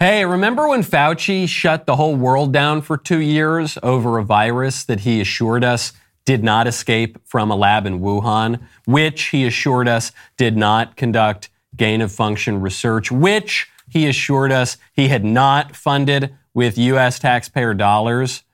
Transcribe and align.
Hey, 0.00 0.24
remember 0.24 0.68
when 0.68 0.84
Fauci 0.84 1.48
shut 1.48 1.86
the 1.86 1.96
whole 1.96 2.14
world 2.14 2.52
down 2.52 2.82
for 2.82 2.96
two 2.96 3.18
years 3.18 3.76
over 3.82 4.16
a 4.16 4.24
virus 4.24 4.84
that 4.84 5.00
he 5.00 5.20
assured 5.20 5.64
us 5.64 5.92
did 6.24 6.44
not 6.44 6.68
escape 6.68 7.18
from 7.24 7.50
a 7.50 7.56
lab 7.56 7.84
in 7.84 7.98
Wuhan, 7.98 8.60
which 8.84 9.24
he 9.24 9.44
assured 9.44 9.88
us 9.88 10.12
did 10.36 10.56
not 10.56 10.94
conduct 10.94 11.50
gain 11.74 12.00
of 12.00 12.12
function 12.12 12.60
research, 12.60 13.10
which 13.10 13.68
he 13.88 14.06
assured 14.06 14.52
us 14.52 14.76
he 14.92 15.08
had 15.08 15.24
not 15.24 15.74
funded 15.74 16.32
with 16.54 16.78
U.S. 16.78 17.18
taxpayer 17.18 17.74
dollars 17.74 18.44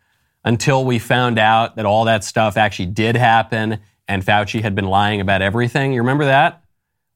until 0.47 0.83
we 0.83 0.99
found 0.99 1.39
out 1.39 1.77
that 1.77 1.85
all 1.85 2.07
that 2.07 2.25
stuff 2.25 2.57
actually 2.57 2.87
did 2.87 3.17
happen 3.17 3.81
and 4.09 4.25
Fauci 4.25 4.63
had 4.63 4.75
been 4.75 4.87
lying 4.87 5.21
about 5.21 5.43
everything. 5.43 5.93
You 5.93 6.01
remember 6.01 6.25
that? 6.25 6.65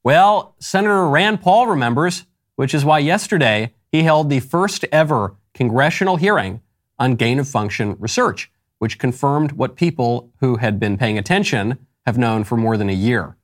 Well, 0.05 0.55
Senator 0.59 1.09
Rand 1.09 1.41
Paul 1.41 1.69
remembers, 1.69 2.27
which 2.57 2.75
is 2.75 2.85
why 2.85 2.99
yesterday 2.99 3.73
he 3.91 4.03
held 4.03 4.31
the 4.31 4.41
first 4.41 4.85
ever 4.93 5.35
congressional 5.55 6.17
hearing 6.17 6.61
on 6.99 7.15
gain 7.15 7.39
of 7.39 7.49
function 7.49 7.97
research, 7.99 8.51
which 8.79 8.99
confirmed 8.99 9.53
what 9.53 9.77
people 9.77 10.31
who 10.41 10.57
had 10.57 10.79
been 10.79 10.97
paying 10.97 11.19
attention 11.19 11.79
have 12.07 12.19
known 12.19 12.45
for 12.45 12.57
more 12.57 12.77
than 12.77 12.89
a 12.89 12.95
year. 12.95 13.37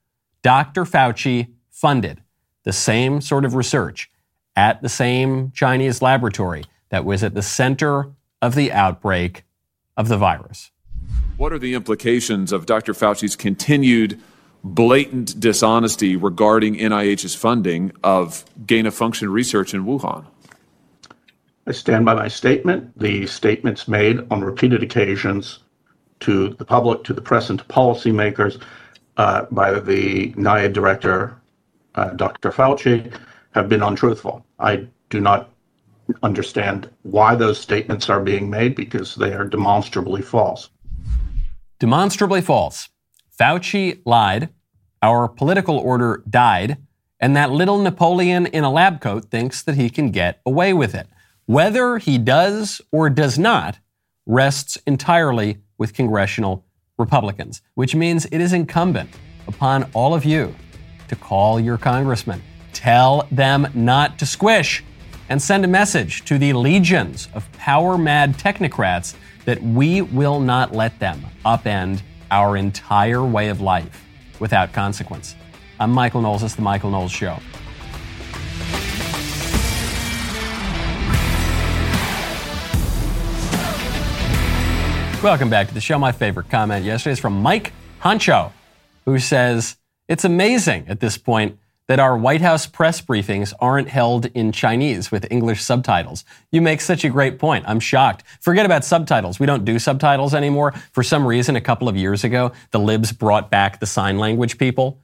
Dr. 0.43 0.85
Fauci 0.85 1.49
funded 1.71 2.23
the 2.65 2.73
same 2.73 3.21
sort 3.21 3.45
of 3.45 3.55
research 3.55 4.11
at 4.57 4.83
the 4.83 4.89
same 4.89 5.51
Chinese 5.53 6.01
laboratory 6.01 6.65
that 6.91 7.05
was 7.05 7.23
at 7.23 7.35
the 7.35 7.43
center 7.43 8.13
of 8.41 8.55
the 8.55 8.71
outbreak 8.73 9.45
of 9.97 10.09
the 10.09 10.17
virus. 10.17 10.71
What 11.37 11.53
are 11.53 11.59
the 11.59 11.75
implications 11.75 12.53
of 12.53 12.67
Dr. 12.67 12.93
Fauci's 12.93 13.37
continued 13.37 14.21
blatant 14.63 15.39
dishonesty 15.39 16.17
regarding 16.17 16.77
NIH's 16.77 17.35
funding 17.35 17.93
of 18.03 18.45
gain 18.67 18.87
of 18.87 18.95
function 18.95 19.31
research 19.31 19.75
in 19.75 19.85
Wuhan? 19.85 20.27
I 21.67 21.73
stand 21.73 22.05
by 22.05 22.15
my 22.15 22.29
statement. 22.29 22.99
The 22.99 23.27
statements 23.27 23.89
made 23.89 24.21
on 24.31 24.45
repeated 24.45 24.83
occasions 24.83 25.61
to 26.21 26.51
the 26.51 26.65
public, 26.65 27.05
to 27.05 27.15
the 27.15 27.23
press, 27.23 27.51
and 27.51 27.59
to 27.59 27.65
policymakers 27.65 28.63
uh, 29.17 29.47
by 29.51 29.79
the 29.81 30.33
NIAID 30.33 30.73
director, 30.73 31.41
uh, 31.95 32.11
Dr. 32.11 32.51
Fauci, 32.51 33.13
have 33.53 33.69
been 33.69 33.83
untruthful. 33.83 34.45
I 34.59 34.87
do 35.11 35.21
not 35.21 35.51
understand 36.23 36.91
why 37.03 37.35
those 37.35 37.59
statements 37.59 38.11
are 38.11 38.21
being 38.21 38.51
made 38.51 38.75
because 38.75 39.15
they 39.15 39.33
are 39.33 39.45
demonstrably 39.45 40.21
false. 40.21 40.69
Demonstrably 41.79 42.43
false. 42.43 42.89
Fauci 43.39 44.01
lied, 44.05 44.51
our 45.03 45.29
political 45.29 45.79
order 45.79 46.23
died, 46.29 46.77
and 47.21 47.35
that 47.37 47.51
little 47.51 47.79
Napoleon 47.79 48.47
in 48.47 48.65
a 48.65 48.71
lab 48.71 49.01
coat 49.01 49.31
thinks 49.31 49.63
that 49.63 49.77
he 49.77 49.89
can 49.89 50.11
get 50.11 50.41
away 50.45 50.73
with 50.75 50.95
it. 50.95 51.09
Whether 51.47 51.99
he 51.99 52.17
does 52.17 52.81
or 52.91 53.11
does 53.11 53.39
not 53.39 53.79
rests 54.25 54.79
entirely 54.87 55.59
with 55.77 55.93
congressional 55.93 56.65
Republicans, 56.97 57.61
which 57.75 57.95
means 57.95 58.25
it 58.27 58.41
is 58.41 58.55
incumbent 58.55 59.11
upon 59.47 59.91
all 59.93 60.15
of 60.15 60.25
you 60.25 60.55
to 61.09 61.17
call 61.17 61.61
your 61.61 61.77
congressman, 61.77 62.43
tell 62.73 63.29
them 63.31 63.69
not 63.75 64.19
to 64.21 64.27
squish, 64.27 64.83
and 65.29 65.41
send 65.41 65.67
a 65.67 65.69
message 65.69 66.25
to 66.25 66.39
the 66.39 66.55
legions 66.55 67.29
of 67.35 67.51
power 67.53 67.99
mad 67.99 68.39
technocrats 68.39 69.15
that 69.45 69.63
we 69.63 70.01
will 70.01 70.41
not 70.41 70.73
let 70.73 70.99
them 70.99 71.23
upend 71.45 72.01
our 72.31 72.57
entire 72.57 73.23
way 73.23 73.51
of 73.51 73.61
life 73.61 74.03
without 74.41 74.73
consequence. 74.73 75.35
I'm 75.79 75.91
Michael 75.91 76.23
Knowles. 76.23 76.43
It's 76.43 76.55
The 76.55 76.63
Michael 76.63 76.91
Knowles 76.91 77.13
Show. 77.13 77.39
Welcome 85.25 85.49
back 85.49 85.69
to 85.69 85.75
the 85.75 85.81
show. 85.81 85.99
My 85.99 86.13
favorite 86.13 86.51
comment 86.51 86.85
yesterday 86.85 87.13
is 87.13 87.19
from 87.19 87.41
Mike 87.41 87.73
Honcho, 88.03 88.53
who 89.07 89.19
says, 89.19 89.79
It's 90.07 90.23
amazing 90.23 90.85
at 90.87 91.01
this 91.01 91.17
point 91.17 91.59
that 91.89 91.99
our 91.99 92.15
White 92.15 92.43
House 92.43 92.67
press 92.67 93.01
briefings 93.01 93.55
aren't 93.59 93.89
held 93.89 94.27
in 94.27 94.53
Chinese 94.53 95.11
with 95.11 95.27
English 95.31 95.63
subtitles. 95.63 96.27
You 96.53 96.61
make 96.61 96.83
such 96.83 97.07
a 97.07 97.09
great 97.09 97.39
point. 97.39 97.65
I'm 97.67 97.81
shocked. 97.81 98.23
Forget 98.43 98.67
about 98.67 98.85
subtitles. 98.85 99.41
We 99.41 99.47
don't 99.47 99.65
do 99.65 99.79
subtitles 99.79 100.35
anymore. 100.35 100.73
For 100.93 101.03
some 101.03 101.27
reason, 101.27 101.57
a 101.57 101.61
couple 101.63 101.89
of 101.89 101.97
years 101.97 102.23
ago, 102.23 102.53
the 102.73 102.79
libs 102.79 103.11
brought 103.11 103.51
back 103.51 103.81
the 103.81 103.87
sign 103.87 104.19
language 104.19 104.59
people. 104.59 105.01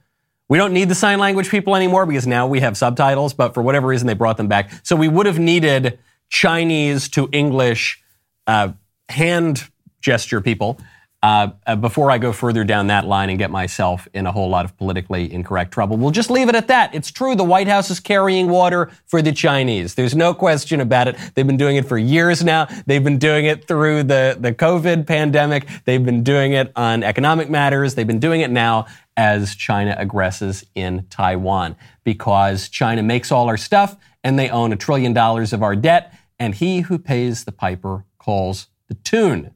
We 0.47 0.59
don't 0.59 0.71
need 0.71 0.89
the 0.89 0.93
sign 0.93 1.17
language 1.17 1.49
people 1.49 1.75
anymore 1.75 2.05
because 2.05 2.27
now 2.27 2.45
we 2.45 2.59
have 2.59 2.77
subtitles, 2.77 3.33
but 3.33 3.55
for 3.55 3.63
whatever 3.63 3.87
reason, 3.87 4.05
they 4.05 4.13
brought 4.13 4.37
them 4.37 4.47
back. 4.47 4.69
So 4.83 4.95
we 4.95 5.07
would 5.07 5.25
have 5.25 5.39
needed 5.39 5.97
Chinese 6.29 7.09
to 7.09 7.27
English 7.31 8.03
uh, 8.45 8.73
hand 9.09 9.70
gesture 10.01 10.41
people. 10.41 10.79
Uh, 11.23 11.51
uh, 11.67 11.75
before 11.75 12.09
I 12.09 12.17
go 12.17 12.33
further 12.33 12.63
down 12.63 12.87
that 12.87 13.05
line 13.05 13.29
and 13.29 13.37
get 13.37 13.51
myself 13.51 14.07
in 14.11 14.25
a 14.25 14.31
whole 14.31 14.49
lot 14.49 14.65
of 14.65 14.75
politically 14.75 15.31
incorrect 15.31 15.71
trouble, 15.71 15.95
we'll 15.95 16.09
just 16.09 16.31
leave 16.31 16.49
it 16.49 16.55
at 16.55 16.67
that. 16.69 16.95
It's 16.95 17.11
true. 17.11 17.35
The 17.35 17.43
White 17.43 17.67
House 17.67 17.91
is 17.91 17.99
carrying 17.99 18.49
water 18.49 18.89
for 19.05 19.21
the 19.21 19.31
Chinese. 19.31 19.93
There's 19.93 20.15
no 20.15 20.33
question 20.33 20.81
about 20.81 21.07
it. 21.07 21.17
They've 21.35 21.45
been 21.45 21.57
doing 21.57 21.75
it 21.75 21.85
for 21.85 21.99
years 21.99 22.43
now. 22.43 22.65
They've 22.87 23.03
been 23.03 23.19
doing 23.19 23.45
it 23.45 23.67
through 23.67 24.03
the, 24.03 24.35
the 24.39 24.51
COVID 24.51 25.05
pandemic. 25.05 25.67
They've 25.85 26.03
been 26.03 26.23
doing 26.23 26.53
it 26.53 26.71
on 26.75 27.03
economic 27.03 27.51
matters. 27.51 27.93
They've 27.93 28.07
been 28.07 28.19
doing 28.19 28.41
it 28.41 28.49
now 28.49 28.87
as 29.15 29.53
China 29.53 29.95
aggresses 29.99 30.65
in 30.73 31.05
Taiwan 31.11 31.75
because 32.03 32.67
China 32.67 33.03
makes 33.03 33.31
all 33.31 33.47
our 33.47 33.57
stuff 33.57 33.95
and 34.23 34.39
they 34.39 34.49
own 34.49 34.73
a 34.73 34.75
trillion 34.75 35.13
dollars 35.13 35.53
of 35.53 35.61
our 35.61 35.75
debt. 35.75 36.17
And 36.39 36.55
he 36.55 36.79
who 36.79 36.97
pays 36.97 37.43
the 37.43 37.51
piper 37.51 38.05
calls 38.17 38.69
the 38.87 38.95
tune. 38.95 39.53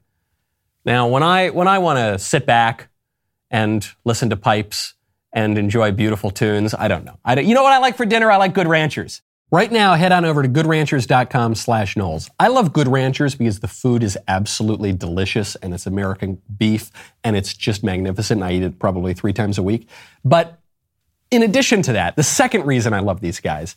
Now, 0.85 1.07
when 1.07 1.23
I 1.23 1.49
when 1.49 1.67
I 1.67 1.79
want 1.79 1.97
to 1.97 2.19
sit 2.19 2.45
back 2.45 2.89
and 3.49 3.87
listen 4.03 4.29
to 4.29 4.37
pipes 4.37 4.93
and 5.33 5.57
enjoy 5.57 5.91
beautiful 5.91 6.31
tunes, 6.31 6.73
I 6.73 6.87
don't 6.87 7.03
know. 7.03 7.19
I 7.25 7.35
don't, 7.35 7.45
you 7.45 7.55
know 7.55 7.63
what 7.63 7.73
I 7.73 7.79
like 7.79 7.97
for 7.97 8.05
dinner? 8.05 8.31
I 8.31 8.37
like 8.37 8.53
Good 8.53 8.67
Ranchers. 8.67 9.21
Right 9.51 9.71
now, 9.71 9.93
head 9.93 10.11
on 10.11 10.25
over 10.25 10.41
to 10.41 10.49
goodranchers.com 10.49 11.55
slash 11.55 11.95
Knowles. 11.95 12.29
I 12.39 12.47
love 12.47 12.73
Good 12.73 12.87
Ranchers 12.87 13.35
because 13.35 13.59
the 13.59 13.67
food 13.67 14.01
is 14.03 14.17
absolutely 14.27 14.91
delicious 14.91 15.55
and 15.57 15.73
it's 15.73 15.85
American 15.85 16.41
beef 16.57 16.89
and 17.23 17.35
it's 17.35 17.53
just 17.53 17.83
magnificent. 17.83 18.41
I 18.41 18.53
eat 18.53 18.63
it 18.63 18.79
probably 18.79 19.13
three 19.13 19.33
times 19.33 19.57
a 19.57 19.63
week. 19.63 19.87
But 20.23 20.59
in 21.29 21.43
addition 21.43 21.83
to 21.83 21.93
that, 21.93 22.15
the 22.15 22.23
second 22.23 22.65
reason 22.65 22.93
I 22.93 22.99
love 22.99 23.21
these 23.21 23.39
guys 23.39 23.75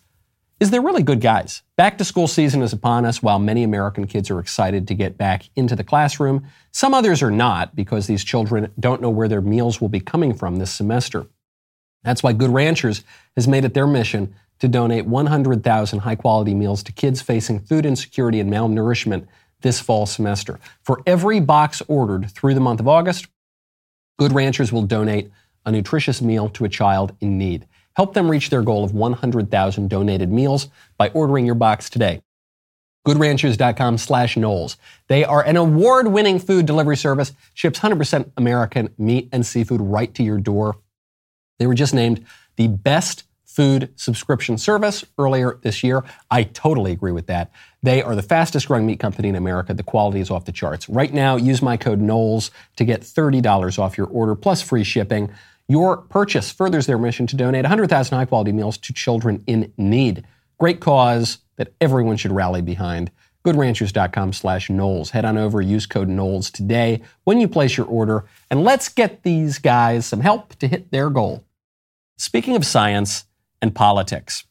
is 0.60 0.70
they're 0.70 0.82
really 0.82 1.02
good 1.02 1.20
guys. 1.20 1.62
Back 1.76 1.98
to 1.98 2.04
school 2.04 2.26
season 2.26 2.62
is 2.62 2.72
upon 2.72 3.04
us 3.04 3.22
while 3.22 3.38
many 3.38 3.62
American 3.62 4.06
kids 4.06 4.30
are 4.30 4.40
excited 4.40 4.88
to 4.88 4.94
get 4.94 5.16
back 5.16 5.50
into 5.54 5.76
the 5.76 5.84
classroom. 5.84 6.46
Some 6.72 6.94
others 6.94 7.22
are 7.22 7.30
not 7.30 7.76
because 7.76 8.06
these 8.06 8.24
children 8.24 8.72
don't 8.78 9.00
know 9.00 9.10
where 9.10 9.28
their 9.28 9.40
meals 9.40 9.80
will 9.80 9.88
be 9.88 10.00
coming 10.00 10.34
from 10.34 10.56
this 10.56 10.72
semester. 10.72 11.26
That's 12.02 12.22
why 12.22 12.32
Good 12.32 12.50
Ranchers 12.50 13.04
has 13.36 13.46
made 13.46 13.64
it 13.64 13.74
their 13.74 13.86
mission 13.86 14.34
to 14.58 14.68
donate 14.68 15.06
100,000 15.06 15.98
high 16.00 16.16
quality 16.16 16.54
meals 16.54 16.82
to 16.84 16.92
kids 16.92 17.22
facing 17.22 17.60
food 17.60 17.86
insecurity 17.86 18.40
and 18.40 18.52
malnourishment 18.52 19.26
this 19.60 19.80
fall 19.80 20.06
semester. 20.06 20.58
For 20.82 21.00
every 21.06 21.40
box 21.40 21.82
ordered 21.86 22.30
through 22.30 22.54
the 22.54 22.60
month 22.60 22.80
of 22.80 22.88
August, 22.88 23.26
Good 24.18 24.32
Ranchers 24.32 24.72
will 24.72 24.82
donate 24.82 25.30
a 25.64 25.70
nutritious 25.70 26.20
meal 26.20 26.48
to 26.50 26.64
a 26.64 26.68
child 26.68 27.14
in 27.20 27.38
need. 27.38 27.66
Help 27.98 28.14
them 28.14 28.30
reach 28.30 28.48
their 28.48 28.62
goal 28.62 28.84
of 28.84 28.94
100,000 28.94 29.90
donated 29.90 30.30
meals 30.30 30.68
by 30.96 31.08
ordering 31.08 31.44
your 31.44 31.56
box 31.56 31.90
today. 31.90 32.22
GoodRanchers.com 33.04 33.98
slash 33.98 34.36
Knowles. 34.36 34.76
They 35.08 35.24
are 35.24 35.44
an 35.44 35.56
award-winning 35.56 36.38
food 36.38 36.64
delivery 36.64 36.96
service, 36.96 37.32
ships 37.54 37.80
100% 37.80 38.30
American 38.36 38.90
meat 38.98 39.28
and 39.32 39.44
seafood 39.44 39.80
right 39.80 40.14
to 40.14 40.22
your 40.22 40.38
door. 40.38 40.78
They 41.58 41.66
were 41.66 41.74
just 41.74 41.92
named 41.92 42.24
the 42.54 42.68
best 42.68 43.24
food 43.44 43.92
subscription 43.96 44.58
service 44.58 45.04
earlier 45.18 45.58
this 45.62 45.82
year. 45.82 46.04
I 46.30 46.44
totally 46.44 46.92
agree 46.92 47.10
with 47.10 47.26
that. 47.26 47.50
They 47.82 48.00
are 48.00 48.14
the 48.14 48.22
fastest 48.22 48.68
growing 48.68 48.86
meat 48.86 49.00
company 49.00 49.28
in 49.28 49.34
America. 49.34 49.74
The 49.74 49.82
quality 49.82 50.20
is 50.20 50.30
off 50.30 50.44
the 50.44 50.52
charts. 50.52 50.88
Right 50.88 51.12
now, 51.12 51.34
use 51.34 51.62
my 51.62 51.76
code 51.76 52.00
Knowles 52.00 52.52
to 52.76 52.84
get 52.84 53.00
$30 53.00 53.76
off 53.76 53.98
your 53.98 54.06
order 54.06 54.36
plus 54.36 54.62
free 54.62 54.84
shipping. 54.84 55.32
Your 55.68 55.98
purchase 55.98 56.50
furthers 56.50 56.86
their 56.86 56.96
mission 56.96 57.26
to 57.26 57.36
donate 57.36 57.64
100,000 57.64 58.16
high 58.16 58.24
quality 58.24 58.52
meals 58.52 58.78
to 58.78 58.92
children 58.94 59.44
in 59.46 59.70
need. 59.76 60.24
Great 60.58 60.80
cause 60.80 61.38
that 61.56 61.74
everyone 61.80 62.16
should 62.16 62.32
rally 62.32 62.62
behind. 62.62 63.10
GoodRanchers.com 63.44 64.32
slash 64.32 64.70
Knowles. 64.70 65.10
Head 65.10 65.24
on 65.24 65.36
over, 65.36 65.60
use 65.60 65.86
code 65.86 66.08
Knowles 66.08 66.50
today 66.50 67.02
when 67.24 67.38
you 67.38 67.48
place 67.48 67.76
your 67.76 67.86
order, 67.86 68.24
and 68.50 68.64
let's 68.64 68.88
get 68.88 69.22
these 69.22 69.58
guys 69.58 70.06
some 70.06 70.20
help 70.20 70.54
to 70.56 70.68
hit 70.68 70.90
their 70.90 71.10
goal. 71.10 71.44
Speaking 72.16 72.56
of 72.56 72.64
science 72.64 73.26
and 73.60 73.74
politics, 73.74 74.44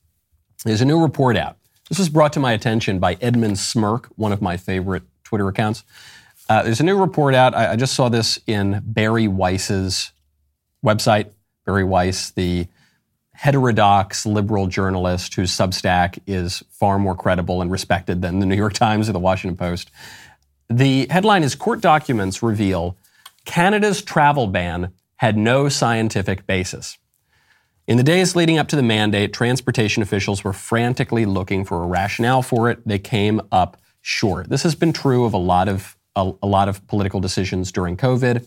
there's 0.65 0.81
a 0.81 0.85
new 0.85 1.01
report 1.01 1.35
out. 1.35 1.57
This 1.89 1.99
was 1.99 2.09
brought 2.09 2.33
to 2.33 2.39
my 2.39 2.53
attention 2.53 2.99
by 2.99 3.17
Edmund 3.21 3.57
Smirk, 3.57 4.07
one 4.15 4.31
of 4.31 4.41
my 4.41 4.55
favorite 4.55 5.03
Twitter 5.23 5.47
accounts. 5.47 5.83
Uh, 6.49 6.63
there's 6.63 6.79
a 6.79 6.83
new 6.83 6.97
report 6.97 7.33
out. 7.33 7.53
I, 7.53 7.73
I 7.73 7.75
just 7.75 7.93
saw 7.93 8.07
this 8.07 8.39
in 8.47 8.81
Bari 8.85 9.27
Weiss's 9.27 10.11
website, 10.85 11.31
Bari 11.65 11.83
Weiss, 11.83 12.31
the 12.31 12.67
heterodox 13.33 14.25
liberal 14.25 14.65
journalist 14.65 15.35
whose 15.35 15.51
Substack 15.51 16.17
is 16.25 16.63
far 16.71 16.97
more 16.97 17.15
credible 17.15 17.61
and 17.61 17.71
respected 17.71 18.21
than 18.21 18.39
the 18.39 18.47
New 18.47 18.55
York 18.55 18.73
Times 18.73 19.07
or 19.07 19.13
the 19.13 19.19
Washington 19.19 19.55
Post. 19.55 19.91
The 20.69 21.07
headline 21.11 21.43
is 21.43 21.53
Court 21.53 21.79
documents 21.79 22.41
reveal 22.41 22.97
Canada's 23.45 24.01
travel 24.01 24.47
ban 24.47 24.91
had 25.17 25.37
no 25.37 25.69
scientific 25.69 26.47
basis. 26.47 26.97
In 27.87 27.97
the 27.97 28.03
days 28.03 28.35
leading 28.35 28.57
up 28.57 28.67
to 28.69 28.75
the 28.75 28.83
mandate, 28.83 29.33
transportation 29.33 30.03
officials 30.03 30.43
were 30.43 30.51
frantically 30.51 31.25
looking 31.25 31.63
for 31.63 31.83
a 31.83 31.87
rationale 31.87 32.41
for 32.41 32.69
it. 32.69 32.85
They 32.87 32.99
came 32.99 33.39
up 33.51 33.77
short. 34.01 34.49
This 34.49 34.63
has 34.63 34.75
been 34.75 34.93
true 34.93 35.25
of 35.25 35.33
a 35.33 35.37
lot 35.37 35.69
of 35.69 35.95
a, 36.15 36.33
a 36.41 36.47
lot 36.47 36.67
of 36.67 36.85
political 36.87 37.19
decisions 37.19 37.71
during 37.71 37.95
COVID 37.95 38.45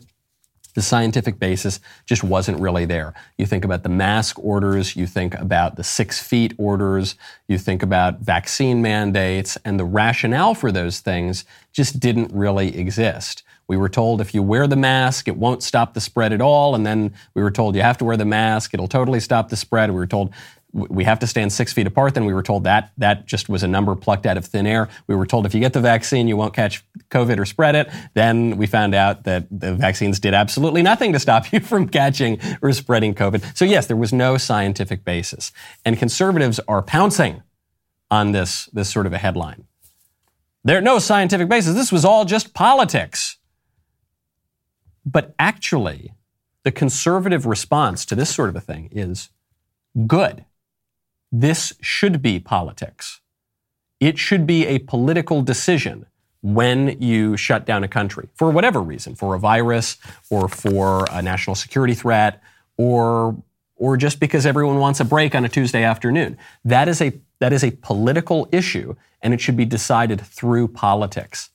the 0.74 0.82
scientific 0.82 1.38
basis 1.38 1.80
just 2.06 2.22
wasn't 2.22 2.60
really 2.60 2.84
there. 2.84 3.14
You 3.38 3.46
think 3.46 3.64
about 3.64 3.82
the 3.82 3.88
mask 3.88 4.38
orders, 4.38 4.96
you 4.96 5.06
think 5.06 5.34
about 5.34 5.76
the 5.76 5.84
six 5.84 6.22
feet 6.22 6.54
orders, 6.58 7.16
you 7.48 7.58
think 7.58 7.82
about 7.82 8.20
vaccine 8.20 8.80
mandates, 8.82 9.58
and 9.64 9.78
the 9.78 9.84
rationale 9.84 10.54
for 10.54 10.70
those 10.72 11.00
things 11.00 11.44
just 11.72 12.00
didn't 12.00 12.32
really 12.32 12.76
exist. 12.76 13.42
We 13.70 13.76
were 13.76 13.88
told 13.88 14.20
if 14.20 14.34
you 14.34 14.42
wear 14.42 14.66
the 14.66 14.74
mask, 14.74 15.28
it 15.28 15.36
won't 15.36 15.62
stop 15.62 15.94
the 15.94 16.00
spread 16.00 16.32
at 16.32 16.40
all. 16.40 16.74
And 16.74 16.84
then 16.84 17.14
we 17.34 17.42
were 17.42 17.52
told 17.52 17.76
you 17.76 17.82
have 17.82 17.98
to 17.98 18.04
wear 18.04 18.16
the 18.16 18.24
mask, 18.24 18.74
it'll 18.74 18.88
totally 18.88 19.20
stop 19.20 19.48
the 19.48 19.56
spread. 19.56 19.90
We 19.90 19.96
were 19.96 20.08
told 20.08 20.34
we 20.72 21.04
have 21.04 21.18
to 21.18 21.26
stand 21.26 21.52
six 21.52 21.72
feet 21.72 21.86
apart. 21.86 22.14
Then 22.14 22.24
we 22.24 22.34
were 22.34 22.42
told 22.42 22.64
that 22.64 22.92
that 22.98 23.26
just 23.26 23.48
was 23.48 23.62
a 23.62 23.68
number 23.68 23.94
plucked 23.96 24.26
out 24.26 24.36
of 24.36 24.44
thin 24.44 24.66
air. 24.66 24.88
We 25.06 25.16
were 25.16 25.26
told 25.26 25.46
if 25.46 25.54
you 25.54 25.60
get 25.60 25.72
the 25.72 25.80
vaccine, 25.80 26.28
you 26.28 26.36
won't 26.36 26.54
catch 26.54 26.84
COVID 27.10 27.38
or 27.38 27.44
spread 27.44 27.74
it. 27.74 27.90
Then 28.14 28.56
we 28.56 28.66
found 28.66 28.94
out 28.94 29.24
that 29.24 29.46
the 29.50 29.74
vaccines 29.74 30.20
did 30.20 30.34
absolutely 30.34 30.82
nothing 30.82 31.12
to 31.12 31.18
stop 31.18 31.52
you 31.52 31.60
from 31.60 31.88
catching 31.88 32.38
or 32.62 32.72
spreading 32.72 33.14
COVID. 33.14 33.56
So 33.56 33.64
yes, 33.64 33.86
there 33.86 33.96
was 33.96 34.12
no 34.12 34.36
scientific 34.36 35.04
basis, 35.04 35.52
and 35.84 35.98
conservatives 35.98 36.60
are 36.68 36.82
pouncing 36.82 37.42
on 38.10 38.32
this 38.32 38.66
this 38.66 38.90
sort 38.90 39.06
of 39.06 39.12
a 39.12 39.18
headline. 39.18 39.64
There 40.62 40.80
no 40.80 40.98
scientific 40.98 41.48
basis. 41.48 41.74
This 41.74 41.90
was 41.90 42.04
all 42.04 42.24
just 42.24 42.54
politics. 42.54 43.38
But 45.06 45.34
actually, 45.38 46.12
the 46.62 46.70
conservative 46.70 47.46
response 47.46 48.04
to 48.04 48.14
this 48.14 48.32
sort 48.32 48.50
of 48.50 48.56
a 48.56 48.60
thing 48.60 48.90
is 48.92 49.30
good 50.06 50.44
this 51.32 51.72
should 51.80 52.22
be 52.22 52.40
politics. 52.40 53.20
It 54.00 54.18
should 54.18 54.46
be 54.46 54.66
a 54.66 54.78
political 54.80 55.42
decision 55.42 56.06
when 56.42 57.00
you 57.00 57.36
shut 57.36 57.66
down 57.66 57.84
a 57.84 57.88
country 57.88 58.28
for 58.34 58.50
whatever 58.50 58.80
reason, 58.80 59.14
for 59.14 59.34
a 59.34 59.38
virus 59.38 59.98
or 60.30 60.48
for 60.48 61.04
a 61.10 61.20
national 61.20 61.54
security 61.54 61.94
threat 61.94 62.42
or 62.76 63.36
or 63.76 63.96
just 63.96 64.20
because 64.20 64.44
everyone 64.44 64.78
wants 64.78 65.00
a 65.00 65.04
break 65.04 65.34
on 65.34 65.44
a 65.44 65.48
Tuesday 65.48 65.82
afternoon. 65.82 66.36
That 66.64 66.88
is 66.88 67.00
a 67.00 67.12
that 67.40 67.52
is 67.52 67.64
a 67.64 67.70
political 67.72 68.48
issue 68.52 68.94
and 69.22 69.34
it 69.34 69.40
should 69.40 69.56
be 69.56 69.64
decided 69.64 70.20
through 70.20 70.68
politics. 70.68 71.50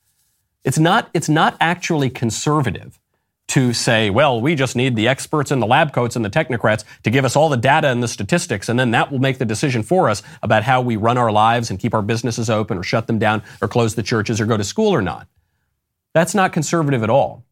It's 0.63 0.79
not 0.79 1.09
it's 1.13 1.29
not 1.29 1.57
actually 1.59 2.09
conservative 2.09 2.99
to 3.47 3.73
say, 3.73 4.09
well, 4.09 4.41
we 4.41 4.55
just 4.55 4.75
need 4.75 4.95
the 4.95 5.07
experts 5.07 5.51
and 5.51 5.61
the 5.61 5.67
lab 5.67 5.93
coats 5.93 6.15
and 6.15 6.25
the 6.25 6.29
technocrats 6.29 6.83
to 7.03 7.11
give 7.11 7.23
us 7.23 7.35
all 7.35 7.47
the 7.47 7.57
data 7.57 7.87
and 7.89 8.01
the 8.01 8.07
statistics, 8.07 8.69
and 8.69 8.79
then 8.79 8.91
that 8.91 9.11
will 9.11 9.19
make 9.19 9.37
the 9.37 9.45
decision 9.45 9.83
for 9.83 10.09
us 10.09 10.23
about 10.41 10.63
how 10.63 10.81
we 10.81 10.95
run 10.95 11.17
our 11.17 11.31
lives 11.31 11.69
and 11.69 11.79
keep 11.79 11.93
our 11.93 12.01
businesses 12.01 12.49
open 12.49 12.77
or 12.77 12.83
shut 12.83 13.07
them 13.07 13.19
down 13.19 13.43
or 13.61 13.67
close 13.67 13.95
the 13.95 14.03
churches 14.03 14.41
or 14.41 14.45
go 14.45 14.57
to 14.57 14.63
school 14.63 14.89
or 14.89 15.01
not. 15.01 15.27
That's 16.13 16.33
not 16.33 16.53
conservative 16.53 17.03
at 17.03 17.09
all. 17.09 17.45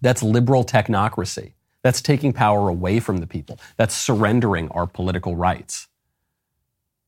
That's 0.00 0.22
liberal 0.22 0.64
technocracy. 0.64 1.52
That's 1.82 2.00
taking 2.00 2.32
power 2.32 2.68
away 2.68 2.98
from 2.98 3.18
the 3.18 3.26
people. 3.26 3.60
That's 3.76 3.94
surrendering 3.94 4.68
our 4.70 4.86
political 4.86 5.36
rights. 5.36 5.86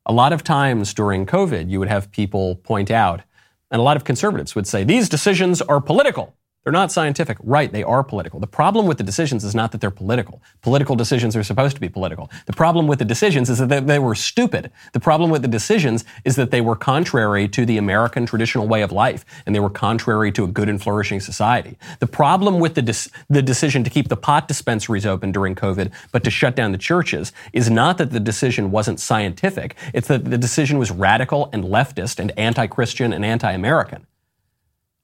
A 0.07 0.13
lot 0.13 0.33
of 0.33 0.45
times 0.45 0.95
during 0.95 1.27
COVID, 1.27 1.69
you 1.69 1.79
would 1.79 1.89
have 1.89 2.13
people 2.13 2.57
point 2.57 2.91
out, 2.91 3.23
and 3.71 3.81
a 3.81 3.83
lot 3.83 3.97
of 3.97 4.05
conservatives 4.05 4.55
would 4.55 4.67
say, 4.67 4.85
these 4.85 5.09
decisions 5.09 5.61
are 5.61 5.81
political. 5.81 6.35
They're 6.63 6.73
not 6.75 6.93
scientific. 6.93 7.39
Right, 7.43 7.73
they 7.73 7.83
are 7.83 8.05
political. 8.05 8.39
The 8.39 8.47
problem 8.47 8.87
with 8.87 8.99
the 8.99 9.05
decisions 9.05 9.45
is 9.45 9.55
not 9.55 9.73
that 9.73 9.81
they're 9.81 9.91
political. 9.91 10.43
Political 10.61 10.95
decisions 10.95 11.35
are 11.35 11.43
supposed 11.43 11.75
to 11.77 11.81
be 11.81 11.89
political. 11.89 12.31
The 12.45 12.53
problem 12.53 12.87
with 12.87 12.99
the 12.99 13.05
decisions 13.07 13.49
is 13.49 13.59
that 13.59 13.87
they, 13.87 13.99
were 13.99 14.15
stupid. 14.15 14.71
The 14.93 15.01
problem 15.01 15.31
with 15.31 15.41
the 15.41 15.49
decisions 15.49 16.05
is 16.23 16.37
that 16.37 16.51
they 16.51 16.61
were 16.61 16.77
contrary 16.77 17.49
to 17.49 17.65
the 17.65 17.79
American 17.79 18.27
traditional 18.27 18.69
way 18.69 18.83
of 18.83 18.93
life, 18.93 19.25
and 19.47 19.55
they 19.55 19.61
were 19.61 19.71
contrary 19.71 20.31
to 20.33 20.45
a 20.45 20.49
good 20.49 20.69
and 20.69 20.83
flourishing 20.83 21.19
society. 21.19 21.79
The 21.99 22.07
problem 22.07 22.61
with 22.61 22.75
the, 22.75 23.11
the 23.31 23.41
decision 23.41 23.83
to 23.85 23.91
keep 23.91 24.09
the 24.09 24.17
pot 24.17 24.47
dispensaries 24.47 25.07
open 25.07 25.33
during 25.33 25.55
COVID, 25.55 25.91
but 26.13 26.25
to 26.25 26.31
shut 26.31 26.57
down 26.57 26.73
the 26.73 26.79
churches, 26.79 27.33
is 27.55 27.71
not 27.71 27.97
that 27.97 28.11
the 28.11 28.21
decision 28.21 28.71
wasn't 28.71 29.01
scientific. 29.01 29.77
It's 29.95 30.09
that 30.09 30.27
the 30.27 30.39
decision 30.39 30.77
was 30.77 30.91
radical 30.91 31.49
and 31.55 31.65
leftist 31.65 32.19
and 32.19 32.39
anti-Christian 32.39 33.15
and 33.15 33.25
anti-American. 33.25 34.07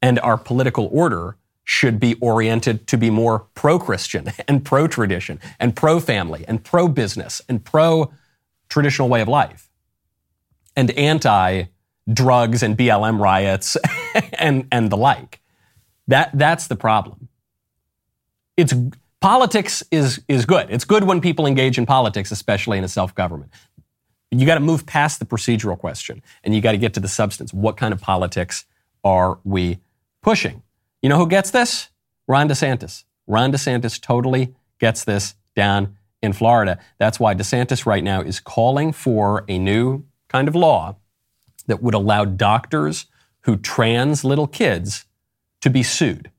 And 0.02 0.18
our 0.20 0.36
political 0.36 0.90
order 0.92 1.38
should 1.66 1.98
be 1.98 2.14
oriented 2.20 2.86
to 2.86 2.96
be 2.96 3.10
more 3.10 3.40
pro 3.54 3.78
Christian 3.78 4.32
and 4.48 4.64
pro 4.64 4.86
tradition 4.86 5.40
and 5.58 5.74
pro 5.74 6.00
family 6.00 6.44
and 6.46 6.62
pro 6.64 6.88
business 6.88 7.42
and 7.48 7.62
pro 7.62 8.10
traditional 8.68 9.08
way 9.08 9.20
of 9.20 9.28
life 9.28 9.68
and 10.76 10.90
anti 10.92 11.64
drugs 12.10 12.62
and 12.62 12.78
BLM 12.78 13.18
riots 13.18 13.76
and, 14.38 14.68
and 14.70 14.90
the 14.90 14.96
like. 14.96 15.40
That, 16.06 16.30
that's 16.34 16.68
the 16.68 16.76
problem. 16.76 17.28
It's, 18.56 18.72
politics 19.20 19.82
is, 19.90 20.22
is 20.28 20.46
good. 20.46 20.68
It's 20.70 20.84
good 20.84 21.02
when 21.02 21.20
people 21.20 21.46
engage 21.46 21.78
in 21.78 21.84
politics, 21.84 22.30
especially 22.30 22.78
in 22.78 22.84
a 22.84 22.88
self 22.88 23.12
government. 23.12 23.50
You 24.30 24.46
got 24.46 24.54
to 24.54 24.60
move 24.60 24.86
past 24.86 25.18
the 25.18 25.26
procedural 25.26 25.76
question 25.76 26.22
and 26.44 26.54
you 26.54 26.60
got 26.60 26.72
to 26.72 26.78
get 26.78 26.94
to 26.94 27.00
the 27.00 27.08
substance. 27.08 27.52
What 27.52 27.76
kind 27.76 27.92
of 27.92 28.00
politics 28.00 28.66
are 29.02 29.40
we 29.42 29.78
pushing? 30.22 30.62
You 31.06 31.10
know 31.10 31.18
who 31.18 31.28
gets 31.28 31.52
this? 31.52 31.88
Ron 32.26 32.48
DeSantis. 32.48 33.04
Ron 33.28 33.52
DeSantis 33.52 34.00
totally 34.00 34.56
gets 34.80 35.04
this 35.04 35.36
down 35.54 35.96
in 36.20 36.32
Florida. 36.32 36.80
That's 36.98 37.20
why 37.20 37.32
DeSantis 37.32 37.86
right 37.86 38.02
now 38.02 38.22
is 38.22 38.40
calling 38.40 38.90
for 38.90 39.44
a 39.46 39.56
new 39.56 40.02
kind 40.26 40.48
of 40.48 40.56
law 40.56 40.96
that 41.68 41.80
would 41.80 41.94
allow 41.94 42.24
doctors 42.24 43.06
who 43.42 43.56
trans 43.56 44.24
little 44.24 44.48
kids 44.48 45.04
to 45.60 45.70
be 45.70 45.84
sued. 45.84 46.32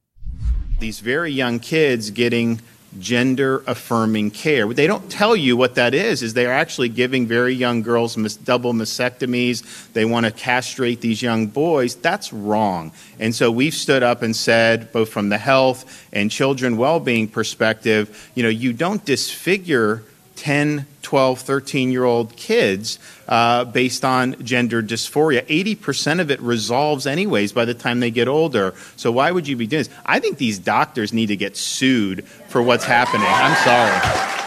These 0.79 0.99
very 0.99 1.31
young 1.31 1.59
kids 1.59 2.11
getting 2.11 2.59
gender 2.99 3.63
affirming 3.67 4.31
care. 4.31 4.67
They 4.73 4.87
don't 4.87 5.09
tell 5.09 5.35
you 5.35 5.55
what 5.57 5.75
that 5.75 5.93
is 5.93 6.23
is 6.23 6.33
they're 6.33 6.53
actually 6.53 6.89
giving 6.89 7.27
very 7.27 7.53
young 7.53 7.81
girls 7.81 8.15
double 8.43 8.73
mastectomies. 8.73 9.91
They 9.93 10.05
want 10.05 10.25
to 10.25 10.31
castrate 10.31 11.01
these 11.01 11.21
young 11.21 11.47
boys. 11.47 11.95
That's 11.95 12.33
wrong. 12.33 12.91
And 13.19 13.33
so 13.33 13.51
we've 13.51 13.73
stood 13.73 14.03
up 14.03 14.21
and 14.21 14.35
said, 14.35 14.91
both 14.91 15.09
from 15.09 15.29
the 15.29 15.37
health 15.37 16.07
and 16.11 16.29
children 16.31 16.77
well-being 16.77 17.27
perspective, 17.27 18.31
you 18.35 18.43
know, 18.43 18.49
you 18.49 18.73
don't 18.73 19.03
disfigure 19.05 20.03
10, 20.37 20.85
12, 21.01 21.39
13 21.41 21.91
year 21.91 22.05
old 22.05 22.35
kids 22.35 22.99
uh, 23.27 23.65
based 23.65 24.05
on 24.05 24.41
gender 24.43 24.81
dysphoria. 24.81 25.45
80% 25.47 26.21
of 26.21 26.31
it 26.31 26.39
resolves 26.41 27.05
anyways 27.05 27.51
by 27.51 27.65
the 27.65 27.73
time 27.73 27.99
they 27.99 28.11
get 28.11 28.27
older. 28.27 28.73
So 28.95 29.11
why 29.11 29.31
would 29.31 29.47
you 29.47 29.57
be 29.57 29.67
doing 29.67 29.83
this? 29.83 29.89
I 30.05 30.19
think 30.19 30.37
these 30.37 30.59
doctors 30.59 31.11
need 31.11 31.27
to 31.27 31.35
get 31.35 31.57
sued 31.57 32.25
for 32.47 32.61
what's 32.61 32.85
happening. 32.85 33.27
I'm 33.27 33.55
sorry. 33.63 34.37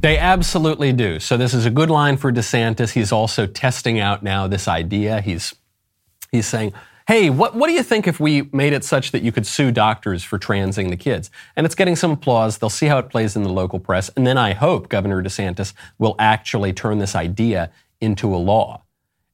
They 0.00 0.16
absolutely 0.16 0.92
do. 0.92 1.20
So 1.20 1.36
this 1.36 1.52
is 1.52 1.66
a 1.66 1.70
good 1.70 1.90
line 1.90 2.16
for 2.16 2.32
DeSantis. 2.32 2.90
He's 2.92 3.12
also 3.12 3.46
testing 3.46 4.00
out 4.00 4.22
now 4.22 4.46
this 4.48 4.66
idea. 4.66 5.20
He's 5.20 5.54
he's 6.32 6.46
saying, 6.46 6.72
hey, 7.10 7.28
what, 7.28 7.56
what 7.56 7.66
do 7.66 7.72
you 7.72 7.82
think 7.82 8.06
if 8.06 8.20
we 8.20 8.42
made 8.52 8.72
it 8.72 8.84
such 8.84 9.10
that 9.10 9.22
you 9.22 9.32
could 9.32 9.44
sue 9.44 9.72
doctors 9.72 10.22
for 10.22 10.38
transing 10.38 10.90
the 10.90 10.96
kids? 10.96 11.28
And 11.56 11.66
it's 11.66 11.74
getting 11.74 11.96
some 11.96 12.12
applause. 12.12 12.58
They'll 12.58 12.70
see 12.70 12.86
how 12.86 12.98
it 12.98 13.08
plays 13.08 13.34
in 13.34 13.42
the 13.42 13.48
local 13.48 13.80
press. 13.80 14.10
And 14.14 14.24
then 14.24 14.38
I 14.38 14.52
hope 14.52 14.88
Governor 14.88 15.20
DeSantis 15.20 15.72
will 15.98 16.14
actually 16.20 16.72
turn 16.72 17.00
this 17.00 17.16
idea 17.16 17.72
into 18.00 18.32
a 18.32 18.38
law. 18.38 18.82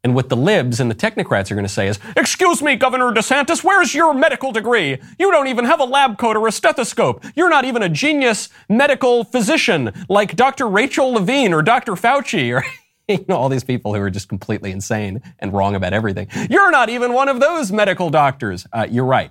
And 0.03 0.15
what 0.15 0.31
the 0.31 0.39
libs 0.39 0.81
and 0.81 0.91
the 0.91 0.95
technocrats 0.95 1.51
are 1.51 1.55
going 1.55 1.67
to 1.67 1.69
say 1.69 1.87
is, 1.87 1.99
Excuse 2.17 2.63
me, 2.63 2.77
Governor 2.77 3.13
DeSantis, 3.13 3.63
where's 3.63 3.95
your 3.95 4.15
medical 4.15 4.53
degree? 4.53 4.97
You 5.19 5.31
don't 5.31 5.49
even 5.49 5.67
have 5.67 5.81
a 5.81 5.85
lab 5.85 6.17
coat 6.17 6.39
or 6.39 6.49
a 6.49 6.53
stethoscope. 6.53 7.23
You're 7.35 7.51
not 7.51 7.67
even 7.67 7.83
a 7.83 7.91
genius 7.91 8.49
medical 8.71 9.23
physician 9.23 9.93
like 10.09 10.35
Dr. 10.35 10.67
Rachel 10.67 11.13
Levine 11.13 11.53
or 11.53 11.61
Dr. 11.61 11.93
Fauci 11.93 12.57
or 12.57 12.65
you 13.09 13.25
know, 13.29 13.37
all 13.37 13.49
these 13.49 13.65
people 13.65 13.95
who 13.95 14.01
are 14.01 14.11
just 14.11 14.29
completely 14.29 14.73
insane 14.73 15.23
and 15.39 15.53
wrong 15.53 15.75
about 15.75 15.93
everything. 15.93 16.29
You're 16.51 16.71
not 16.71 16.89
even 16.89 17.13
one 17.13 17.29
of 17.29 17.41
those 17.41 17.71
medical 17.71 18.11
doctors. 18.11 18.67
Uh, 18.73 18.87
you're 18.91 19.05
right. 19.05 19.31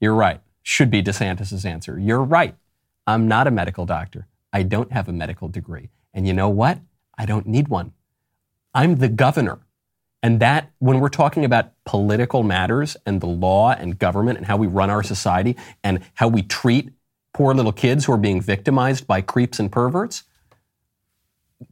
You're 0.00 0.14
right. 0.14 0.40
Should 0.62 0.90
be 0.90 1.02
DeSantis's 1.02 1.64
answer. 1.64 1.98
You're 1.98 2.22
right. 2.22 2.54
I'm 3.06 3.28
not 3.28 3.46
a 3.46 3.50
medical 3.50 3.86
doctor. 3.86 4.26
I 4.52 4.62
don't 4.62 4.92
have 4.92 5.08
a 5.08 5.12
medical 5.12 5.48
degree. 5.48 5.90
And 6.12 6.26
you 6.26 6.32
know 6.32 6.48
what? 6.48 6.78
I 7.16 7.26
don't 7.26 7.46
need 7.46 7.68
one. 7.68 7.92
I'm 8.74 8.96
the 8.96 9.08
governor. 9.08 9.60
And 10.22 10.40
that, 10.40 10.70
when 10.78 11.00
we're 11.00 11.10
talking 11.10 11.44
about 11.44 11.72
political 11.84 12.42
matters 12.42 12.96
and 13.04 13.20
the 13.20 13.26
law 13.26 13.72
and 13.72 13.98
government 13.98 14.38
and 14.38 14.46
how 14.46 14.56
we 14.56 14.66
run 14.66 14.88
our 14.88 15.02
society 15.02 15.56
and 15.82 16.00
how 16.14 16.28
we 16.28 16.42
treat 16.42 16.90
poor 17.34 17.52
little 17.52 17.72
kids 17.72 18.04
who 18.06 18.12
are 18.12 18.18
being 18.18 18.40
victimized 18.40 19.06
by 19.06 19.20
creeps 19.20 19.58
and 19.58 19.70
perverts, 19.70 20.24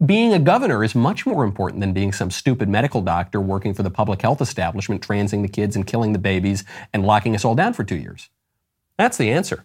being 0.05 0.33
a 0.33 0.39
governor 0.39 0.83
is 0.85 0.95
much 0.95 1.27
more 1.27 1.45
important 1.45 1.81
than 1.81 1.93
being 1.93 2.13
some 2.13 2.31
stupid 2.31 2.69
medical 2.69 3.03
doctor 3.03 3.41
working 3.41 3.75
for 3.75 3.83
the 3.83 3.91
public 3.91 4.23
health 4.23 4.41
establishment, 4.41 5.03
transing 5.03 5.43
the 5.43 5.49
kids 5.49 5.77
and 5.77 5.87
killing 5.87 6.13
the 6.13 6.19
babies 6.19 6.65
and 6.93 7.05
locking 7.05 7.35
us 7.35 7.45
all 7.45 7.55
down 7.55 7.73
for 7.73 7.85
two 7.85 7.97
years. 7.97 8.31
That's 8.97 9.17
the 9.17 9.31
answer. 9.31 9.65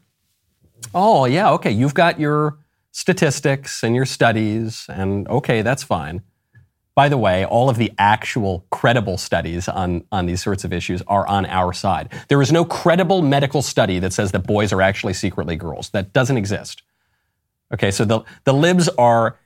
Oh, 0.93 1.25
yeah, 1.25 1.51
okay, 1.51 1.71
you've 1.71 1.93
got 1.93 2.19
your 2.19 2.57
statistics 2.91 3.83
and 3.83 3.95
your 3.95 4.05
studies, 4.05 4.85
and 4.89 5.27
okay, 5.27 5.61
that's 5.61 5.83
fine. 5.83 6.21
By 6.95 7.09
the 7.09 7.17
way, 7.17 7.45
all 7.45 7.69
of 7.69 7.77
the 7.77 7.91
actual 7.99 8.65
credible 8.71 9.19
studies 9.19 9.67
on, 9.67 10.03
on 10.11 10.25
these 10.25 10.41
sorts 10.41 10.63
of 10.63 10.73
issues 10.73 11.03
are 11.07 11.27
on 11.27 11.45
our 11.45 11.73
side. 11.73 12.11
There 12.27 12.41
is 12.41 12.51
no 12.51 12.65
credible 12.65 13.21
medical 13.21 13.61
study 13.61 13.99
that 13.99 14.13
says 14.13 14.31
that 14.31 14.47
boys 14.47 14.73
are 14.73 14.81
actually 14.81 15.13
secretly 15.13 15.55
girls. 15.55 15.89
That 15.91 16.11
doesn't 16.11 16.37
exist. 16.37 16.81
Okay, 17.71 17.91
so 17.91 18.03
the, 18.03 18.21
the 18.45 18.53
libs 18.53 18.89
are 18.97 19.37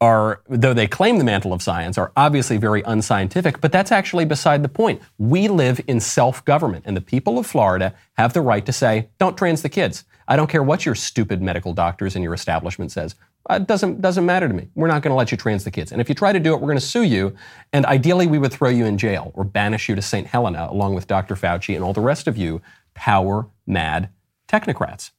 are, 0.00 0.42
though 0.48 0.74
they 0.74 0.86
claim 0.86 1.18
the 1.18 1.24
mantle 1.24 1.52
of 1.52 1.62
science, 1.62 1.96
are 1.96 2.12
obviously 2.16 2.58
very 2.58 2.82
unscientific, 2.82 3.60
but 3.60 3.72
that's 3.72 3.90
actually 3.90 4.24
beside 4.24 4.62
the 4.62 4.68
point. 4.68 5.00
We 5.18 5.48
live 5.48 5.80
in 5.86 6.00
self 6.00 6.44
government, 6.44 6.84
and 6.86 6.96
the 6.96 7.00
people 7.00 7.38
of 7.38 7.46
Florida 7.46 7.94
have 8.14 8.32
the 8.32 8.42
right 8.42 8.64
to 8.66 8.72
say, 8.72 9.08
don't 9.18 9.38
trans 9.38 9.62
the 9.62 9.68
kids. 9.68 10.04
I 10.28 10.36
don't 10.36 10.50
care 10.50 10.62
what 10.62 10.84
your 10.84 10.94
stupid 10.94 11.40
medical 11.40 11.72
doctors 11.72 12.16
in 12.16 12.22
your 12.22 12.34
establishment 12.34 12.92
says. 12.92 13.14
Uh, 13.48 13.54
it 13.54 13.66
doesn't, 13.66 14.00
doesn't 14.00 14.26
matter 14.26 14.48
to 14.48 14.54
me. 14.54 14.68
We're 14.74 14.88
not 14.88 15.02
going 15.02 15.12
to 15.12 15.16
let 15.16 15.30
you 15.30 15.36
trans 15.36 15.64
the 15.64 15.70
kids. 15.70 15.92
And 15.92 16.00
if 16.00 16.08
you 16.08 16.14
try 16.14 16.32
to 16.32 16.40
do 16.40 16.52
it, 16.52 16.56
we're 16.56 16.66
going 16.66 16.78
to 16.78 16.84
sue 16.84 17.04
you. 17.04 17.36
And 17.72 17.86
ideally, 17.86 18.26
we 18.26 18.38
would 18.38 18.52
throw 18.52 18.68
you 18.68 18.86
in 18.86 18.98
jail 18.98 19.30
or 19.34 19.44
banish 19.44 19.88
you 19.88 19.94
to 19.94 20.02
St. 20.02 20.26
Helena, 20.26 20.66
along 20.68 20.94
with 20.94 21.06
Dr. 21.06 21.36
Fauci 21.36 21.76
and 21.76 21.84
all 21.84 21.92
the 21.92 22.00
rest 22.00 22.26
of 22.26 22.36
you 22.36 22.60
power 22.94 23.46
mad 23.66 24.10
technocrats. 24.48 25.12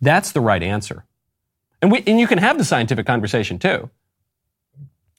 That's 0.00 0.32
the 0.32 0.40
right 0.40 0.62
answer. 0.62 1.06
And, 1.80 1.90
we, 1.90 2.02
and 2.06 2.20
you 2.20 2.26
can 2.26 2.38
have 2.38 2.58
the 2.58 2.64
scientific 2.64 3.06
conversation 3.06 3.58
too. 3.58 3.90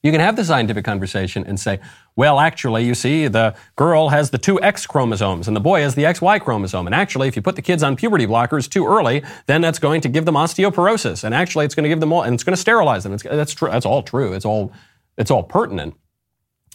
You 0.06 0.12
can 0.12 0.22
have 0.22 0.36
the 0.36 0.46
scientific 0.46 0.86
conversation 0.86 1.44
and 1.48 1.60
say, 1.60 1.80
well, 2.16 2.40
actually, 2.40 2.86
you 2.86 2.94
see, 2.94 3.28
the 3.28 3.56
girl 3.76 4.10
has 4.10 4.30
the 4.30 4.38
two 4.38 4.62
X 4.62 4.86
chromosomes 4.86 5.48
and 5.48 5.58
the 5.58 5.62
boy 5.62 5.82
has 5.82 5.96
the 5.96 6.04
XY 6.04 6.40
chromosome. 6.42 6.86
And 6.86 6.94
actually, 6.94 7.28
if 7.28 7.36
you 7.36 7.42
put 7.42 7.56
the 7.56 7.64
kids 7.64 7.82
on 7.82 7.96
puberty 7.96 8.28
blockers 8.28 8.70
too 8.70 8.86
early, 8.86 9.24
then 9.48 9.62
that's 9.62 9.80
going 9.80 10.02
to 10.02 10.08
give 10.08 10.26
them 10.26 10.36
osteoporosis. 10.36 11.24
And 11.24 11.34
actually, 11.34 11.66
it's 11.66 11.74
going 11.74 11.86
to 11.86 11.90
give 11.90 12.02
them 12.02 12.14
all, 12.14 12.22
and 12.22 12.36
it's 12.36 12.44
going 12.44 12.54
to 12.54 12.62
sterilize 12.62 13.02
them. 13.02 13.14
It's, 13.14 13.24
that's 13.24 13.56
true. 13.56 13.72
That's 13.72 13.86
all 13.88 14.04
true. 14.04 14.34
It's 14.34 14.46
all, 14.46 14.72
it's 15.18 15.32
all 15.32 15.42
pertinent. 15.42 15.96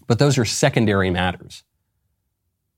But 0.08 0.18
those 0.18 0.37
are 0.37 0.44
secondary 0.44 1.10
matters. 1.10 1.62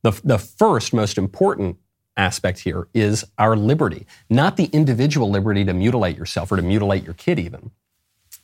The, 0.03 0.21
the 0.23 0.39
first, 0.39 0.93
most 0.93 1.17
important 1.17 1.79
aspect 2.15 2.59
here 2.59 2.89
is 2.93 3.25
our 3.39 3.57
liberty, 3.57 4.07
not 4.29 4.59
the 4.59 4.67
individual 4.67 5.31
liberty 5.31 5.65
to 5.65 5.73
mutilate 5.73 6.19
yourself 6.19 6.53
or 6.53 6.57
to 6.57 6.63
mutilate 6.63 7.05
your 7.05 7.15
kid, 7.15 7.39
even. 7.39 7.71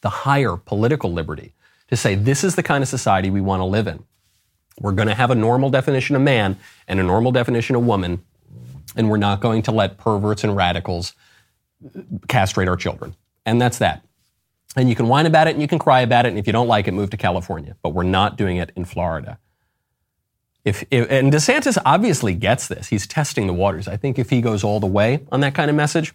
The 0.00 0.08
higher 0.08 0.56
political 0.56 1.12
liberty 1.12 1.52
to 1.88 1.96
say 1.96 2.14
this 2.14 2.44
is 2.44 2.54
the 2.54 2.62
kind 2.62 2.82
of 2.82 2.88
society 2.88 3.30
we 3.30 3.40
want 3.40 3.60
to 3.60 3.64
live 3.64 3.86
in. 3.86 4.04
We're 4.80 4.92
going 4.92 5.08
to 5.08 5.14
have 5.14 5.30
a 5.30 5.34
normal 5.34 5.70
definition 5.70 6.14
of 6.16 6.22
man 6.22 6.56
and 6.86 7.00
a 7.00 7.02
normal 7.02 7.32
definition 7.32 7.74
of 7.76 7.84
woman, 7.84 8.22
and 8.96 9.10
we're 9.10 9.16
not 9.16 9.40
going 9.40 9.62
to 9.62 9.72
let 9.72 9.98
perverts 9.98 10.44
and 10.44 10.54
radicals 10.54 11.14
uh, 11.84 12.00
castrate 12.28 12.68
our 12.68 12.76
children. 12.76 13.16
And 13.44 13.60
that's 13.60 13.78
that. 13.78 14.04
And 14.76 14.88
you 14.88 14.94
can 14.94 15.08
whine 15.08 15.26
about 15.26 15.48
it 15.48 15.52
and 15.52 15.62
you 15.62 15.68
can 15.68 15.78
cry 15.78 16.02
about 16.02 16.26
it, 16.26 16.30
and 16.30 16.38
if 16.38 16.46
you 16.46 16.52
don't 16.52 16.68
like 16.68 16.86
it, 16.86 16.92
move 16.92 17.10
to 17.10 17.16
California. 17.16 17.76
But 17.82 17.90
we're 17.90 18.04
not 18.04 18.36
doing 18.36 18.58
it 18.58 18.70
in 18.76 18.84
Florida. 18.84 19.38
If, 20.64 20.84
if, 20.90 21.10
and 21.10 21.32
DeSantis 21.32 21.78
obviously 21.86 22.34
gets 22.34 22.68
this. 22.68 22.88
He's 22.88 23.06
testing 23.06 23.46
the 23.46 23.54
waters. 23.54 23.88
I 23.88 23.96
think 23.96 24.18
if 24.18 24.28
he 24.30 24.42
goes 24.42 24.62
all 24.62 24.80
the 24.80 24.86
way 24.86 25.20
on 25.32 25.40
that 25.40 25.54
kind 25.54 25.70
of 25.70 25.76
message, 25.76 26.12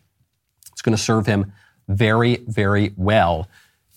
it's 0.71 0.81
going 0.81 0.95
to 0.95 1.01
serve 1.01 1.25
him 1.25 1.51
very, 1.87 2.37
very 2.47 2.93
well 2.95 3.49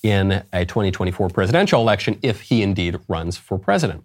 in 0.07 0.45
a 0.53 0.65
2024 0.65 1.31
presidential 1.31 1.81
election 1.81 2.19
if 2.23 2.43
he 2.43 2.63
indeed 2.63 2.97
runs 3.09 3.37
for 3.37 3.59
president. 3.59 4.05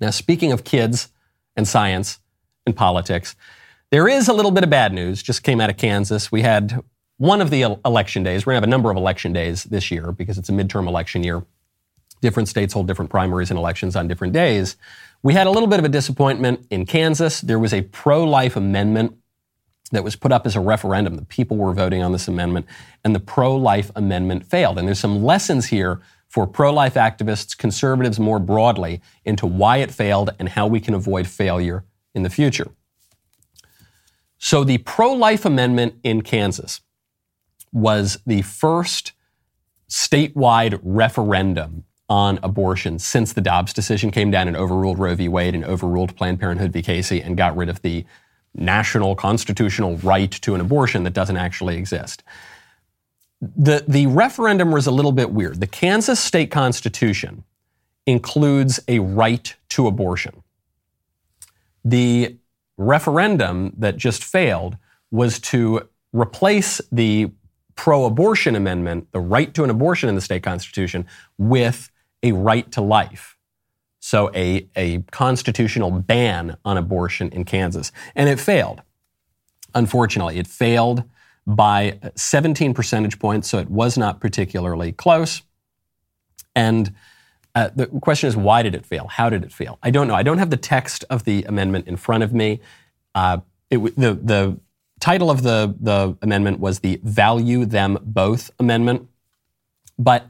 Now, 0.00 0.10
speaking 0.10 0.52
of 0.52 0.64
kids 0.64 1.08
and 1.56 1.66
science 1.66 2.18
and 2.66 2.76
politics, 2.76 3.34
there 3.90 4.06
is 4.06 4.28
a 4.28 4.34
little 4.34 4.50
bit 4.50 4.64
of 4.64 4.70
bad 4.70 4.92
news. 4.92 5.22
Just 5.22 5.42
came 5.42 5.60
out 5.60 5.70
of 5.70 5.78
Kansas. 5.78 6.30
We 6.30 6.42
had 6.42 6.82
one 7.16 7.40
of 7.40 7.48
the 7.48 7.62
election 7.86 8.22
days. 8.22 8.44
We're 8.44 8.52
going 8.52 8.62
to 8.62 8.66
have 8.66 8.68
a 8.68 8.70
number 8.70 8.90
of 8.90 8.96
election 8.96 9.32
days 9.32 9.64
this 9.64 9.90
year 9.90 10.12
because 10.12 10.36
it's 10.36 10.50
a 10.50 10.52
midterm 10.52 10.86
election 10.88 11.22
year. 11.22 11.42
Different 12.20 12.48
states 12.48 12.74
hold 12.74 12.86
different 12.86 13.10
primaries 13.10 13.50
and 13.50 13.58
elections 13.58 13.96
on 13.96 14.08
different 14.08 14.32
days. 14.32 14.76
We 15.22 15.32
had 15.32 15.46
a 15.46 15.50
little 15.50 15.68
bit 15.68 15.78
of 15.78 15.84
a 15.86 15.88
disappointment 15.88 16.66
in 16.70 16.84
Kansas. 16.84 17.40
There 17.40 17.58
was 17.58 17.72
a 17.72 17.82
pro 17.82 18.24
life 18.24 18.56
amendment 18.56 19.16
that 19.94 20.04
was 20.04 20.16
put 20.16 20.32
up 20.32 20.46
as 20.46 20.56
a 20.56 20.60
referendum. 20.60 21.16
The 21.16 21.24
people 21.24 21.56
were 21.56 21.72
voting 21.72 22.02
on 22.02 22.12
this 22.12 22.28
amendment, 22.28 22.66
and 23.04 23.14
the 23.14 23.20
pro 23.20 23.56
life 23.56 23.90
amendment 23.96 24.46
failed. 24.46 24.78
And 24.78 24.86
there's 24.86 25.00
some 25.00 25.24
lessons 25.24 25.66
here 25.66 26.00
for 26.28 26.46
pro 26.46 26.72
life 26.72 26.94
activists, 26.94 27.56
conservatives 27.56 28.18
more 28.18 28.38
broadly, 28.38 29.00
into 29.24 29.46
why 29.46 29.78
it 29.78 29.90
failed 29.90 30.30
and 30.38 30.48
how 30.50 30.66
we 30.66 30.80
can 30.80 30.94
avoid 30.94 31.26
failure 31.26 31.84
in 32.14 32.22
the 32.22 32.30
future. 32.30 32.70
So, 34.38 34.64
the 34.64 34.78
pro 34.78 35.12
life 35.12 35.44
amendment 35.44 35.94
in 36.02 36.22
Kansas 36.22 36.80
was 37.72 38.18
the 38.26 38.42
first 38.42 39.12
statewide 39.88 40.80
referendum 40.82 41.84
on 42.08 42.38
abortion 42.42 42.98
since 42.98 43.32
the 43.32 43.40
Dobbs 43.40 43.72
decision 43.72 44.10
came 44.10 44.30
down 44.30 44.48
and 44.48 44.56
overruled 44.56 44.98
Roe 44.98 45.14
v. 45.14 45.28
Wade 45.28 45.54
and 45.54 45.64
overruled 45.64 46.16
Planned 46.16 46.40
Parenthood 46.40 46.72
v. 46.72 46.82
Casey 46.82 47.22
and 47.22 47.36
got 47.36 47.56
rid 47.56 47.68
of 47.68 47.80
the 47.82 48.04
national 48.54 49.16
constitutional 49.16 49.96
right 49.98 50.30
to 50.30 50.54
an 50.54 50.60
abortion 50.60 51.04
that 51.04 51.12
doesn't 51.12 51.36
actually 51.36 51.76
exist. 51.76 52.22
The, 53.40 53.84
the 53.86 54.06
referendum 54.06 54.70
was 54.70 54.86
a 54.86 54.90
little 54.90 55.12
bit 55.12 55.30
weird. 55.30 55.60
The 55.60 55.66
Kansas 55.66 56.20
state 56.20 56.50
constitution 56.50 57.44
includes 58.06 58.80
a 58.88 59.00
right 59.00 59.54
to 59.70 59.86
abortion. 59.86 60.42
The 61.84 62.36
referendum 62.76 63.74
that 63.78 63.96
just 63.96 64.24
failed 64.24 64.76
was 65.10 65.38
to 65.38 65.88
replace 66.12 66.80
the 66.90 67.30
pro 67.76 68.04
abortion 68.04 68.56
amendment, 68.56 69.08
the 69.12 69.20
right 69.20 69.52
to 69.54 69.64
an 69.64 69.70
abortion 69.70 70.08
in 70.08 70.14
the 70.14 70.20
state 70.20 70.42
constitution, 70.42 71.06
with 71.38 71.90
a 72.22 72.32
right 72.32 72.70
to 72.72 72.80
life. 72.80 73.33
So 74.04 74.30
a, 74.34 74.68
a 74.76 74.98
constitutional 75.12 75.90
ban 75.90 76.58
on 76.62 76.76
abortion 76.76 77.30
in 77.30 77.46
Kansas. 77.46 77.90
And 78.14 78.28
it 78.28 78.38
failed. 78.38 78.82
Unfortunately, 79.74 80.38
it 80.38 80.46
failed 80.46 81.04
by 81.46 81.98
17 82.14 82.74
percentage 82.74 83.18
points, 83.18 83.48
so 83.48 83.56
it 83.56 83.70
was 83.70 83.96
not 83.96 84.20
particularly 84.20 84.92
close. 84.92 85.40
And 86.54 86.92
uh, 87.54 87.70
the 87.74 87.86
question 87.86 88.28
is, 88.28 88.36
why 88.36 88.62
did 88.62 88.74
it 88.74 88.84
fail? 88.84 89.06
How 89.06 89.30
did 89.30 89.42
it 89.42 89.50
fail? 89.50 89.78
I 89.82 89.90
don't 89.90 90.06
know. 90.06 90.14
I 90.14 90.22
don't 90.22 90.36
have 90.36 90.50
the 90.50 90.58
text 90.58 91.06
of 91.08 91.24
the 91.24 91.44
amendment 91.44 91.88
in 91.88 91.96
front 91.96 92.22
of 92.22 92.34
me. 92.34 92.60
Uh, 93.14 93.38
it, 93.70 93.78
the, 93.96 94.12
the 94.12 94.60
title 95.00 95.30
of 95.30 95.42
the, 95.42 95.74
the 95.80 96.14
amendment 96.20 96.60
was 96.60 96.80
the 96.80 97.00
Value 97.02 97.64
Them 97.64 97.98
Both 98.02 98.50
Amendment. 98.60 99.08
But 99.98 100.28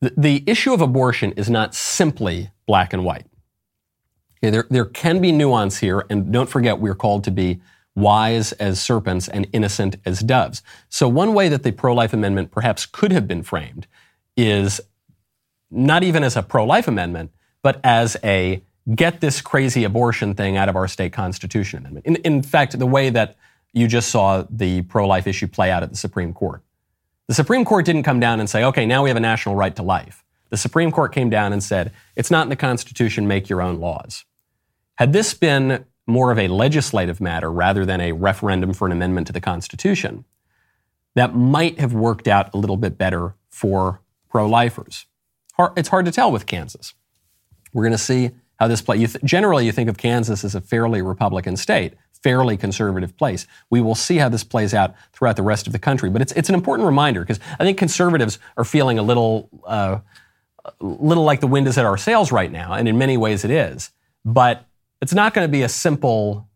the, 0.00 0.44
issue 0.46 0.72
of 0.72 0.80
abortion 0.80 1.32
is 1.32 1.50
not 1.50 1.74
simply 1.74 2.50
black 2.66 2.92
and 2.92 3.04
white. 3.04 3.26
Okay, 4.38 4.50
there, 4.50 4.66
there 4.70 4.84
can 4.84 5.20
be 5.20 5.32
nuance 5.32 5.78
here, 5.78 6.04
and 6.08 6.32
don't 6.32 6.48
forget 6.48 6.78
we're 6.78 6.94
called 6.94 7.24
to 7.24 7.30
be 7.30 7.60
wise 7.96 8.52
as 8.52 8.80
serpents 8.80 9.26
and 9.26 9.48
innocent 9.52 9.96
as 10.04 10.20
doves. 10.20 10.62
So, 10.88 11.08
one 11.08 11.34
way 11.34 11.48
that 11.48 11.64
the 11.64 11.72
pro 11.72 11.92
life 11.92 12.12
amendment 12.12 12.52
perhaps 12.52 12.86
could 12.86 13.10
have 13.10 13.26
been 13.26 13.42
framed 13.42 13.88
is 14.36 14.80
not 15.70 16.04
even 16.04 16.22
as 16.22 16.36
a 16.36 16.42
pro 16.42 16.64
life 16.64 16.86
amendment, 16.86 17.32
but 17.62 17.80
as 17.82 18.16
a 18.22 18.62
get 18.94 19.20
this 19.20 19.40
crazy 19.40 19.84
abortion 19.84 20.34
thing 20.34 20.56
out 20.56 20.68
of 20.68 20.76
our 20.76 20.88
state 20.88 21.12
constitution 21.12 21.80
amendment. 21.80 22.06
In, 22.06 22.16
in 22.16 22.42
fact, 22.42 22.78
the 22.78 22.86
way 22.86 23.10
that 23.10 23.36
you 23.72 23.86
just 23.86 24.10
saw 24.10 24.44
the 24.48 24.82
pro 24.82 25.06
life 25.06 25.26
issue 25.26 25.46
play 25.46 25.70
out 25.70 25.82
at 25.82 25.90
the 25.90 25.96
Supreme 25.96 26.32
Court. 26.32 26.62
The 27.28 27.34
Supreme 27.34 27.64
Court 27.64 27.84
didn't 27.84 28.02
come 28.02 28.20
down 28.20 28.40
and 28.40 28.48
say, 28.48 28.64
okay, 28.64 28.86
now 28.86 29.02
we 29.02 29.10
have 29.10 29.16
a 29.16 29.20
national 29.20 29.54
right 29.54 29.76
to 29.76 29.82
life. 29.82 30.24
The 30.50 30.56
Supreme 30.56 30.90
Court 30.90 31.12
came 31.12 31.28
down 31.28 31.52
and 31.52 31.62
said, 31.62 31.92
it's 32.16 32.30
not 32.30 32.44
in 32.44 32.48
the 32.48 32.56
Constitution, 32.56 33.28
make 33.28 33.50
your 33.50 33.60
own 33.60 33.78
laws. 33.78 34.24
Had 34.94 35.12
this 35.12 35.34
been 35.34 35.84
more 36.06 36.32
of 36.32 36.38
a 36.38 36.48
legislative 36.48 37.20
matter 37.20 37.52
rather 37.52 37.84
than 37.84 38.00
a 38.00 38.12
referendum 38.12 38.72
for 38.72 38.86
an 38.86 38.92
amendment 38.92 39.26
to 39.26 39.32
the 39.32 39.42
Constitution, 39.42 40.24
that 41.14 41.34
might 41.34 41.78
have 41.78 41.92
worked 41.92 42.26
out 42.26 42.52
a 42.54 42.56
little 42.56 42.78
bit 42.78 42.96
better 42.96 43.34
for 43.50 44.00
pro 44.30 44.48
lifers. 44.48 45.04
It's 45.76 45.88
hard 45.88 46.06
to 46.06 46.12
tell 46.12 46.32
with 46.32 46.46
Kansas. 46.46 46.94
We're 47.72 47.82
going 47.82 47.92
to 47.92 47.98
see 47.98 48.30
how 48.58 48.68
this 48.68 48.80
plays. 48.80 49.12
Th- 49.12 49.24
generally, 49.24 49.66
you 49.66 49.72
think 49.72 49.90
of 49.90 49.98
Kansas 49.98 50.44
as 50.44 50.54
a 50.54 50.60
fairly 50.60 51.02
Republican 51.02 51.56
state 51.56 51.94
fairly 52.22 52.56
conservative 52.56 53.16
place. 53.16 53.46
We 53.70 53.80
will 53.80 53.94
see 53.94 54.16
how 54.16 54.28
this 54.28 54.44
plays 54.44 54.74
out 54.74 54.94
throughout 55.12 55.36
the 55.36 55.42
rest 55.42 55.66
of 55.66 55.72
the 55.72 55.78
country. 55.78 56.10
But 56.10 56.22
it's, 56.22 56.32
it's 56.32 56.48
an 56.48 56.54
important 56.54 56.86
reminder 56.86 57.20
because 57.20 57.40
I 57.58 57.64
think 57.64 57.78
conservatives 57.78 58.38
are 58.56 58.64
feeling 58.64 58.98
a 58.98 59.02
little, 59.02 59.48
uh, 59.66 60.00
little 60.80 61.24
like 61.24 61.40
the 61.40 61.46
wind 61.46 61.68
is 61.68 61.78
at 61.78 61.84
our 61.84 61.96
sails 61.96 62.32
right 62.32 62.50
now, 62.50 62.72
and 62.72 62.88
in 62.88 62.98
many 62.98 63.16
ways 63.16 63.44
it 63.44 63.50
is. 63.50 63.90
But 64.24 64.66
it's 65.00 65.14
not 65.14 65.34
going 65.34 65.46
to 65.46 65.52
be 65.52 65.62
a 65.62 65.68
simple 65.68 66.48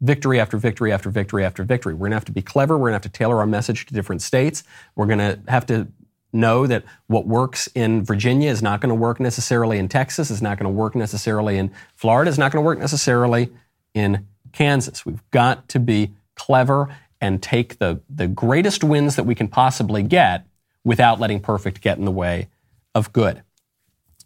victory 0.00 0.40
after 0.40 0.56
victory 0.56 0.92
after 0.92 1.10
victory 1.10 1.44
after 1.44 1.62
victory. 1.62 1.94
We're 1.94 2.00
going 2.00 2.10
to 2.10 2.16
have 2.16 2.24
to 2.26 2.32
be 2.32 2.42
clever. 2.42 2.76
We're 2.76 2.90
going 2.90 3.00
to 3.00 3.06
have 3.06 3.12
to 3.12 3.18
tailor 3.18 3.38
our 3.38 3.46
message 3.46 3.86
to 3.86 3.94
different 3.94 4.22
states. 4.22 4.64
We're 4.96 5.06
going 5.06 5.18
to 5.18 5.38
have 5.48 5.66
to 5.66 5.88
know 6.32 6.66
that 6.66 6.84
what 7.06 7.26
works 7.26 7.68
in 7.74 8.04
Virginia 8.04 8.50
is 8.50 8.62
not 8.62 8.80
going 8.80 8.88
to 8.88 8.94
work 8.94 9.20
necessarily 9.20 9.78
in 9.78 9.88
Texas, 9.88 10.30
is 10.30 10.42
not 10.42 10.58
going 10.58 10.72
to 10.72 10.76
work 10.76 10.94
necessarily 10.94 11.58
in 11.58 11.70
Florida, 11.94 12.30
is 12.30 12.38
not 12.38 12.52
going 12.52 12.62
to 12.62 12.66
work 12.66 12.78
necessarily 12.78 13.50
in 13.94 14.26
Kansas. 14.52 15.04
We've 15.04 15.22
got 15.30 15.68
to 15.70 15.80
be 15.80 16.12
clever 16.34 16.94
and 17.20 17.42
take 17.42 17.78
the, 17.78 18.00
the 18.10 18.26
greatest 18.26 18.82
wins 18.82 19.16
that 19.16 19.24
we 19.24 19.34
can 19.34 19.48
possibly 19.48 20.02
get 20.02 20.46
without 20.84 21.20
letting 21.20 21.40
perfect 21.40 21.80
get 21.80 21.98
in 21.98 22.04
the 22.04 22.10
way 22.10 22.48
of 22.94 23.12
good. 23.12 23.42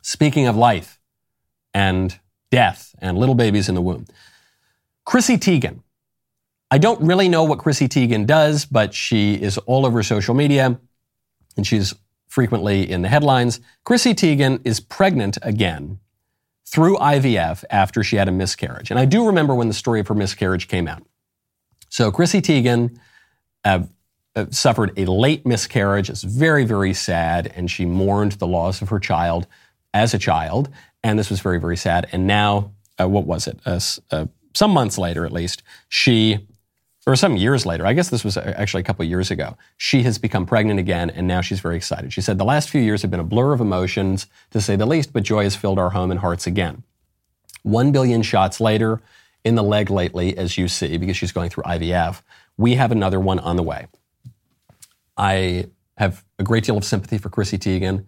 Speaking 0.03 0.47
of 0.47 0.57
life 0.57 0.99
and 1.75 2.19
death 2.51 2.95
and 3.01 3.19
little 3.19 3.35
babies 3.35 3.69
in 3.69 3.75
the 3.75 3.83
womb, 3.83 4.07
Chrissy 5.05 5.37
Teigen. 5.37 5.81
I 6.71 6.79
don't 6.79 7.01
really 7.01 7.29
know 7.29 7.45
what 7.45 7.61
Chrissy 7.61 7.87
Teigen 7.87 8.27
does, 8.27 8.65
but 8.65 8.93
she 8.93 9.35
is 9.35 9.57
all 9.59 9.87
over 9.87 10.03
social 10.03 10.35
media 10.35 10.81
and 11.57 11.67
she's 11.67 11.95
frequently 12.29 12.91
in 12.91 13.03
the 13.03 13.09
headlines. 13.09 13.61
Chrissy 13.85 14.15
Teigen 14.15 14.61
is 14.65 14.81
pregnant 14.81 15.39
again 15.43 16.01
through 16.69 16.97
IVF 16.97 17.65
after 17.71 18.03
she 18.03 18.17
had 18.17 18.29
a 18.29 18.33
miscarriage. 18.33 18.91
And 18.91 18.99
I 18.99 19.05
do 19.05 19.27
remember 19.27 19.55
when 19.55 19.69
the 19.69 19.75
story 19.75 20.01
of 20.01 20.09
her 20.09 20.15
miscarriage 20.15 20.69
came 20.69 20.89
out. 20.89 21.03
So 21.89 22.11
Chrissy 22.11 22.43
Teigen 22.43 22.99
uh, 23.65 23.85
uh, 24.35 24.47
suffered 24.51 24.93
a 24.97 25.07
late 25.07 25.47
miscarriage. 25.47 26.11
It's 26.11 26.23
very, 26.23 26.65
very 26.65 26.93
sad. 26.93 27.53
And 27.55 27.71
she 27.71 27.87
mourned 27.87 28.33
the 28.33 28.47
loss 28.47 28.83
of 28.83 28.89
her 28.89 28.99
child 28.99 29.47
as 29.95 30.13
a 30.13 30.19
child. 30.19 30.69
And 31.03 31.19
this 31.19 31.31
was 31.31 31.41
very, 31.41 31.61
very 31.61 31.77
sad. 31.77 32.09
And 32.13 32.27
now, 32.27 32.73
uh, 33.01 33.09
what 33.09 33.27
was 33.27 33.47
it? 33.47 33.61
Uh, 33.65 33.81
uh, 34.11 34.27
some 34.55 34.73
months 34.73 34.99
later, 34.99 35.25
at 35.25 35.33
least, 35.33 35.63
she 35.89 36.47
or 37.07 37.15
some 37.15 37.37
years 37.37 37.65
later, 37.65 37.87
I 37.87 37.93
guess 37.93 38.11
this 38.11 38.25
was 38.25 38.37
uh, 38.37 38.53
actually 38.57 38.81
a 38.81 38.85
couple 38.85 39.05
years 39.05 39.31
ago, 39.31 39.57
she 39.77 40.03
has 40.03 40.19
become 40.19 40.45
pregnant 40.45 40.81
again 40.81 41.09
and 41.11 41.27
now 41.27 41.41
she's 41.41 41.61
very 41.61 41.77
excited. 41.77 42.13
She 42.13 42.21
said, 42.21 42.39
The 42.39 42.45
last 42.45 42.69
few 42.69 42.81
years 42.81 43.03
have 43.03 43.11
been 43.11 43.21
a 43.21 43.25
blur 43.25 43.53
of 43.53 43.61
emotions, 43.61 44.27
to 44.51 44.61
say 44.61 44.75
the 44.77 44.87
least, 44.87 45.13
but 45.13 45.23
joy 45.23 45.45
has 45.45 45.55
filled 45.55 45.79
our 45.79 45.91
home 45.91 46.11
and 46.11 46.21
hearts 46.21 46.47
again. 46.47 46.83
One 47.63 47.93
billion 47.93 48.23
shots 48.23 48.61
later, 48.61 49.01
in 49.45 49.55
the 49.55 49.63
leg 49.63 49.91
lately, 49.91 50.37
as 50.37 50.59
you 50.59 50.67
see, 50.67 50.97
because 50.97 51.17
she's 51.17 51.31
going 51.31 51.51
through 51.51 51.63
IVF, 51.65 52.23
we 52.57 52.75
have 52.75 52.91
another 52.91 53.21
one 53.21 53.39
on 53.39 53.55
the 53.55 53.63
way. 53.63 53.87
I 55.17 55.67
have 55.97 56.25
a 56.39 56.43
great 56.43 56.65
deal 56.65 56.77
of 56.77 56.85
sympathy 56.85 57.19
for 57.19 57.29
Chrissy 57.29 57.57
Teigen. 57.57 58.07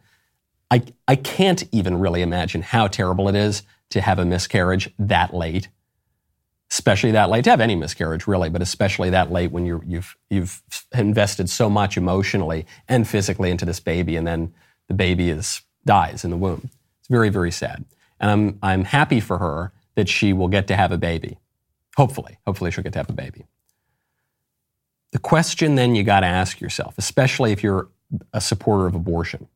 I, 0.70 0.82
I 1.06 1.14
can't 1.14 1.62
even 1.70 1.98
really 2.00 2.22
imagine 2.22 2.62
how 2.62 2.88
terrible 2.88 3.28
it 3.28 3.36
is 3.36 3.62
to 3.90 4.00
have 4.00 4.18
a 4.18 4.24
miscarriage 4.24 4.90
that 4.98 5.32
late 5.32 5.68
especially 6.70 7.12
that 7.12 7.30
late 7.30 7.44
to 7.44 7.50
have 7.50 7.60
any 7.60 7.75
miscarriage 7.75 8.26
really 8.26 8.50
but 8.50 8.62
especially 8.62 9.10
that 9.10 9.32
late 9.32 9.50
when 9.50 9.64
you 9.64 9.82
you've 9.87 10.16
you've 10.30 10.62
invested 10.94 11.48
so 11.48 11.70
much 11.70 11.96
emotionally 11.96 12.66
and 12.88 13.08
physically 13.08 13.50
into 13.50 13.64
this 13.64 13.80
baby 13.80 14.16
and 14.16 14.26
then 14.26 14.52
the 14.88 14.94
baby 14.94 15.30
is 15.30 15.62
dies 15.84 16.25
in 16.25 16.30
the 16.30 16.37
womb. 16.37 16.70
It's 17.00 17.08
very 17.08 17.28
very 17.30 17.50
sad. 17.50 17.84
And 18.20 18.30
i'm 18.30 18.58
i'm 18.62 18.84
happy 18.84 19.20
for 19.20 19.38
her 19.38 19.72
that 19.94 20.08
she 20.08 20.32
will 20.32 20.48
get 20.48 20.66
to 20.68 20.76
have 20.76 20.92
a 20.92 20.98
baby. 20.98 21.38
Hopefully. 21.96 22.38
Hopefully 22.46 22.70
she'll 22.70 22.84
get 22.84 22.92
to 22.92 22.98
have 23.00 23.10
a 23.10 23.14
baby. 23.14 23.46
The 25.10 25.18
question 25.18 25.75
then 25.75 25.94
you 25.94 26.04
got 26.04 26.20
to 26.20 26.26
ask 26.26 26.60
yourself 26.60 26.94
especially 26.98 27.52
if 27.52 27.62
you're 27.62 27.88
a 28.32 28.40
supporter 28.40 28.87
of 28.87 28.94
abortion. 28.94 29.48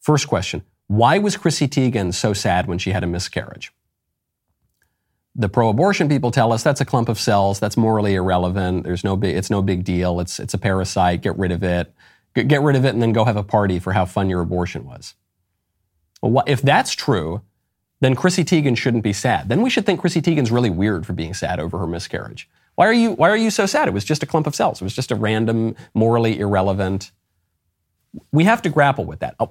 First 0.00 0.28
question 0.28 0.62
why 0.86 1.18
was 1.18 1.36
chrissy 1.36 1.68
teigen 1.68 2.14
so 2.14 2.32
sad 2.32 2.66
when 2.66 2.78
she 2.78 2.90
had 2.92 3.04
a 3.04 3.06
miscarriage 3.06 3.72
the 5.38 5.48
pro-abortion 5.48 6.08
people 6.08 6.32
tell 6.32 6.52
us 6.52 6.64
that's 6.64 6.80
a 6.80 6.84
clump 6.84 7.08
of 7.08 7.18
cells. 7.18 7.60
That's 7.60 7.76
morally 7.76 8.16
irrelevant. 8.16 8.82
There's 8.82 9.04
no 9.04 9.16
big. 9.16 9.36
It's 9.36 9.50
no 9.50 9.62
big 9.62 9.84
deal. 9.84 10.20
It's 10.20 10.40
it's 10.40 10.52
a 10.52 10.58
parasite. 10.58 11.22
Get 11.22 11.38
rid 11.38 11.52
of 11.52 11.62
it. 11.62 11.94
Get 12.34 12.60
rid 12.60 12.76
of 12.76 12.84
it, 12.84 12.90
and 12.90 13.00
then 13.00 13.12
go 13.12 13.24
have 13.24 13.36
a 13.36 13.42
party 13.42 13.78
for 13.78 13.92
how 13.92 14.04
fun 14.04 14.28
your 14.28 14.40
abortion 14.40 14.84
was. 14.84 15.14
Well, 16.20 16.44
if 16.46 16.60
that's 16.60 16.92
true, 16.92 17.42
then 18.00 18.16
Chrissy 18.16 18.44
Teigen 18.44 18.76
shouldn't 18.76 19.04
be 19.04 19.12
sad. 19.12 19.48
Then 19.48 19.62
we 19.62 19.70
should 19.70 19.86
think 19.86 20.00
Chrissy 20.00 20.20
Teigen's 20.20 20.50
really 20.50 20.70
weird 20.70 21.06
for 21.06 21.12
being 21.12 21.34
sad 21.34 21.60
over 21.60 21.78
her 21.78 21.86
miscarriage. 21.86 22.48
Why 22.74 22.86
are 22.86 22.92
you 22.92 23.12
Why 23.12 23.30
are 23.30 23.36
you 23.36 23.50
so 23.50 23.64
sad? 23.64 23.86
It 23.86 23.94
was 23.94 24.04
just 24.04 24.24
a 24.24 24.26
clump 24.26 24.48
of 24.48 24.56
cells. 24.56 24.80
It 24.80 24.84
was 24.84 24.94
just 24.94 25.12
a 25.12 25.16
random, 25.16 25.76
morally 25.94 26.38
irrelevant. 26.38 27.12
We 28.32 28.44
have 28.44 28.62
to 28.62 28.70
grapple 28.70 29.04
with 29.04 29.20
that. 29.20 29.36
Uh, 29.38 29.46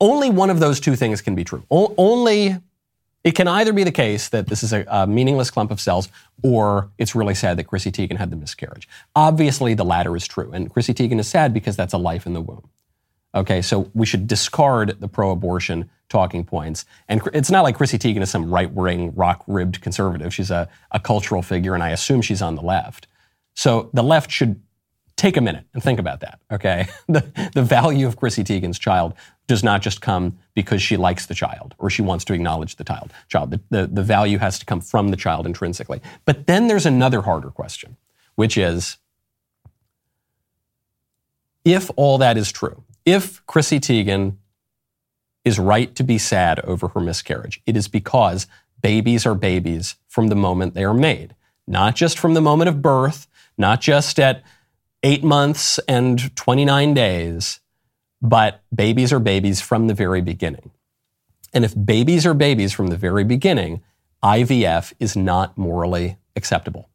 only 0.00 0.30
one 0.30 0.50
of 0.50 0.60
those 0.60 0.78
two 0.78 0.96
things 0.96 1.22
can 1.22 1.34
be 1.34 1.44
true. 1.44 1.64
O- 1.70 1.94
only 1.96 2.58
it 3.24 3.32
can 3.32 3.46
either 3.46 3.72
be 3.72 3.84
the 3.84 3.92
case 3.92 4.28
that 4.30 4.48
this 4.48 4.62
is 4.62 4.72
a, 4.72 4.84
a, 4.88 5.06
meaningless 5.06 5.50
clump 5.50 5.70
of 5.70 5.80
cells, 5.80 6.08
or 6.42 6.90
it's 6.98 7.14
really 7.14 7.34
sad 7.34 7.56
that 7.56 7.64
Chrissy 7.64 7.92
Teigen 7.92 8.16
had 8.16 8.30
the 8.30 8.36
miscarriage. 8.36 8.88
Obviously, 9.14 9.74
the 9.74 9.84
latter 9.84 10.16
is 10.16 10.26
true, 10.26 10.50
and 10.52 10.72
Chrissy 10.72 10.94
Teigen 10.94 11.20
is 11.20 11.28
sad 11.28 11.54
because 11.54 11.76
that's 11.76 11.92
a 11.92 11.98
life 11.98 12.26
in 12.26 12.32
the 12.32 12.40
womb. 12.40 12.68
Okay, 13.34 13.62
so 13.62 13.90
we 13.94 14.04
should 14.04 14.26
discard 14.26 15.00
the 15.00 15.08
pro-abortion 15.08 15.88
talking 16.10 16.44
points. 16.44 16.84
And 17.08 17.22
it's 17.32 17.50
not 17.50 17.62
like 17.62 17.76
Chrissy 17.76 17.98
Teigen 17.98 18.20
is 18.20 18.30
some 18.30 18.52
right-wing, 18.52 19.14
rock-ribbed 19.14 19.80
conservative. 19.80 20.34
She's 20.34 20.50
a, 20.50 20.68
a 20.90 21.00
cultural 21.00 21.40
figure, 21.40 21.74
and 21.74 21.82
I 21.82 21.90
assume 21.90 22.20
she's 22.20 22.42
on 22.42 22.56
the 22.56 22.62
left. 22.62 23.06
So 23.54 23.90
the 23.94 24.02
left 24.02 24.30
should 24.30 24.60
take 25.16 25.36
a 25.36 25.40
minute 25.40 25.64
and 25.72 25.82
think 25.82 25.98
about 25.98 26.20
that, 26.20 26.40
okay? 26.50 26.88
The, 27.08 27.50
the 27.54 27.62
value 27.62 28.06
of 28.06 28.16
Chrissy 28.16 28.44
Teigen's 28.44 28.78
child 28.78 29.14
does 29.52 29.62
not 29.62 29.82
just 29.82 30.00
come 30.00 30.38
because 30.54 30.80
she 30.80 30.96
likes 30.96 31.26
the 31.26 31.34
child 31.34 31.74
or 31.76 31.90
she 31.90 32.00
wants 32.00 32.24
to 32.24 32.32
acknowledge 32.32 32.76
the 32.76 32.84
child. 32.84 33.12
child. 33.28 33.50
The, 33.50 33.60
the, 33.68 33.86
the 33.86 34.02
value 34.02 34.38
has 34.38 34.58
to 34.60 34.64
come 34.64 34.80
from 34.80 35.08
the 35.08 35.16
child 35.16 35.44
intrinsically. 35.44 36.00
But 36.24 36.46
then 36.46 36.68
there's 36.68 36.86
another 36.86 37.20
harder 37.20 37.50
question, 37.50 37.98
which 38.34 38.56
is 38.56 38.96
if 41.66 41.90
all 41.96 42.16
that 42.16 42.38
is 42.38 42.50
true, 42.50 42.82
if 43.04 43.44
Chrissy 43.44 43.78
Teigen 43.78 44.36
is 45.44 45.58
right 45.58 45.94
to 45.96 46.02
be 46.02 46.16
sad 46.16 46.58
over 46.60 46.88
her 46.88 47.00
miscarriage, 47.00 47.60
it 47.66 47.76
is 47.76 47.88
because 47.88 48.46
babies 48.80 49.26
are 49.26 49.34
babies 49.34 49.96
from 50.08 50.28
the 50.28 50.34
moment 50.34 50.72
they 50.72 50.84
are 50.84 50.94
made, 50.94 51.34
not 51.66 51.94
just 51.94 52.18
from 52.18 52.32
the 52.32 52.40
moment 52.40 52.70
of 52.70 52.80
birth, 52.80 53.28
not 53.58 53.82
just 53.82 54.18
at 54.18 54.42
eight 55.02 55.22
months 55.22 55.78
and 55.86 56.34
29 56.36 56.94
days, 56.94 57.60
but 58.22 58.62
babies 58.74 59.12
are 59.12 59.18
babies 59.18 59.60
from 59.60 59.88
the 59.88 59.94
very 59.94 60.22
beginning. 60.22 60.70
And 61.52 61.64
if 61.64 61.74
babies 61.84 62.24
are 62.24 62.34
babies 62.34 62.72
from 62.72 62.86
the 62.86 62.96
very 62.96 63.24
beginning, 63.24 63.82
IVF 64.22 64.94
is 65.00 65.16
not 65.16 65.58
morally 65.58 66.16
acceptable. 66.36 66.88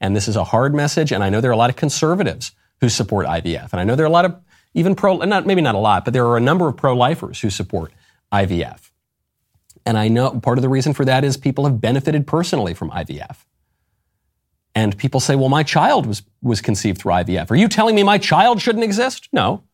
And 0.00 0.14
this 0.14 0.28
is 0.28 0.36
a 0.36 0.44
hard 0.44 0.74
message, 0.74 1.10
and 1.10 1.24
I 1.24 1.30
know 1.30 1.40
there 1.40 1.50
are 1.50 1.54
a 1.54 1.58
lot 1.58 1.70
of 1.70 1.76
conservatives 1.76 2.52
who 2.80 2.88
support 2.88 3.26
IVF. 3.26 3.72
And 3.72 3.80
I 3.80 3.84
know 3.84 3.96
there 3.96 4.04
are 4.04 4.08
a 4.08 4.12
lot 4.12 4.26
of 4.26 4.36
even 4.74 4.94
pro, 4.94 5.16
not, 5.16 5.46
maybe 5.46 5.62
not 5.62 5.74
a 5.74 5.78
lot, 5.78 6.04
but 6.04 6.12
there 6.12 6.26
are 6.26 6.36
a 6.36 6.40
number 6.40 6.68
of 6.68 6.76
pro 6.76 6.94
lifers 6.94 7.40
who 7.40 7.50
support 7.50 7.90
IVF. 8.32 8.90
And 9.86 9.96
I 9.96 10.08
know 10.08 10.38
part 10.38 10.58
of 10.58 10.62
the 10.62 10.68
reason 10.68 10.92
for 10.92 11.04
that 11.06 11.24
is 11.24 11.36
people 11.36 11.64
have 11.64 11.80
benefited 11.80 12.26
personally 12.26 12.74
from 12.74 12.90
IVF. 12.90 13.44
And 14.74 14.96
people 14.96 15.18
say, 15.18 15.34
well, 15.34 15.48
my 15.48 15.62
child 15.62 16.06
was, 16.06 16.22
was 16.42 16.60
conceived 16.60 16.98
through 17.00 17.12
IVF. 17.12 17.50
Are 17.50 17.56
you 17.56 17.68
telling 17.68 17.96
me 17.96 18.02
my 18.02 18.18
child 18.18 18.60
shouldn't 18.60 18.84
exist? 18.84 19.28
No. 19.32 19.64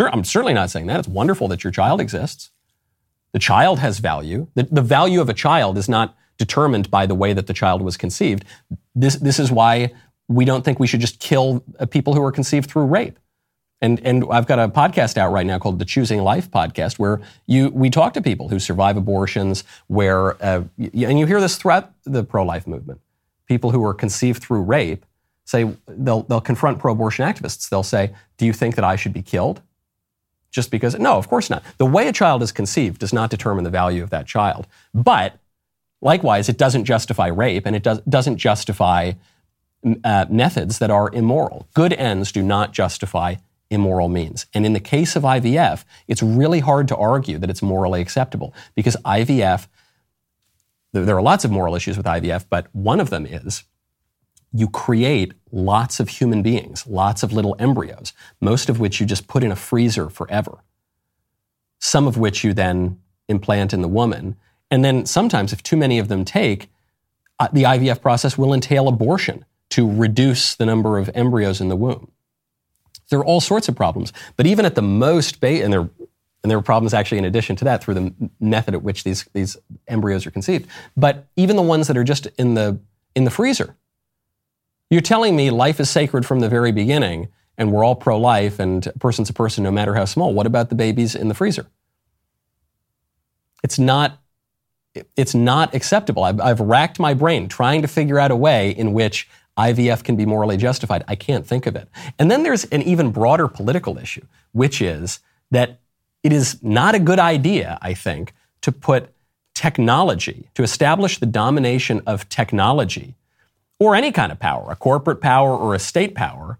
I'm 0.00 0.24
certainly 0.24 0.54
not 0.54 0.70
saying 0.70 0.86
that. 0.86 1.00
It's 1.00 1.08
wonderful 1.08 1.48
that 1.48 1.64
your 1.64 1.70
child 1.70 2.00
exists. 2.00 2.50
The 3.32 3.38
child 3.38 3.78
has 3.78 3.98
value. 3.98 4.48
The, 4.54 4.64
the 4.64 4.82
value 4.82 5.20
of 5.20 5.28
a 5.28 5.34
child 5.34 5.78
is 5.78 5.88
not 5.88 6.16
determined 6.38 6.90
by 6.90 7.06
the 7.06 7.14
way 7.14 7.32
that 7.32 7.46
the 7.46 7.52
child 7.52 7.82
was 7.82 7.96
conceived. 7.96 8.44
This, 8.94 9.16
this 9.16 9.38
is 9.38 9.50
why 9.50 9.92
we 10.28 10.44
don't 10.44 10.64
think 10.64 10.78
we 10.78 10.86
should 10.86 11.00
just 11.00 11.18
kill 11.20 11.64
uh, 11.78 11.86
people 11.86 12.14
who 12.14 12.22
are 12.22 12.32
conceived 12.32 12.70
through 12.70 12.84
rape. 12.84 13.18
And, 13.80 14.00
and 14.06 14.24
I've 14.30 14.46
got 14.46 14.58
a 14.60 14.68
podcast 14.68 15.16
out 15.16 15.32
right 15.32 15.44
now 15.44 15.58
called 15.58 15.78
the 15.78 15.84
Choosing 15.84 16.22
Life 16.22 16.50
podcast, 16.50 16.98
where 16.98 17.20
you 17.46 17.68
we 17.70 17.90
talk 17.90 18.14
to 18.14 18.22
people 18.22 18.48
who 18.48 18.60
survive 18.60 18.96
abortions, 18.96 19.64
where 19.88 20.42
uh, 20.42 20.62
and 20.78 21.18
you 21.18 21.26
hear 21.26 21.40
this 21.40 21.56
throughout 21.56 21.92
the 22.04 22.22
pro-life 22.22 22.68
movement. 22.68 23.00
People 23.46 23.72
who 23.72 23.84
are 23.84 23.92
conceived 23.92 24.40
through 24.40 24.62
rape 24.62 25.04
say 25.44 25.74
they'll 25.88 26.22
they'll 26.22 26.40
confront 26.40 26.78
pro-abortion 26.78 27.26
activists. 27.26 27.68
They'll 27.68 27.82
say, 27.82 28.14
"Do 28.36 28.46
you 28.46 28.52
think 28.52 28.76
that 28.76 28.84
I 28.84 28.94
should 28.94 29.12
be 29.12 29.22
killed?" 29.22 29.62
Just 30.52 30.70
because, 30.70 30.96
no, 30.98 31.16
of 31.16 31.28
course 31.28 31.50
not. 31.50 31.64
The 31.78 31.86
way 31.86 32.06
a 32.06 32.12
child 32.12 32.42
is 32.42 32.52
conceived 32.52 33.00
does 33.00 33.12
not 33.12 33.30
determine 33.30 33.64
the 33.64 33.70
value 33.70 34.02
of 34.02 34.10
that 34.10 34.26
child. 34.26 34.68
But 34.94 35.38
likewise, 36.00 36.48
it 36.48 36.58
doesn't 36.58 36.84
justify 36.84 37.26
rape 37.28 37.66
and 37.66 37.74
it 37.74 37.82
does, 37.82 38.00
doesn't 38.02 38.36
justify 38.36 39.12
uh, 40.04 40.26
methods 40.28 40.78
that 40.78 40.90
are 40.90 41.10
immoral. 41.12 41.66
Good 41.74 41.92
ends 41.94 42.30
do 42.30 42.42
not 42.42 42.72
justify 42.72 43.36
immoral 43.70 44.08
means. 44.08 44.46
And 44.52 44.66
in 44.66 44.74
the 44.74 44.80
case 44.80 45.16
of 45.16 45.22
IVF, 45.22 45.84
it's 46.06 46.22
really 46.22 46.60
hard 46.60 46.86
to 46.88 46.96
argue 46.96 47.38
that 47.38 47.48
it's 47.48 47.62
morally 47.62 48.02
acceptable 48.02 48.54
because 48.74 48.96
IVF, 49.04 49.66
there 50.92 51.16
are 51.16 51.22
lots 51.22 51.46
of 51.46 51.50
moral 51.50 51.74
issues 51.74 51.96
with 51.96 52.04
IVF, 52.04 52.44
but 52.50 52.66
one 52.74 53.00
of 53.00 53.08
them 53.08 53.24
is 53.24 53.64
you 54.52 54.68
create 54.68 55.32
lots 55.50 56.00
of 56.00 56.08
human 56.08 56.42
beings, 56.42 56.86
lots 56.86 57.22
of 57.22 57.32
little 57.32 57.56
embryos, 57.58 58.12
most 58.40 58.68
of 58.68 58.78
which 58.80 59.00
you 59.00 59.06
just 59.06 59.26
put 59.26 59.42
in 59.42 59.50
a 59.50 59.56
freezer 59.56 60.10
forever, 60.10 60.58
some 61.78 62.06
of 62.06 62.16
which 62.16 62.44
you 62.44 62.52
then 62.52 62.98
implant 63.28 63.72
in 63.72 63.82
the 63.82 63.88
woman. 63.88 64.36
And 64.70 64.84
then 64.84 65.06
sometimes, 65.06 65.52
if 65.52 65.62
too 65.62 65.76
many 65.76 65.98
of 65.98 66.08
them 66.08 66.24
take, 66.24 66.70
uh, 67.38 67.48
the 67.52 67.64
IVF 67.64 68.00
process 68.00 68.36
will 68.36 68.52
entail 68.52 68.88
abortion 68.88 69.44
to 69.70 69.90
reduce 69.90 70.54
the 70.54 70.66
number 70.66 70.98
of 70.98 71.10
embryos 71.14 71.60
in 71.60 71.68
the 71.68 71.76
womb. 71.76 72.10
There 73.08 73.18
are 73.18 73.24
all 73.24 73.40
sorts 73.40 73.68
of 73.68 73.76
problems. 73.76 74.12
But 74.36 74.46
even 74.46 74.64
at 74.64 74.74
the 74.74 74.82
most, 74.82 75.40
ba- 75.40 75.62
and 75.62 75.72
there, 75.72 75.80
and 75.80 76.50
there 76.50 76.58
are 76.58 76.62
problems 76.62 76.92
actually 76.94 77.18
in 77.18 77.24
addition 77.24 77.56
to 77.56 77.64
that 77.64 77.82
through 77.82 77.94
the 77.94 78.14
method 78.40 78.74
at 78.74 78.82
which 78.82 79.04
these, 79.04 79.26
these 79.32 79.56
embryos 79.88 80.26
are 80.26 80.30
conceived. 80.30 80.68
But 80.96 81.26
even 81.36 81.56
the 81.56 81.62
ones 81.62 81.86
that 81.88 81.96
are 81.96 82.04
just 82.04 82.26
in 82.38 82.54
the, 82.54 82.78
in 83.14 83.24
the 83.24 83.30
freezer, 83.30 83.76
you're 84.92 85.00
telling 85.00 85.34
me 85.34 85.50
life 85.50 85.80
is 85.80 85.88
sacred 85.88 86.26
from 86.26 86.40
the 86.40 86.50
very 86.50 86.70
beginning 86.70 87.28
and 87.56 87.72
we're 87.72 87.82
all 87.82 87.94
pro 87.94 88.18
life 88.18 88.58
and 88.58 88.86
a 88.86 88.98
person's 88.98 89.30
a 89.30 89.32
person 89.32 89.64
no 89.64 89.70
matter 89.70 89.94
how 89.94 90.04
small. 90.04 90.34
What 90.34 90.46
about 90.46 90.68
the 90.68 90.74
babies 90.74 91.14
in 91.14 91.28
the 91.28 91.34
freezer? 91.34 91.66
It's 93.62 93.78
not 93.78 94.18
it's 95.16 95.34
not 95.34 95.74
acceptable. 95.74 96.22
I've, 96.22 96.38
I've, 96.38 96.60
racked 96.60 97.00
my 97.00 97.14
brain 97.14 97.48
trying 97.48 97.80
to 97.80 97.88
figure 97.88 98.18
out 98.18 98.30
a 98.30 98.36
way 98.36 98.72
in 98.72 98.92
which 98.92 99.26
IVF 99.56 100.04
can 100.04 100.16
be 100.16 100.26
morally 100.26 100.58
justified. 100.58 101.02
I 101.08 101.14
can't 101.14 101.46
think 101.46 101.64
of 101.64 101.74
it. 101.76 101.88
And 102.18 102.30
then 102.30 102.42
there's 102.42 102.64
an 102.66 102.82
even 102.82 103.10
broader 103.10 103.48
political 103.48 103.96
issue, 103.96 104.26
which 104.52 104.82
is 104.82 105.20
that 105.50 105.80
it 106.22 106.30
is 106.30 106.62
not 106.62 106.94
a 106.94 106.98
good 106.98 107.18
idea, 107.18 107.78
I 107.80 107.94
think, 107.94 108.34
to 108.60 108.70
put 108.70 109.14
technology, 109.54 110.50
to 110.52 110.62
establish 110.62 111.18
the 111.18 111.26
domination 111.26 112.02
of 112.06 112.28
technology 112.28 113.14
or 113.78 113.94
any 113.94 114.12
kind 114.12 114.30
of 114.32 114.38
power, 114.38 114.70
a 114.70 114.76
corporate 114.76 115.20
power 115.20 115.56
or 115.56 115.74
a 115.74 115.78
state 115.78 116.14
power, 116.14 116.58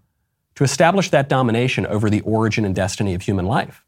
to 0.55 0.63
establish 0.63 1.09
that 1.09 1.29
domination 1.29 1.85
over 1.87 2.09
the 2.09 2.21
origin 2.21 2.65
and 2.65 2.75
destiny 2.75 3.13
of 3.13 3.21
human 3.23 3.45
life. 3.45 3.83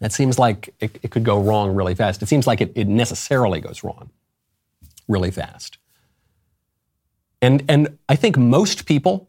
That 0.00 0.12
seems 0.12 0.38
like 0.38 0.74
it, 0.80 0.98
it 1.02 1.10
could 1.10 1.24
go 1.24 1.40
wrong 1.40 1.74
really 1.74 1.94
fast. 1.94 2.22
It 2.22 2.28
seems 2.28 2.46
like 2.46 2.60
it, 2.60 2.72
it 2.74 2.86
necessarily 2.86 3.60
goes 3.60 3.82
wrong 3.82 4.10
really 5.08 5.30
fast. 5.30 5.78
And, 7.40 7.62
and 7.68 7.98
I 8.08 8.16
think 8.16 8.36
most 8.36 8.86
people 8.86 9.28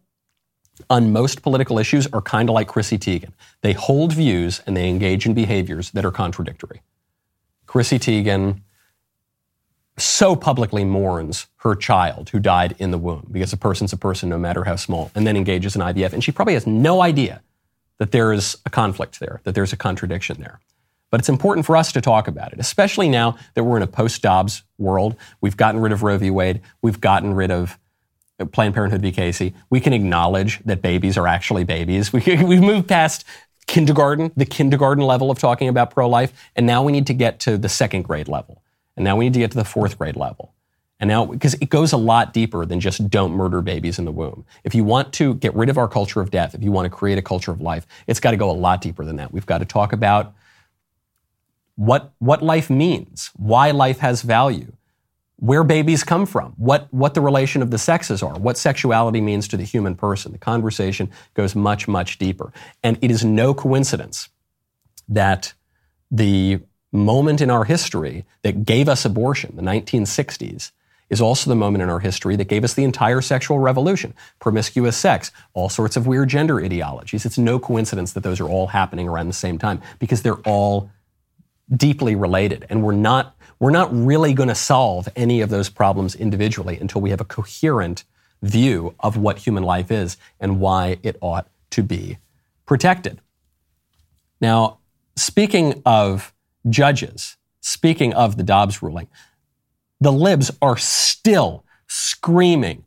on 0.90 1.12
most 1.12 1.42
political 1.42 1.80
issues 1.80 2.08
are 2.08 2.22
kind 2.22 2.50
of 2.50 2.54
like 2.54 2.68
Chrissy 2.68 2.98
Teigen. 2.98 3.32
They 3.62 3.74
hold 3.74 4.14
views 4.14 4.62
and 4.66 4.78
they 4.78 4.90
engage 4.90 5.26
in 5.26 5.34
behaviors 5.34 5.92
that 5.92 6.06
are 6.06 6.12
contradictory. 6.12 6.82
Chrissy 7.66 8.00
Teigen 8.00 8.62
so 9.98 10.36
publicly 10.36 10.86
mourns 10.86 11.48
her 11.58 11.76
child 11.76 12.30
who 12.30 12.40
died 12.40 12.76
in 12.80 12.92
the 12.92 12.98
womb 12.98 13.28
because 13.32 13.52
a 13.52 13.58
person's 13.58 13.94
a 13.94 13.98
person 13.98 14.30
no 14.30 14.38
matter 14.38 14.64
how 14.64 14.76
small, 14.76 15.12
and 15.16 15.26
then 15.26 15.36
engages 15.36 15.76
in 15.76 15.82
IVF. 15.82 16.14
And 16.14 16.24
she 16.24 16.32
probably 16.32 16.54
has 16.54 16.68
no 16.68 17.02
idea 17.02 17.42
that 17.98 18.12
there 18.12 18.32
is 18.32 18.58
a 18.66 18.70
conflict 18.70 19.20
there, 19.20 19.42
that 19.44 19.56
there's 19.56 19.74
a 19.74 19.78
contradiction 19.78 20.40
there. 20.40 20.60
But 21.10 21.22
it's 21.22 21.30
important 21.30 21.66
for 21.66 21.76
us 21.78 21.92
to 21.94 22.02
talk 22.02 22.28
about 22.28 22.54
it, 22.54 22.60
especially 22.60 23.10
now 23.10 23.38
that 23.54 23.64
we're 23.64 23.78
in 23.78 23.84
a 23.84 23.88
post 23.88 24.22
Dobbs 24.22 24.64
world. 24.78 25.16
We've 25.42 25.58
gotten 25.58 25.80
rid 25.80 25.92
of 25.92 26.04
Roe 26.04 26.18
v. 26.18 26.30
Wade. 26.30 26.62
We've 26.82 27.00
gotten 27.00 27.34
rid 27.34 27.50
of 27.50 27.80
uh, 28.40 28.46
Planned 28.46 28.74
Parenthood 28.74 29.02
v. 29.02 29.12
Casey. 29.12 29.56
We 29.70 29.80
can 29.80 29.94
acknowledge 29.94 30.60
that 30.66 30.82
babies 30.82 31.18
are 31.18 31.28
actually 31.28 31.64
babies. 31.64 32.12
We, 32.18 32.44
we've 32.44 32.62
moved 32.62 32.88
past 32.88 33.26
kindergarten, 33.68 34.32
the 34.36 34.46
kindergarten 34.46 35.04
level 35.04 35.32
of 35.32 35.40
talking 35.40 35.70
about 35.70 35.92
pro 35.92 36.10
life, 36.10 36.34
and 36.56 36.66
now 36.66 36.84
we 36.84 36.92
need 36.92 37.08
to 37.08 37.14
get 37.14 37.40
to 37.42 37.58
the 37.58 37.70
second 37.70 38.04
grade 38.04 38.28
level. 38.28 38.62
And 38.98 39.04
now 39.06 39.16
we 39.16 39.26
need 39.26 39.34
to 39.34 39.40
get 39.40 39.52
to 39.52 39.58
the 39.58 39.64
fourth 39.64 39.98
grade 39.98 40.18
level. 40.18 40.54
And 41.00 41.08
now, 41.08 41.26
because 41.26 41.54
it 41.56 41.70
goes 41.70 41.94
a 41.94 41.98
lot 41.98 42.34
deeper 42.34 42.66
than 42.66 42.80
just 42.80 43.08
don't 43.10 43.32
murder 43.32 43.62
babies 43.62 44.00
in 44.00 44.06
the 44.06 44.12
womb. 44.12 44.46
If 44.64 44.74
you 44.74 44.84
want 44.84 45.14
to 45.14 45.36
get 45.36 45.56
rid 45.56 45.70
of 45.70 45.78
our 45.78 45.88
culture 45.88 46.22
of 46.22 46.32
death, 46.32 46.56
if 46.56 46.64
you 46.64 46.72
want 46.72 46.86
to 46.86 46.90
create 46.90 47.20
a 47.20 47.22
culture 47.22 47.52
of 47.52 47.62
life, 47.62 47.86
it's 48.08 48.20
got 48.20 48.32
to 48.32 48.38
go 48.38 48.50
a 48.50 48.54
lot 48.54 48.82
deeper 48.82 49.06
than 49.06 49.18
that. 49.18 49.32
We've 49.32 49.46
got 49.46 49.60
to 49.60 49.66
talk 49.66 49.94
about 49.94 50.34
what, 51.76 52.12
what 52.18 52.42
life 52.42 52.72
means, 52.72 53.30
why 53.36 53.70
life 53.70 54.00
has 54.00 54.24
value, 54.24 54.74
where 55.36 55.64
babies 55.64 56.04
come 56.04 56.26
from, 56.26 56.54
what, 56.58 56.92
what 56.92 57.14
the 57.14 57.22
relation 57.22 57.62
of 57.62 57.70
the 57.70 57.78
sexes 57.78 58.24
are, 58.24 58.34
what 58.40 58.58
sexuality 58.58 59.22
means 59.22 59.48
to 59.50 59.58
the 59.58 59.64
human 59.64 59.94
person. 59.94 60.32
The 60.32 60.40
conversation 60.40 61.12
goes 61.36 61.56
much, 61.56 61.88
much 61.88 62.18
deeper. 62.18 62.52
And 62.82 62.98
it 63.04 63.12
is 63.12 63.24
no 63.24 63.54
coincidence 63.54 64.30
that 65.08 65.54
the 66.10 66.62
moment 66.98 67.42
in 67.42 67.50
our 67.50 67.64
history 67.64 68.26
that 68.42 68.66
gave 68.66 68.90
us 68.90 69.06
abortion, 69.06 69.56
the 69.56 69.62
1960s, 69.62 70.72
is 71.10 71.22
also 71.22 71.50
the 71.50 71.56
moment 71.56 71.82
in 71.82 71.90
our 71.90 72.00
history 72.00 72.36
that 72.36 72.50
gave 72.50 72.64
us 72.64 72.74
the 72.74 72.84
entire 72.84 73.22
sexual 73.22 73.60
revolution, 73.60 74.14
promiscuous 74.40 74.98
sex, 74.98 75.32
all 75.54 75.70
sorts 75.70 75.96
of 75.96 76.06
weird 76.06 76.28
gender 76.28 76.60
ideologies. 76.60 77.26
It's 77.26 77.38
no 77.38 77.60
coincidence 77.60 78.14
that 78.14 78.24
those 78.24 78.42
are 78.42 78.50
all 78.50 78.68
happening 78.68 79.08
around 79.08 79.28
the 79.28 79.34
same 79.34 79.58
time 79.58 79.82
because 80.00 80.22
they're 80.22 80.42
all 80.46 80.90
deeply 81.74 82.16
related. 82.16 82.66
And 82.70 82.84
we're 82.84 82.92
not, 82.94 83.38
we're 83.60 83.72
not 83.72 83.90
really 83.94 84.34
going 84.34 84.50
to 84.50 84.56
solve 84.56 85.08
any 85.16 85.42
of 85.42 85.50
those 85.50 85.70
problems 85.70 86.16
individually 86.16 86.78
until 86.78 87.02
we 87.02 87.10
have 87.12 87.22
a 87.22 87.26
coherent 87.26 88.04
view 88.42 88.94
of 89.00 89.18
what 89.18 89.40
human 89.40 89.64
life 89.64 89.92
is 89.92 90.18
and 90.40 90.60
why 90.60 90.98
it 91.04 91.18
ought 91.22 91.48
to 91.72 91.84
be 91.84 92.18
protected. 92.66 93.20
Now, 94.40 94.80
speaking 95.16 95.82
of 95.86 96.34
judges, 96.70 97.38
speaking 97.62 98.14
of 98.14 98.38
the 98.38 98.44
Dobbs 98.44 98.82
ruling, 98.82 99.08
the 100.00 100.12
libs 100.12 100.52
are 100.62 100.78
still 100.78 101.64
screaming, 101.88 102.86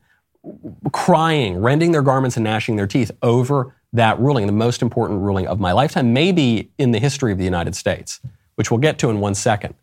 crying, 0.93 1.59
rending 1.59 1.93
their 1.93 2.03
garments 2.03 2.37
and 2.37 2.45
gnashing 2.45 2.77
their 2.77 2.87
teeth 2.87 3.11
over 3.23 3.75
that 3.93 4.19
ruling, 4.21 4.47
the 4.47 4.53
most 4.53 4.83
important 4.83 5.21
ruling 5.21 5.47
of 5.47 5.59
my 5.59 5.73
lifetime, 5.73 6.13
maybe 6.13 6.71
in 6.79 6.93
the 6.93 6.99
history 6.99 7.33
of 7.33 7.39
the 7.39 7.45
United 7.45 7.75
States, 7.75 8.21
which 8.55 8.71
we'll 8.71 8.79
get 8.79 8.99
to 8.99 9.11
in 9.11 9.21
one 9.21 9.35
second. 9.35 9.75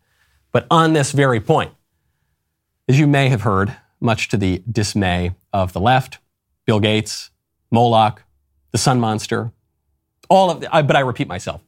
But 0.52 0.66
on 0.70 0.94
this 0.94 1.12
very 1.12 1.40
point, 1.40 1.72
as 2.88 2.98
you 2.98 3.06
may 3.06 3.28
have 3.28 3.42
heard, 3.42 3.76
much 4.00 4.28
to 4.28 4.36
the 4.36 4.62
dismay 4.70 5.34
of 5.52 5.72
the 5.72 5.80
left, 5.80 6.18
Bill 6.64 6.80
Gates, 6.80 7.30
Moloch, 7.70 8.22
the 8.70 8.78
Sun 8.78 9.00
Monster, 9.00 9.52
all 10.30 10.50
of 10.50 10.60
the, 10.60 10.68
but 10.70 10.96
I 10.96 11.00
repeat 11.00 11.28
myself. 11.28 11.60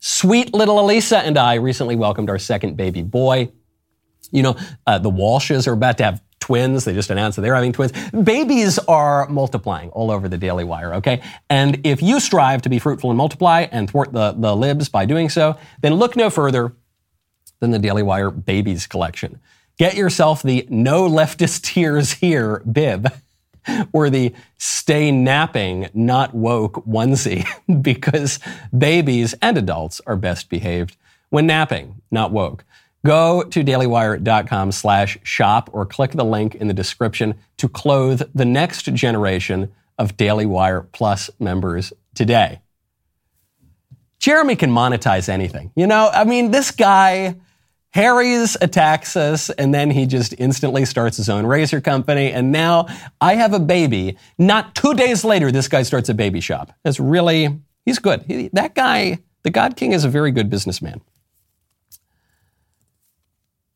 Sweet 0.00 0.54
little 0.54 0.80
Elisa 0.80 1.18
and 1.18 1.36
I 1.36 1.54
recently 1.54 1.96
welcomed 1.96 2.30
our 2.30 2.38
second 2.38 2.76
baby 2.76 3.02
boy. 3.02 3.50
You 4.30 4.42
know, 4.42 4.56
uh, 4.86 4.98
the 4.98 5.10
Walshes 5.10 5.66
are 5.66 5.72
about 5.72 5.98
to 5.98 6.04
have 6.04 6.22
twins. 6.40 6.84
They 6.84 6.94
just 6.94 7.10
announced 7.10 7.36
that 7.36 7.42
they're 7.42 7.54
having 7.54 7.72
twins. 7.72 7.92
Babies 8.10 8.78
are 8.80 9.28
multiplying 9.28 9.90
all 9.90 10.10
over 10.10 10.28
the 10.28 10.38
Daily 10.38 10.64
Wire, 10.64 10.94
okay? 10.94 11.22
And 11.50 11.80
if 11.84 12.02
you 12.02 12.20
strive 12.20 12.62
to 12.62 12.68
be 12.68 12.78
fruitful 12.78 13.10
and 13.10 13.18
multiply 13.18 13.66
and 13.70 13.90
thwart 13.90 14.12
the, 14.12 14.32
the 14.32 14.54
libs 14.54 14.88
by 14.88 15.04
doing 15.04 15.28
so, 15.28 15.58
then 15.80 15.94
look 15.94 16.16
no 16.16 16.30
further 16.30 16.74
than 17.60 17.70
the 17.70 17.78
Daily 17.78 18.02
Wire 18.02 18.30
Babies 18.30 18.86
collection. 18.86 19.40
Get 19.78 19.94
yourself 19.94 20.42
the 20.42 20.66
No 20.70 21.08
Leftist 21.08 21.62
Tears 21.62 22.14
Here 22.14 22.60
bib 22.60 23.12
or 23.92 24.10
the 24.10 24.34
Stay 24.58 25.10
Napping 25.10 25.88
Not 25.94 26.34
Woke 26.34 26.84
onesie 26.86 27.46
because 27.82 28.38
babies 28.76 29.34
and 29.40 29.56
adults 29.58 30.00
are 30.06 30.16
best 30.16 30.48
behaved 30.48 30.96
when 31.30 31.46
napping, 31.46 32.00
not 32.10 32.32
woke. 32.32 32.64
Go 33.04 33.42
to 33.44 33.62
dailywire.com 33.62 34.72
slash 34.72 35.18
shop 35.22 35.70
or 35.72 35.86
click 35.86 36.12
the 36.12 36.24
link 36.24 36.54
in 36.54 36.68
the 36.68 36.74
description 36.74 37.34
to 37.58 37.68
clothe 37.68 38.22
the 38.34 38.44
next 38.44 38.84
generation 38.94 39.72
of 39.98 40.16
Daily 40.16 40.46
Wire 40.46 40.82
Plus 40.82 41.30
members 41.38 41.92
today. 42.14 42.60
Jeremy 44.18 44.56
can 44.56 44.70
monetize 44.70 45.28
anything. 45.28 45.70
You 45.76 45.86
know, 45.86 46.10
I 46.12 46.24
mean, 46.24 46.50
this 46.50 46.70
guy, 46.70 47.36
Harry's 47.90 48.56
attacks 48.60 49.16
us, 49.16 49.48
and 49.50 49.72
then 49.72 49.90
he 49.90 50.06
just 50.06 50.34
instantly 50.38 50.84
starts 50.84 51.16
his 51.16 51.28
own 51.28 51.46
razor 51.46 51.80
company. 51.80 52.32
And 52.32 52.52
now 52.52 52.86
I 53.20 53.34
have 53.34 53.54
a 53.54 53.60
baby. 53.60 54.18
Not 54.36 54.74
two 54.74 54.94
days 54.94 55.24
later, 55.24 55.50
this 55.50 55.68
guy 55.68 55.82
starts 55.82 56.08
a 56.08 56.14
baby 56.14 56.40
shop. 56.40 56.72
That's 56.84 57.00
really, 57.00 57.58
he's 57.86 57.98
good. 57.98 58.22
He, 58.26 58.48
that 58.52 58.74
guy, 58.74 59.18
the 59.42 59.50
God 59.50 59.76
King, 59.76 59.92
is 59.92 60.04
a 60.04 60.08
very 60.08 60.32
good 60.32 60.50
businessman. 60.50 61.00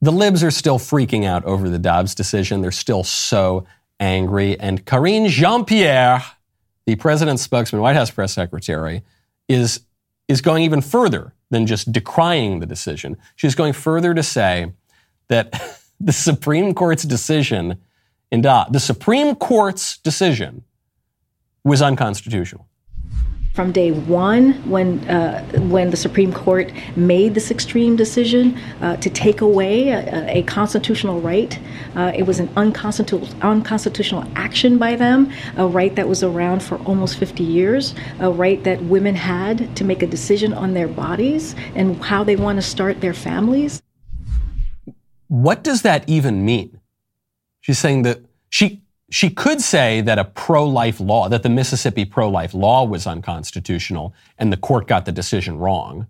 The 0.03 0.13
libs 0.13 0.43
are 0.43 0.51
still 0.51 0.79
freaking 0.79 1.25
out 1.25 1.45
over 1.45 1.71
the 1.71 1.79
Dobbs 1.79 2.15
decision. 2.15 2.61
They're 2.61 2.71
still 2.71 3.05
so 3.05 3.67
angry. 3.99 4.59
And 4.59 4.85
Karine 4.85 5.29
Jean 5.29 5.65
Pierre, 5.65 6.23
the 6.87 6.97
president's 6.97 7.43
spokesman, 7.43 7.81
White 7.81 7.97
House 7.97 8.11
press 8.11 8.33
secretary, 8.33 9.05
is, 9.49 9.81
is 10.29 10.43
going 10.43 10.65
even 10.65 10.83
further 10.83 11.33
than 11.53 11.67
just 11.67 11.93
decrying 11.93 12.61
the 12.61 12.67
decision. 12.67 13.17
She's 13.37 13.55
going 13.55 13.75
further 13.75 14.15
to 14.15 14.23
say 14.23 14.73
that 15.29 15.53
the 16.01 16.13
Supreme 16.13 16.75
Court's 16.75 17.05
decision 17.05 17.79
in 18.33 18.41
Dobbs, 18.41 18.73
the 18.73 18.81
Supreme 18.81 19.37
Court's 19.37 19.99
decision 19.99 20.65
was 21.63 21.83
unconstitutional 21.83 22.67
from 23.55 23.71
day 23.71 23.91
one 23.91 24.53
when 24.69 24.99
uh, 25.11 25.45
when 25.69 25.91
the 25.91 25.97
Supreme 25.97 26.33
Court 26.33 26.73
made 26.97 27.35
this 27.35 27.51
extreme 27.51 27.97
decision 27.97 28.59
uh, 28.81 28.97
to 28.97 29.11
take 29.11 29.41
away 29.41 29.91
a, 29.91 30.39
a 30.39 30.43
constitutional 30.45 31.21
right. 31.21 31.59
Uh, 31.95 32.13
it 32.15 32.23
was 32.23 32.41
an 32.41 32.49
unconstitutional 32.57 33.29
unconstitutional 33.43 34.25
action 34.37 34.79
by 34.79 34.97
them, 34.97 35.31
a 35.57 35.67
right 35.67 35.95
that 35.97 36.09
was 36.09 36.23
around 36.23 36.63
for 36.63 36.79
almost 36.79 37.19
50 37.19 37.43
years, 37.43 37.95
a 38.21 38.31
right 38.31 38.63
that 38.65 38.83
women 38.85 39.15
had 39.15 39.77
to 39.77 39.85
make 39.85 40.03
a 40.03 40.07
decision 40.07 40.55
on 40.55 40.73
their 40.73 40.89
bodies 40.89 41.55
and 41.75 42.03
how 42.03 42.25
they 42.25 42.37
want 42.37 42.57
to 42.57 42.63
start 42.63 43.01
their 43.01 43.15
families. 43.15 43.83
What 45.29 45.63
does 45.63 45.83
that 45.83 46.09
even 46.09 46.45
mean? 46.45 46.81
She's 47.61 47.79
saying 47.79 48.03
that 48.03 48.21
she 48.49 48.82
she 49.13 49.29
could 49.29 49.61
say 49.61 50.01
that 50.01 50.19
a 50.19 50.25
pro-life 50.25 50.99
law, 50.99 51.29
that 51.29 51.43
the 51.43 51.51
Mississippi 51.51 52.07
pro-life 52.07 52.55
law 52.55 52.83
was 52.83 53.07
unconstitutional 53.07 54.15
and 54.39 54.51
the 54.51 54.57
court 54.57 54.87
got 54.87 55.05
the 55.05 55.13
decision 55.13 55.59
wrong. 55.59 56.07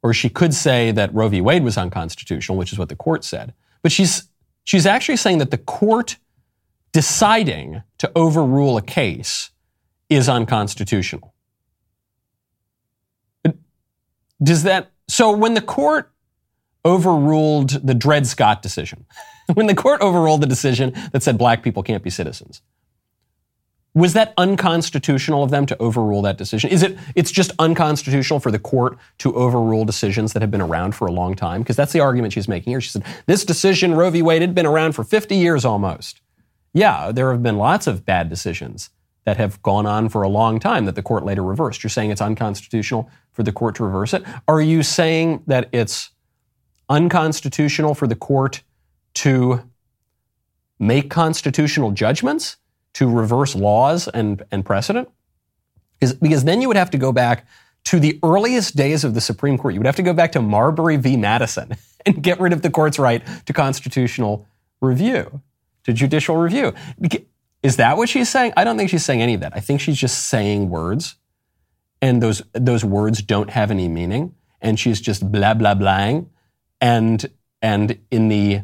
Or 0.00 0.14
she 0.14 0.28
could 0.28 0.54
say 0.54 0.92
that 0.92 1.12
Roe 1.12 1.28
v. 1.28 1.40
Wade 1.40 1.64
was 1.64 1.76
unconstitutional, 1.76 2.56
which 2.56 2.72
is 2.72 2.78
what 2.78 2.88
the 2.88 2.94
court 2.94 3.24
said. 3.24 3.52
But 3.82 3.90
she's, 3.90 4.28
she's 4.62 4.86
actually 4.86 5.16
saying 5.16 5.38
that 5.38 5.50
the 5.50 5.58
court 5.58 6.18
deciding 6.92 7.82
to 7.98 8.12
overrule 8.14 8.76
a 8.76 8.82
case 8.82 9.50
is 10.08 10.28
unconstitutional. 10.28 11.34
Does 14.40 14.62
that, 14.62 14.92
so 15.08 15.32
when 15.32 15.54
the 15.54 15.62
court 15.62 16.12
overruled 16.84 17.70
the 17.84 17.94
Dred 17.94 18.28
Scott 18.28 18.62
decision, 18.62 19.04
when 19.54 19.66
the 19.66 19.74
court 19.74 20.00
overruled 20.00 20.40
the 20.40 20.46
decision 20.46 20.92
that 21.12 21.22
said 21.22 21.38
black 21.38 21.62
people 21.62 21.82
can't 21.82 22.02
be 22.02 22.10
citizens. 22.10 22.62
Was 23.94 24.12
that 24.14 24.34
unconstitutional 24.36 25.44
of 25.44 25.50
them 25.50 25.66
to 25.66 25.78
overrule 25.78 26.22
that 26.22 26.36
decision? 26.36 26.70
Is 26.70 26.82
it 26.82 26.98
it's 27.14 27.30
just 27.30 27.52
unconstitutional 27.60 28.40
for 28.40 28.50
the 28.50 28.58
court 28.58 28.98
to 29.18 29.32
overrule 29.34 29.84
decisions 29.84 30.32
that 30.32 30.42
have 30.42 30.50
been 30.50 30.60
around 30.60 30.96
for 30.96 31.06
a 31.06 31.12
long 31.12 31.36
time? 31.36 31.62
Because 31.62 31.76
that's 31.76 31.92
the 31.92 32.00
argument 32.00 32.32
she's 32.32 32.48
making 32.48 32.72
here. 32.72 32.80
She 32.80 32.90
said, 32.90 33.04
this 33.26 33.44
decision, 33.44 33.94
Roe 33.94 34.10
v. 34.10 34.20
Wade, 34.20 34.42
had 34.42 34.54
been 34.54 34.66
around 34.66 34.92
for 34.92 35.04
50 35.04 35.36
years 35.36 35.64
almost. 35.64 36.20
Yeah, 36.72 37.12
there 37.12 37.30
have 37.30 37.42
been 37.42 37.56
lots 37.56 37.86
of 37.86 38.04
bad 38.04 38.28
decisions 38.28 38.90
that 39.26 39.36
have 39.36 39.62
gone 39.62 39.86
on 39.86 40.08
for 40.08 40.22
a 40.22 40.28
long 40.28 40.58
time 40.58 40.86
that 40.86 40.96
the 40.96 41.02
court 41.02 41.24
later 41.24 41.42
reversed. 41.42 41.82
You're 41.82 41.90
saying 41.90 42.10
it's 42.10 42.20
unconstitutional 42.20 43.08
for 43.32 43.42
the 43.42 43.52
court 43.52 43.76
to 43.76 43.84
reverse 43.84 44.12
it? 44.12 44.24
Are 44.48 44.60
you 44.60 44.82
saying 44.82 45.42
that 45.46 45.68
it's 45.72 46.10
unconstitutional 46.88 47.94
for 47.94 48.06
the 48.06 48.16
court 48.16 48.62
to 49.14 49.62
make 50.78 51.10
constitutional 51.10 51.92
judgments, 51.92 52.56
to 52.94 53.10
reverse 53.10 53.54
laws 53.54 54.08
and, 54.08 54.42
and 54.50 54.64
precedent? 54.64 55.08
Because, 55.98 56.14
because 56.14 56.44
then 56.44 56.60
you 56.60 56.68
would 56.68 56.76
have 56.76 56.90
to 56.90 56.98
go 56.98 57.12
back 57.12 57.46
to 57.84 58.00
the 58.00 58.18
earliest 58.22 58.76
days 58.76 59.04
of 59.04 59.14
the 59.14 59.20
Supreme 59.20 59.58
Court. 59.58 59.74
You 59.74 59.80
would 59.80 59.86
have 59.86 59.96
to 59.96 60.02
go 60.02 60.12
back 60.12 60.32
to 60.32 60.42
Marbury 60.42 60.96
v. 60.96 61.16
Madison 61.16 61.76
and 62.06 62.22
get 62.22 62.40
rid 62.40 62.52
of 62.52 62.62
the 62.62 62.70
court's 62.70 62.98
right 62.98 63.22
to 63.46 63.52
constitutional 63.52 64.46
review, 64.80 65.42
to 65.84 65.92
judicial 65.92 66.36
review. 66.36 66.74
Is 67.62 67.76
that 67.76 67.96
what 67.96 68.08
she's 68.08 68.28
saying? 68.28 68.52
I 68.56 68.64
don't 68.64 68.76
think 68.76 68.90
she's 68.90 69.04
saying 69.04 69.22
any 69.22 69.34
of 69.34 69.40
that. 69.40 69.52
I 69.54 69.60
think 69.60 69.80
she's 69.80 69.96
just 69.96 70.26
saying 70.26 70.68
words, 70.68 71.16
and 72.02 72.22
those 72.22 72.42
those 72.52 72.84
words 72.84 73.22
don't 73.22 73.50
have 73.50 73.70
any 73.70 73.88
meaning, 73.88 74.34
and 74.60 74.78
she's 74.78 75.00
just 75.00 75.30
blah 75.30 75.54
blah 75.54 75.74
blahing, 75.74 76.26
and 76.80 77.24
and 77.62 77.98
in 78.10 78.28
the 78.28 78.60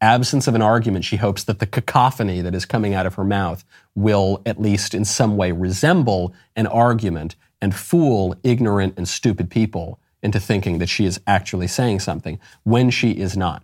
absence 0.00 0.46
of 0.46 0.54
an 0.54 0.62
argument, 0.62 1.04
she 1.04 1.16
hopes 1.16 1.44
that 1.44 1.58
the 1.58 1.66
cacophony 1.66 2.40
that 2.40 2.54
is 2.54 2.64
coming 2.64 2.94
out 2.94 3.06
of 3.06 3.14
her 3.14 3.24
mouth 3.24 3.64
will 3.94 4.40
at 4.46 4.60
least 4.60 4.94
in 4.94 5.04
some 5.04 5.36
way 5.36 5.52
resemble 5.52 6.34
an 6.56 6.66
argument 6.66 7.36
and 7.60 7.74
fool 7.74 8.34
ignorant 8.42 8.94
and 8.96 9.08
stupid 9.08 9.50
people 9.50 10.00
into 10.22 10.40
thinking 10.40 10.78
that 10.78 10.88
she 10.88 11.04
is 11.04 11.20
actually 11.26 11.66
saying 11.66 12.00
something 12.00 12.38
when 12.64 12.90
she 12.90 13.12
is 13.12 13.36
not. 13.36 13.62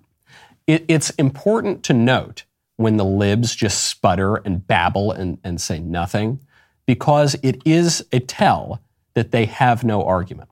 It, 0.67 0.85
it's 0.89 1.11
important 1.11 1.83
to 1.85 1.93
note 1.93 2.45
when 2.77 2.97
the 2.97 3.05
libs 3.05 3.55
just 3.55 3.85
sputter 3.85 4.37
and 4.37 4.67
babble 4.67 5.13
and, 5.13 5.39
and 5.45 5.61
say 5.61 5.79
nothing 5.79 6.41
because 6.87 7.37
it 7.43 7.63
is 7.65 8.05
a 8.13 8.21
tell 8.21 8.81
that 9.15 9.31
they 9.31 9.47
have 9.47 9.85
no 9.85 10.05
argument. 10.05 10.51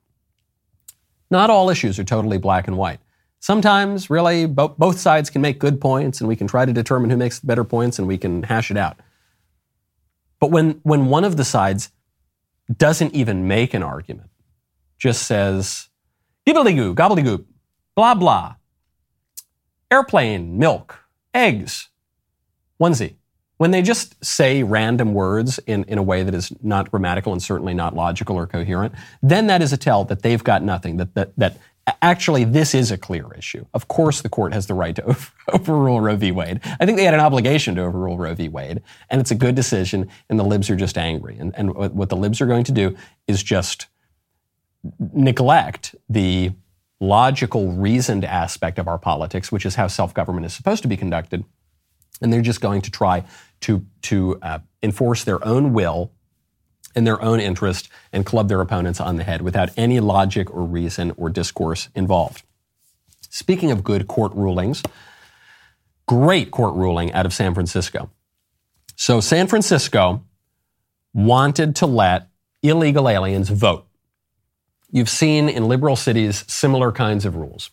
Not 1.30 1.50
all 1.50 1.70
issues 1.70 1.98
are 1.98 2.04
totally 2.04 2.38
black 2.38 2.66
and 2.66 2.76
white. 2.76 3.00
Sometimes, 3.44 4.09
really, 4.09 4.46
bo- 4.46 4.74
both 4.78 4.98
sides 4.98 5.28
can 5.28 5.42
make 5.42 5.59
good 5.59 5.78
points, 5.78 6.18
and 6.18 6.26
we 6.26 6.35
can 6.35 6.46
try 6.46 6.64
to 6.64 6.72
determine 6.72 7.11
who 7.11 7.18
makes 7.18 7.40
better 7.40 7.62
points, 7.62 7.98
and 7.98 8.09
we 8.09 8.16
can 8.16 8.42
hash 8.42 8.70
it 8.70 8.78
out. 8.78 8.98
But 10.40 10.50
when, 10.50 10.80
when 10.83 11.09
one 11.09 11.24
of 11.24 11.37
the 11.37 11.44
sides 11.44 11.92
doesn't 12.74 13.14
even 13.14 13.46
make 13.46 13.74
an 13.74 13.83
argument, 13.83 14.30
just 14.96 15.24
says, 15.24 15.90
gibbeligoo, 16.48 16.94
gobbledygook, 16.94 17.44
blah, 17.94 18.14
blah, 18.14 18.54
airplane, 19.90 20.57
milk, 20.57 21.00
eggs, 21.35 21.90
onesie. 22.80 23.16
When 23.59 23.72
they 23.72 23.83
just 23.83 24.24
say 24.24 24.62
random 24.62 25.12
words 25.12 25.59
in, 25.66 25.85
in 25.85 25.98
a 25.98 26.02
way 26.02 26.22
that 26.22 26.35
is 26.35 26.50
not 26.62 26.90
grammatical 26.90 27.33
and 27.33 27.42
certainly 27.42 27.74
not 27.74 27.94
logical 27.94 28.37
or 28.37 28.46
coherent, 28.46 28.94
then 29.22 29.48
that 29.48 29.61
is 29.61 29.70
a 29.70 29.76
tell 29.76 30.07
that 30.07 30.22
they've 30.22 30.42
got 30.42 30.62
nothing, 30.62 30.96
that, 30.96 31.14
that, 31.14 31.37
that 31.37 31.59
actually, 32.02 32.44
this 32.44 32.74
is 32.74 32.90
a 32.90 32.98
clear 32.98 33.32
issue. 33.34 33.66
Of 33.74 33.88
course, 33.88 34.22
the 34.22 34.28
court 34.28 34.52
has 34.52 34.66
the 34.66 34.74
right 34.74 34.94
to 34.96 35.04
over- 35.04 35.32
overrule 35.52 36.00
Roe 36.00 36.16
v. 36.16 36.32
Wade. 36.32 36.60
I 36.80 36.86
think 36.86 36.96
they 36.96 37.04
had 37.04 37.14
an 37.14 37.20
obligation 37.20 37.74
to 37.76 37.82
overrule 37.82 38.16
Roe 38.16 38.34
v. 38.34 38.48
Wade, 38.48 38.82
and 39.10 39.20
it's 39.20 39.30
a 39.30 39.34
good 39.34 39.54
decision, 39.54 40.08
and 40.28 40.38
the 40.38 40.44
libs 40.44 40.70
are 40.70 40.76
just 40.76 40.96
angry. 40.96 41.36
And, 41.38 41.54
and 41.56 41.74
what 41.74 42.08
the 42.08 42.16
libs 42.16 42.40
are 42.40 42.46
going 42.46 42.64
to 42.64 42.72
do 42.72 42.96
is 43.26 43.42
just 43.42 43.86
neglect 45.12 45.94
the 46.08 46.52
logical, 47.00 47.72
reasoned 47.72 48.24
aspect 48.24 48.78
of 48.78 48.88
our 48.88 48.98
politics, 48.98 49.52
which 49.52 49.66
is 49.66 49.74
how 49.74 49.86
self 49.86 50.14
government 50.14 50.46
is 50.46 50.54
supposed 50.54 50.82
to 50.82 50.88
be 50.88 50.96
conducted. 50.96 51.44
And 52.22 52.32
they're 52.32 52.42
just 52.42 52.60
going 52.60 52.80
to 52.82 52.90
try 52.90 53.24
to, 53.62 53.84
to 54.02 54.38
uh, 54.40 54.58
enforce 54.82 55.24
their 55.24 55.44
own 55.44 55.72
will 55.72 56.12
in 56.94 57.04
their 57.04 57.20
own 57.22 57.40
interest 57.40 57.88
and 58.12 58.24
club 58.24 58.48
their 58.48 58.61
opponents 58.61 59.00
on 59.00 59.16
the 59.16 59.24
head 59.24 59.42
without 59.42 59.70
any 59.76 60.00
logic 60.00 60.54
or 60.54 60.64
reason 60.64 61.12
or 61.16 61.28
discourse 61.28 61.88
involved. 61.94 62.42
Speaking 63.30 63.70
of 63.70 63.83
good 63.83 64.07
court 64.07 64.33
rulings, 64.35 64.83
great 66.07 66.50
court 66.50 66.74
ruling 66.74 67.12
out 67.12 67.26
of 67.26 67.33
San 67.33 67.54
Francisco. 67.54 68.11
So, 68.96 69.20
San 69.20 69.48
Francisco 69.48 70.22
wanted 71.12 71.76
to 71.76 71.87
let 71.87 72.28
illegal 72.62 73.09
aliens 73.09 73.48
vote. 73.48 73.87
You've 74.90 75.09
seen 75.09 75.48
in 75.48 75.66
liberal 75.66 75.96
cities 75.96 76.44
similar 76.46 76.92
kinds 76.92 77.24
of 77.24 77.35
rules. 77.35 77.70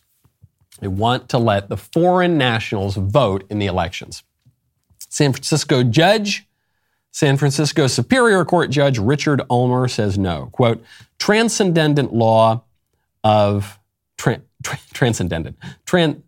They 0.80 0.88
want 0.88 1.28
to 1.28 1.38
let 1.38 1.68
the 1.68 1.76
foreign 1.76 2.36
nationals 2.36 2.96
vote 2.96 3.44
in 3.48 3.60
the 3.60 3.66
elections. 3.66 4.24
San 5.08 5.32
Francisco 5.32 5.84
judge 5.84 6.48
San 7.12 7.36
Francisco 7.36 7.86
Superior 7.86 8.44
Court 8.44 8.70
Judge 8.70 8.98
Richard 8.98 9.42
Ulmer 9.50 9.86
says 9.86 10.18
no. 10.18 10.48
Quote, 10.52 10.82
transcendent 11.18 12.12
law 12.12 12.64
of, 13.22 13.78
tra- 14.16 14.40
tra- 14.62 14.78
transcendent, 14.92 15.56
tran- 15.86 16.22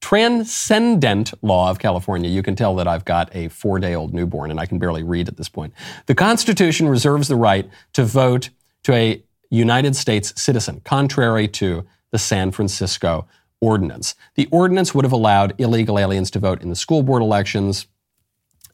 transcendent 0.00 1.32
law 1.42 1.70
of 1.70 1.78
California. 1.78 2.28
You 2.28 2.42
can 2.42 2.54
tell 2.54 2.74
that 2.76 2.86
I've 2.86 3.04
got 3.04 3.34
a 3.34 3.48
four 3.48 3.78
day 3.78 3.94
old 3.94 4.14
newborn 4.14 4.50
and 4.50 4.60
I 4.60 4.66
can 4.66 4.78
barely 4.78 5.02
read 5.02 5.28
at 5.28 5.36
this 5.36 5.48
point. 5.48 5.72
The 6.06 6.14
Constitution 6.14 6.88
reserves 6.88 7.28
the 7.28 7.36
right 7.36 7.68
to 7.94 8.04
vote 8.04 8.50
to 8.84 8.92
a 8.92 9.22
United 9.50 9.96
States 9.96 10.32
citizen, 10.40 10.80
contrary 10.84 11.48
to 11.48 11.86
the 12.12 12.18
San 12.18 12.50
Francisco 12.50 13.26
ordinance. 13.60 14.14
The 14.36 14.48
ordinance 14.50 14.94
would 14.94 15.04
have 15.04 15.12
allowed 15.12 15.54
illegal 15.58 15.98
aliens 15.98 16.30
to 16.32 16.38
vote 16.38 16.62
in 16.62 16.70
the 16.70 16.76
school 16.76 17.02
board 17.02 17.22
elections, 17.22 17.86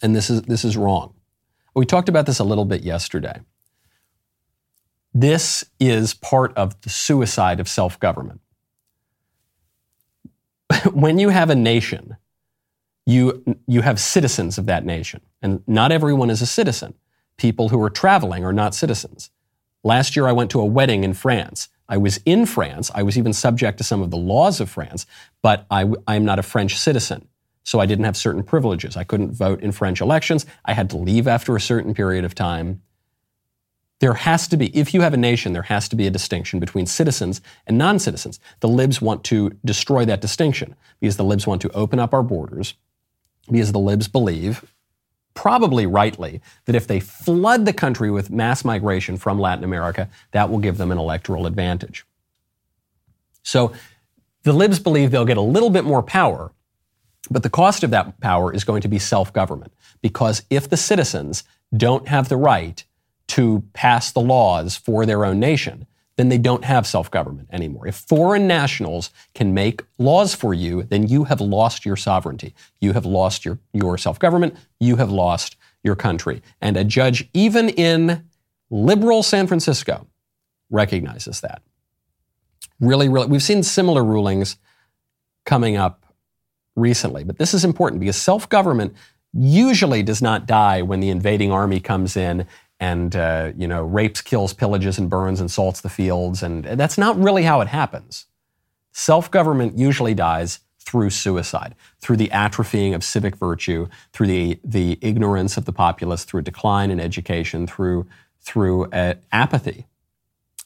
and 0.03 0.15
this 0.15 0.31
is, 0.31 0.43
this 0.43 0.65
is 0.65 0.77
wrong. 0.77 1.16
We 1.77 1.85
talked 1.85 2.09
about 2.09 2.25
this 2.25 2.39
a 2.39 2.45
little 2.45 2.65
bit 2.65 2.83
yesterday. 2.83 3.41
This 5.13 5.63
is 5.79 6.15
part 6.15 6.57
of 6.57 6.81
the 6.81 6.89
suicide 6.89 7.61
of 7.61 7.69
self 7.69 8.01
government. 8.01 8.41
when 10.93 11.19
you 11.19 11.29
have 11.29 11.51
a 11.51 11.55
nation, 11.55 12.17
you, 13.05 13.45
you 13.67 13.83
have 13.83 14.01
citizens 14.01 14.57
of 14.57 14.65
that 14.67 14.87
nation, 14.87 15.21
and 15.43 15.63
not 15.67 15.93
everyone 15.93 16.31
is 16.31 16.41
a 16.41 16.47
citizen. 16.47 16.95
People 17.37 17.69
who 17.69 17.81
are 17.83 17.91
traveling 17.91 18.43
are 18.43 18.55
not 18.55 18.75
citizens. 18.75 19.31
Last 19.85 20.17
year, 20.17 20.27
I 20.27 20.33
went 20.33 20.51
to 20.53 20.61
a 20.61 20.65
wedding 20.65 21.05
in 21.05 21.13
France. 21.13 21.69
I 21.91 21.99
was 21.99 22.19
in 22.25 22.47
France. 22.47 22.91
I 22.95 23.03
was 23.03 23.19
even 23.19 23.35
subject 23.35 23.77
to 23.79 23.85
some 23.85 24.01
of 24.03 24.11
the 24.11 24.17
laws 24.17 24.61
of 24.61 24.71
France, 24.71 25.07
but 25.43 25.67
I, 25.71 25.87
I'm 26.07 26.25
not 26.25 26.39
a 26.39 26.43
French 26.43 26.79
citizen 26.79 27.29
so 27.67 27.81
I 27.81 27.87
didn't 27.87 28.05
have 28.05 28.17
certain 28.17 28.45
privileges. 28.45 28.97
I 28.97 29.03
couldn't 29.03 29.33
vote 29.33 29.61
in 29.61 29.73
French 29.73 30.01
elections. 30.01 30.47
I 30.65 30.73
had 30.73 30.89
to 30.91 30.97
leave 30.97 31.27
after 31.27 31.57
a 31.57 31.61
certain 31.61 31.95
period 31.95 32.25
of 32.25 32.33
time. 32.33 32.81
There 33.99 34.15
has 34.15 34.47
to 34.49 34.57
be, 34.57 34.69
if 34.69 34.95
you 34.95 35.01
have 35.01 35.13
a 35.13 35.17
nation, 35.17 35.53
there 35.53 35.63
has 35.63 35.89
to 35.89 35.97
be 35.97 36.07
a 36.07 36.11
distinction 36.11 36.61
between 36.61 36.87
citizens 36.87 37.41
and 37.67 37.77
non 37.77 37.99
citizens. 37.99 38.39
The 38.61 38.69
libs 38.69 39.03
want 39.03 39.25
to 39.25 39.51
destroy 39.65 40.05
that 40.05 40.21
distinction 40.21 40.77
because 41.01 41.17
the 41.17 41.25
libs 41.25 41.45
want 41.45 41.61
to 41.63 41.71
open 41.73 41.99
up 41.99 42.15
our 42.15 42.23
borders, 42.23 42.75
because 43.51 43.73
the 43.73 43.81
libs 43.81 44.07
believe, 44.07 44.65
probably 45.35 45.87
rightly, 45.87 46.41
that 46.67 46.77
if 46.77 46.87
they 46.87 47.01
flood 47.01 47.65
the 47.65 47.73
country 47.73 48.13
with 48.13 48.31
mass 48.31 48.65
migration 48.65 49.17
from 49.17 49.41
Latin 49.41 49.65
America, 49.65 50.09
that 50.31 50.51
will 50.51 50.59
give 50.59 50.77
them 50.77 50.93
an 50.93 50.99
electoral 50.99 51.47
advantage. 51.47 52.07
So 53.43 53.73
the 54.45 54.53
libs 54.53 54.79
believe 54.79 55.11
they'll 55.11 55.25
get 55.25 55.37
a 55.37 55.41
little 55.41 55.71
bit 55.71 55.85
more 55.85 56.05
power 56.05 56.53
but 57.31 57.43
the 57.43 57.51
cost 57.51 57.83
of 57.83 57.91
that 57.91 58.21
power 58.21 58.53
is 58.53 58.65
going 58.65 58.83
to 58.83 58.89
be 58.89 58.99
self 58.99 59.33
government. 59.33 59.73
Because 60.03 60.43
if 60.51 60.69
the 60.69 60.77
citizens 60.77 61.45
don't 61.77 62.09
have 62.09 62.29
the 62.29 62.37
right 62.37 62.85
to 63.29 63.65
pass 63.73 64.13
the 64.13 64.21
laws 64.21 64.77
for 64.77 65.05
their 65.05 65.25
own 65.25 65.41
nation, 65.41 65.87
then 66.17 66.29
they 66.29 66.39
don't 66.39 66.65
have 66.65 66.87
self 66.87 67.11
government 67.11 67.49
anymore. 67.53 67.87
If 67.87 67.97
foreign 67.97 68.47
nationals 68.47 69.11
can 69.35 69.55
make 69.55 69.83
laws 69.99 70.35
for 70.35 70.55
you, 70.55 70.83
then 70.83 71.07
you 71.07 71.25
have 71.25 71.41
lost 71.41 71.85
your 71.85 71.97
sovereignty. 71.97 72.55
You 72.81 72.93
have 72.95 73.05
lost 73.05 73.45
your, 73.45 73.59
your 73.73 73.99
self 73.99 74.19
government. 74.19 74.57
You 74.81 74.97
have 74.97 75.11
lost 75.11 75.57
your 75.83 75.97
country. 75.97 76.43
And 76.61 76.77
a 76.77 76.85
judge, 76.85 77.29
even 77.35 77.69
in 77.69 78.29
liberal 78.71 79.23
San 79.23 79.47
Francisco, 79.47 80.07
recognizes 80.71 81.41
that. 81.41 81.63
Really, 82.81 83.09
really, 83.09 83.29
we've 83.29 83.43
seen 83.43 83.63
similar 83.63 84.05
rulings 84.05 84.57
coming 85.45 85.77
up 85.77 86.06
recently, 86.77 87.25
but 87.25 87.39
this 87.39 87.55
is 87.55 87.65
important 87.65 88.01
because 88.01 88.17
self 88.17 88.49
government 88.49 88.95
usually 89.33 90.03
does 90.03 90.23
not 90.23 90.47
die 90.47 90.83
when 90.83 91.01
the 91.01 91.11
invading 91.11 91.51
army 91.51 91.81
comes 91.81 92.17
in 92.17 92.47
and 92.79 93.17
uh, 93.17 93.53
you 93.57 93.67
know 93.67 93.83
rapes, 93.83 94.21
kills, 94.21 94.55
pillages, 94.55 94.99
and 94.99 95.11
burns 95.11 95.41
and 95.41 95.51
salts 95.51 95.81
the 95.81 95.89
fields, 95.89 96.43
and 96.43 96.65
that's 96.65 96.99
not 96.99 97.19
really 97.19 97.43
how 97.43 97.61
it 97.61 97.69
happens. 97.69 98.27
Self 98.93 99.31
government 99.31 99.79
usually 99.79 100.15
dies 100.15 100.61
through 100.79 101.11
suicide, 101.11 101.75
through 102.01 102.17
the 102.17 102.29
atrophying 102.29 102.95
of 102.95 103.03
civic 103.03 103.37
virtue, 103.37 103.89
through 104.13 104.27
the 104.27 104.61
the 104.63 104.99
ignorance 105.01 105.57
of 105.57 105.65
the 105.65 105.73
populace, 105.73 106.25
through 106.25 106.43
decline 106.43 106.91
in 106.91 107.01
education, 107.01 107.67
through 107.67 108.07
through 108.41 108.85
uh, 108.87 109.15
apathy 109.33 109.87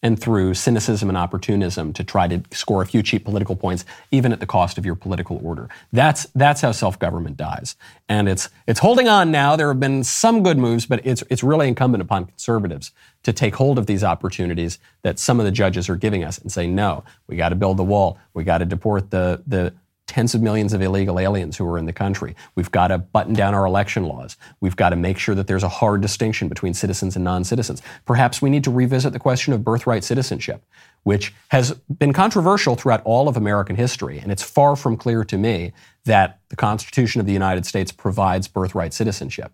and 0.02 0.18
through 0.18 0.54
cynicism 0.54 1.08
and 1.08 1.18
opportunism 1.18 1.92
to 1.92 2.02
try 2.02 2.26
to 2.26 2.42
score 2.52 2.82
a 2.82 2.86
few 2.86 3.02
cheap 3.02 3.24
political 3.24 3.54
points, 3.54 3.84
even 4.10 4.32
at 4.32 4.40
the 4.40 4.46
cost 4.46 4.78
of 4.78 4.86
your 4.86 4.94
political 4.94 5.38
order. 5.44 5.68
That's, 5.92 6.26
that's 6.34 6.62
how 6.62 6.72
self-government 6.72 7.36
dies. 7.36 7.76
And 8.08 8.28
it's, 8.28 8.48
it's 8.66 8.80
holding 8.80 9.08
on 9.08 9.30
now. 9.30 9.56
There 9.56 9.68
have 9.68 9.80
been 9.80 10.02
some 10.02 10.42
good 10.42 10.56
moves, 10.56 10.86
but 10.86 11.04
it's, 11.04 11.22
it's 11.28 11.42
really 11.42 11.68
incumbent 11.68 12.00
upon 12.00 12.26
conservatives 12.26 12.92
to 13.24 13.32
take 13.32 13.54
hold 13.54 13.78
of 13.78 13.86
these 13.86 14.02
opportunities 14.02 14.78
that 15.02 15.18
some 15.18 15.38
of 15.38 15.44
the 15.44 15.52
judges 15.52 15.88
are 15.90 15.96
giving 15.96 16.24
us 16.24 16.38
and 16.38 16.50
say, 16.50 16.66
no, 16.66 17.04
we 17.26 17.36
got 17.36 17.50
to 17.50 17.54
build 17.54 17.76
the 17.76 17.84
wall. 17.84 18.18
We 18.32 18.44
got 18.44 18.58
to 18.58 18.64
deport 18.64 19.10
the, 19.10 19.42
the, 19.46 19.74
tens 20.11 20.35
of 20.35 20.42
millions 20.42 20.73
of 20.73 20.83
illegal 20.83 21.20
aliens 21.20 21.57
who 21.57 21.64
are 21.66 21.79
in 21.79 21.87
the 21.87 21.92
country. 21.92 22.35
We've 22.57 22.70
got 22.70 22.88
to 22.88 22.99
button 22.99 23.33
down 23.33 23.55
our 23.55 23.64
election 23.64 24.05
laws. 24.05 24.37
We've 24.61 24.75
got 24.75 24.90
to 24.90 24.96
make 24.96 25.18
sure 25.18 25.37
that 25.37 25.46
there's 25.46 25.62
a 25.62 25.68
hard 25.68 26.01
distinction 26.01 26.49
between 26.49 26.75
citizens 26.75 27.14
and 27.14 27.25
non 27.25 27.44
citizens. 27.44 27.81
Perhaps 28.05 28.42
we 28.42 28.51
need 28.51 28.64
to 28.64 28.73
revisit 28.73 29.12
the 29.12 29.20
question 29.20 29.53
of 29.53 29.62
birthright 29.62 30.03
citizenship, 30.03 30.64
which 31.05 31.33
has 31.49 31.73
been 31.99 32.12
controversial 32.12 32.75
throughout 32.75 33.03
all 33.05 33.29
of 33.29 33.37
American 33.37 33.77
history. 33.77 34.18
And 34.18 34.33
it's 34.33 34.42
far 34.42 34.75
from 34.75 34.96
clear 34.96 35.25
to 35.25 35.38
me 35.38 35.73
that 36.07 36.40
the 36.49 36.57
Constitution 36.57 37.20
of 37.20 37.27
the 37.27 37.33
United 37.33 37.64
States 37.64 37.92
provides 37.92 38.49
birthright 38.49 38.92
citizenship. 38.92 39.53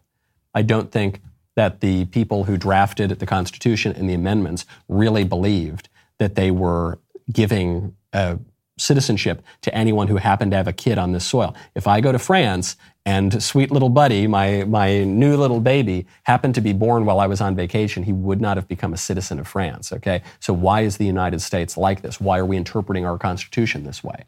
I 0.54 0.62
don't 0.62 0.90
think 0.90 1.20
that 1.54 1.80
the 1.80 2.06
people 2.06 2.44
who 2.44 2.56
drafted 2.56 3.10
the 3.10 3.26
Constitution 3.26 3.92
and 3.92 4.08
the 4.08 4.14
amendments 4.14 4.64
really 4.88 5.24
believed 5.24 5.90
that 6.18 6.34
they 6.34 6.50
were 6.50 6.98
giving 7.30 7.94
a 8.14 8.38
citizenship 8.78 9.42
to 9.62 9.74
anyone 9.74 10.08
who 10.08 10.16
happened 10.16 10.50
to 10.50 10.56
have 10.56 10.68
a 10.68 10.72
kid 10.72 10.98
on 10.98 11.12
this 11.12 11.26
soil. 11.26 11.54
If 11.74 11.86
I 11.86 12.00
go 12.00 12.12
to 12.12 12.18
France 12.18 12.76
and 13.06 13.42
sweet 13.42 13.70
little 13.70 13.88
buddy, 13.88 14.26
my, 14.26 14.64
my 14.64 15.04
new 15.04 15.36
little 15.36 15.60
baby, 15.60 16.06
happened 16.24 16.54
to 16.56 16.60
be 16.60 16.72
born 16.72 17.06
while 17.06 17.20
I 17.20 17.26
was 17.26 17.40
on 17.40 17.54
vacation, 17.56 18.02
he 18.02 18.12
would 18.12 18.40
not 18.40 18.56
have 18.56 18.68
become 18.68 18.92
a 18.92 18.98
citizen 18.98 19.38
of 19.38 19.48
France, 19.48 19.92
okay? 19.92 20.22
So 20.40 20.52
why 20.52 20.82
is 20.82 20.98
the 20.98 21.06
United 21.06 21.40
States 21.40 21.76
like 21.76 22.02
this? 22.02 22.20
Why 22.20 22.38
are 22.38 22.44
we 22.44 22.56
interpreting 22.56 23.06
our 23.06 23.16
Constitution 23.16 23.84
this 23.84 24.04
way? 24.04 24.24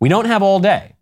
We 0.00 0.08
don't 0.08 0.26
have 0.26 0.42
all 0.42 0.58
day. 0.58 0.96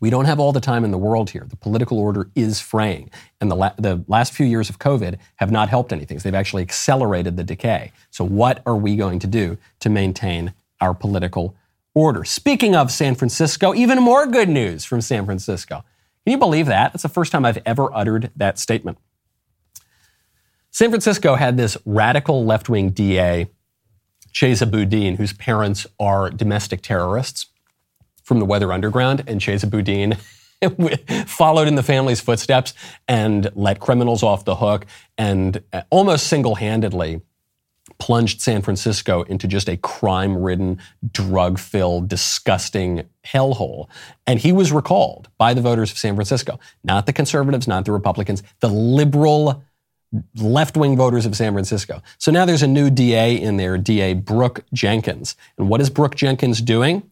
We 0.00 0.10
don't 0.10 0.24
have 0.24 0.40
all 0.40 0.52
the 0.52 0.60
time 0.60 0.84
in 0.84 0.90
the 0.90 0.98
world 0.98 1.30
here. 1.30 1.46
The 1.48 1.56
political 1.56 1.98
order 1.98 2.30
is 2.34 2.60
fraying. 2.60 3.10
And 3.40 3.50
the, 3.50 3.54
la- 3.54 3.74
the 3.78 4.04
last 4.08 4.32
few 4.32 4.46
years 4.46 4.68
of 4.68 4.78
COVID 4.78 5.18
have 5.36 5.50
not 5.50 5.68
helped 5.68 5.92
anything. 5.92 6.18
They've 6.18 6.34
actually 6.34 6.62
accelerated 6.62 7.36
the 7.36 7.44
decay. 7.44 7.92
So, 8.10 8.24
what 8.24 8.62
are 8.66 8.76
we 8.76 8.96
going 8.96 9.18
to 9.20 9.26
do 9.26 9.56
to 9.80 9.90
maintain 9.90 10.52
our 10.80 10.94
political 10.94 11.56
order. 11.94 12.24
Speaking 12.24 12.74
of 12.74 12.90
San 12.90 13.14
Francisco, 13.14 13.74
even 13.74 14.02
more 14.02 14.26
good 14.26 14.48
news 14.48 14.84
from 14.84 15.00
San 15.00 15.24
Francisco. 15.24 15.84
Can 16.24 16.32
you 16.32 16.38
believe 16.38 16.66
that? 16.66 16.92
That's 16.92 17.02
the 17.02 17.08
first 17.08 17.32
time 17.32 17.44
I've 17.44 17.62
ever 17.64 17.92
uttered 17.94 18.30
that 18.36 18.58
statement. 18.58 18.98
San 20.70 20.90
Francisco 20.90 21.36
had 21.36 21.56
this 21.56 21.76
radical 21.84 22.44
left 22.44 22.68
wing 22.68 22.90
DA, 22.90 23.48
Chesa 24.32 24.68
Boudin, 24.68 25.16
whose 25.16 25.32
parents 25.32 25.86
are 26.00 26.30
domestic 26.30 26.82
terrorists 26.82 27.46
from 28.24 28.40
the 28.40 28.44
Weather 28.44 28.72
Underground, 28.72 29.22
and 29.26 29.40
Chesa 29.40 29.70
Boudin 29.70 30.16
followed 31.26 31.68
in 31.68 31.74
the 31.74 31.82
family's 31.82 32.20
footsteps 32.20 32.74
and 33.06 33.50
let 33.54 33.78
criminals 33.78 34.22
off 34.22 34.44
the 34.44 34.56
hook 34.56 34.86
and 35.16 35.62
uh, 35.72 35.82
almost 35.90 36.26
single 36.26 36.56
handedly 36.56 37.20
plunged 37.98 38.40
San 38.40 38.62
Francisco 38.62 39.22
into 39.22 39.46
just 39.46 39.68
a 39.68 39.76
crime 39.76 40.36
ridden, 40.36 40.78
drug 41.12 41.58
filled, 41.58 42.08
disgusting 42.08 43.08
hellhole. 43.24 43.88
And 44.26 44.38
he 44.38 44.52
was 44.52 44.72
recalled 44.72 45.28
by 45.38 45.54
the 45.54 45.60
voters 45.60 45.90
of 45.90 45.98
San 45.98 46.14
Francisco, 46.14 46.58
not 46.82 47.06
the 47.06 47.12
conservatives, 47.12 47.68
not 47.68 47.84
the 47.84 47.92
Republicans, 47.92 48.42
the 48.60 48.68
liberal 48.68 49.62
left 50.36 50.76
wing 50.76 50.96
voters 50.96 51.26
of 51.26 51.36
San 51.36 51.52
Francisco. 51.52 52.02
So 52.18 52.30
now 52.30 52.44
there's 52.44 52.62
a 52.62 52.68
new 52.68 52.90
DA 52.90 53.34
in 53.34 53.56
there, 53.56 53.76
DA 53.78 54.14
Brooke 54.14 54.64
Jenkins. 54.72 55.36
And 55.58 55.68
what 55.68 55.80
is 55.80 55.90
Brooke 55.90 56.14
Jenkins 56.14 56.60
doing? 56.60 57.10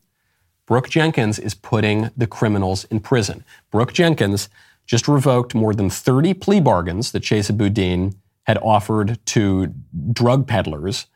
Brooke 0.66 0.88
Jenkins 0.88 1.38
is 1.38 1.54
putting 1.54 2.10
the 2.16 2.26
criminals 2.26 2.84
in 2.84 3.00
prison. 3.00 3.44
Brooke 3.70 3.92
Jenkins 3.92 4.48
just 4.86 5.08
revoked 5.08 5.54
more 5.54 5.74
than 5.74 5.90
30 5.90 6.34
plea 6.34 6.60
bargains 6.60 7.12
that 7.12 7.22
Chesa 7.22 7.56
Boudin 7.56 8.14
had 8.44 8.58
offered 8.58 9.18
to 9.26 9.72
drug 10.12 10.46
peddlers. 10.46 11.06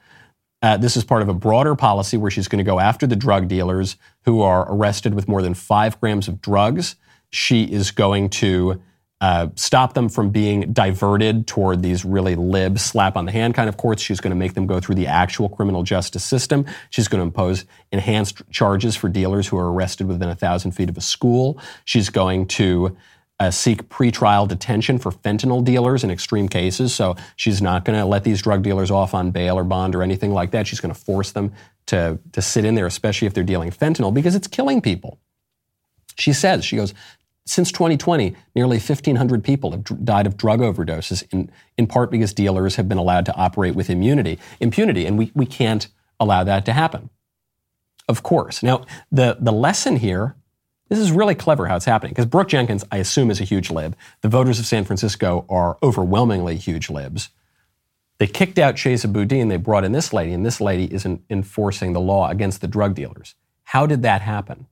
Uh, 0.63 0.77
this 0.77 0.97
is 0.97 1.05
part 1.05 1.23
of 1.23 1.29
a 1.29 1.35
broader 1.35 1.75
policy 1.75 2.17
where 2.17 2.31
she's 2.31 2.49
going 2.49 2.59
to 2.59 2.65
go 2.65 2.81
after 2.81 3.07
the 3.07 3.17
drug 3.17 3.49
dealers 3.49 3.97
who 4.25 4.41
are 4.41 4.67
arrested 4.73 5.15
with 5.15 5.29
more 5.29 5.43
than 5.43 5.55
five 5.55 6.01
grams 6.01 6.29
of 6.29 6.41
drugs. 6.41 6.97
She 7.31 7.65
is 7.65 7.91
going 7.91 8.31
to 8.31 8.81
uh, 9.21 9.49
stop 9.55 9.95
them 9.95 10.09
from 10.09 10.31
being 10.31 10.73
diverted 10.73 11.47
toward 11.47 11.83
these 11.83 12.05
really 12.05 12.35
lib, 12.35 12.79
slap 12.79 13.17
on 13.17 13.25
the 13.25 13.33
hand 13.33 13.55
kind 13.55 13.69
of 13.69 13.77
courts. 13.77 14.03
She's 14.03 14.21
going 14.21 14.31
to 14.31 14.37
make 14.37 14.55
them 14.55 14.67
go 14.67 14.79
through 14.79 14.97
the 14.97 15.07
actual 15.07 15.49
criminal 15.49 15.83
justice 15.83 16.25
system. 16.25 16.67
She's 16.91 17.09
going 17.09 17.21
to 17.21 17.25
impose 17.25 17.65
enhanced 17.93 18.43
charges 18.51 18.95
for 18.95 19.09
dealers 19.09 19.49
who 19.49 19.57
are 19.57 19.73
arrested 19.73 20.07
within 20.07 20.29
a 20.29 20.35
thousand 20.35 20.73
feet 20.73 20.91
of 20.91 20.99
a 20.99 21.01
school. 21.01 21.59
She's 21.85 22.11
going 22.11 22.47
to 22.49 22.97
uh, 23.39 23.51
seek 23.51 23.89
pretrial 23.89 24.49
detention 24.49 24.99
for 24.99 25.13
fentanyl 25.13 25.63
dealers 25.63 26.03
in 26.03 26.11
extreme 26.11 26.49
cases. 26.49 26.95
So 26.95 27.17
she's 27.37 27.61
not 27.61 27.85
going 27.85 27.99
to 27.99 28.05
let 28.05 28.25
these 28.25 28.41
drug 28.41 28.63
dealers 28.63 28.91
off 28.91 29.15
on 29.15 29.31
bail 29.31 29.59
or 29.59 29.65
bond 29.65 29.95
or 29.95 30.03
anything 30.03 30.33
like 30.33 30.53
that. 30.53 30.67
She's 30.67 30.81
going 30.81 30.95
to 30.95 31.01
force 31.01 31.33
them 31.33 31.53
to, 31.87 32.19
to 32.33 32.43
sit 32.43 32.65
in 32.65 32.75
there, 32.75 32.87
especially 32.87 33.27
if 33.27 33.35
they're 33.35 33.45
dealing 33.45 33.71
fentanyl, 33.71 34.13
because 34.13 34.35
it's 34.35 34.49
killing 34.49 34.81
people. 34.81 35.19
She 36.19 36.33
says, 36.33 36.65
she 36.65 36.77
goes, 36.77 36.95
since 37.45 37.71
2020, 37.71 38.35
nearly 38.55 38.79
1,500 38.79 39.45
people 39.45 39.71
have 39.71 40.05
died 40.05 40.27
of 40.27 40.37
drug 40.37 40.61
overdoses, 40.61 41.23
in, 41.33 41.51
in 41.77 41.87
part 41.87 42.11
because 42.11 42.33
dealers 42.33 42.77
have 42.77 42.89
been 42.89 42.99
allowed 42.99 43.27
to 43.27 43.37
operate 43.37 43.75
with 43.75 43.89
immunity, 43.89 44.39
impunity, 44.59 45.07
and 45.07 45.17
we, 45.17 45.31
we 45.35 45.47
can't 45.47 45.89
allow 46.19 46.43
that 46.43 46.65
to 46.65 46.73
happen. 46.73 47.11
Of 48.09 48.23
course. 48.23 48.63
Now, 48.63 48.85
the, 49.13 49.37
the 49.39 49.53
lesson 49.53 49.97
here 49.97 50.37
this 50.89 50.99
is 50.99 51.11
really 51.11 51.35
clever 51.35 51.67
how 51.67 51.77
it's 51.77 51.85
happening 51.85 52.13
because 52.13 52.27
Brooke 52.27 52.49
Jenkins, 52.49 52.85
I 52.93 52.99
assume, 52.99 53.31
is 53.31 53.41
a 53.41 53.45
huge 53.45 53.71
lib. 53.71 53.97
The 54.21 54.29
voters 54.29 54.59
of 54.59 54.67
San 54.67 54.85
Francisco 54.85 55.45
are 55.49 55.79
overwhelmingly 55.83 56.57
huge 56.57 56.91
libs. 56.91 57.31
They 58.19 58.27
kicked 58.27 58.59
out 58.59 58.77
Chesa 58.77 59.13
Boudin, 59.13 59.49
they 59.49 59.59
brought 59.59 59.85
in 59.85 59.93
this 59.93 60.13
lady, 60.13 60.33
and 60.33 60.47
this 60.47 60.61
lady 60.61 60.85
is 60.85 61.05
enforcing 61.05 61.93
the 61.93 62.01
law 62.01 62.31
against 62.31 62.61
the 62.61 62.69
drug 62.69 62.95
dealers. 62.95 63.35
How 63.65 63.85
did 63.85 64.03
that 64.03 64.23
happen? 64.23 64.67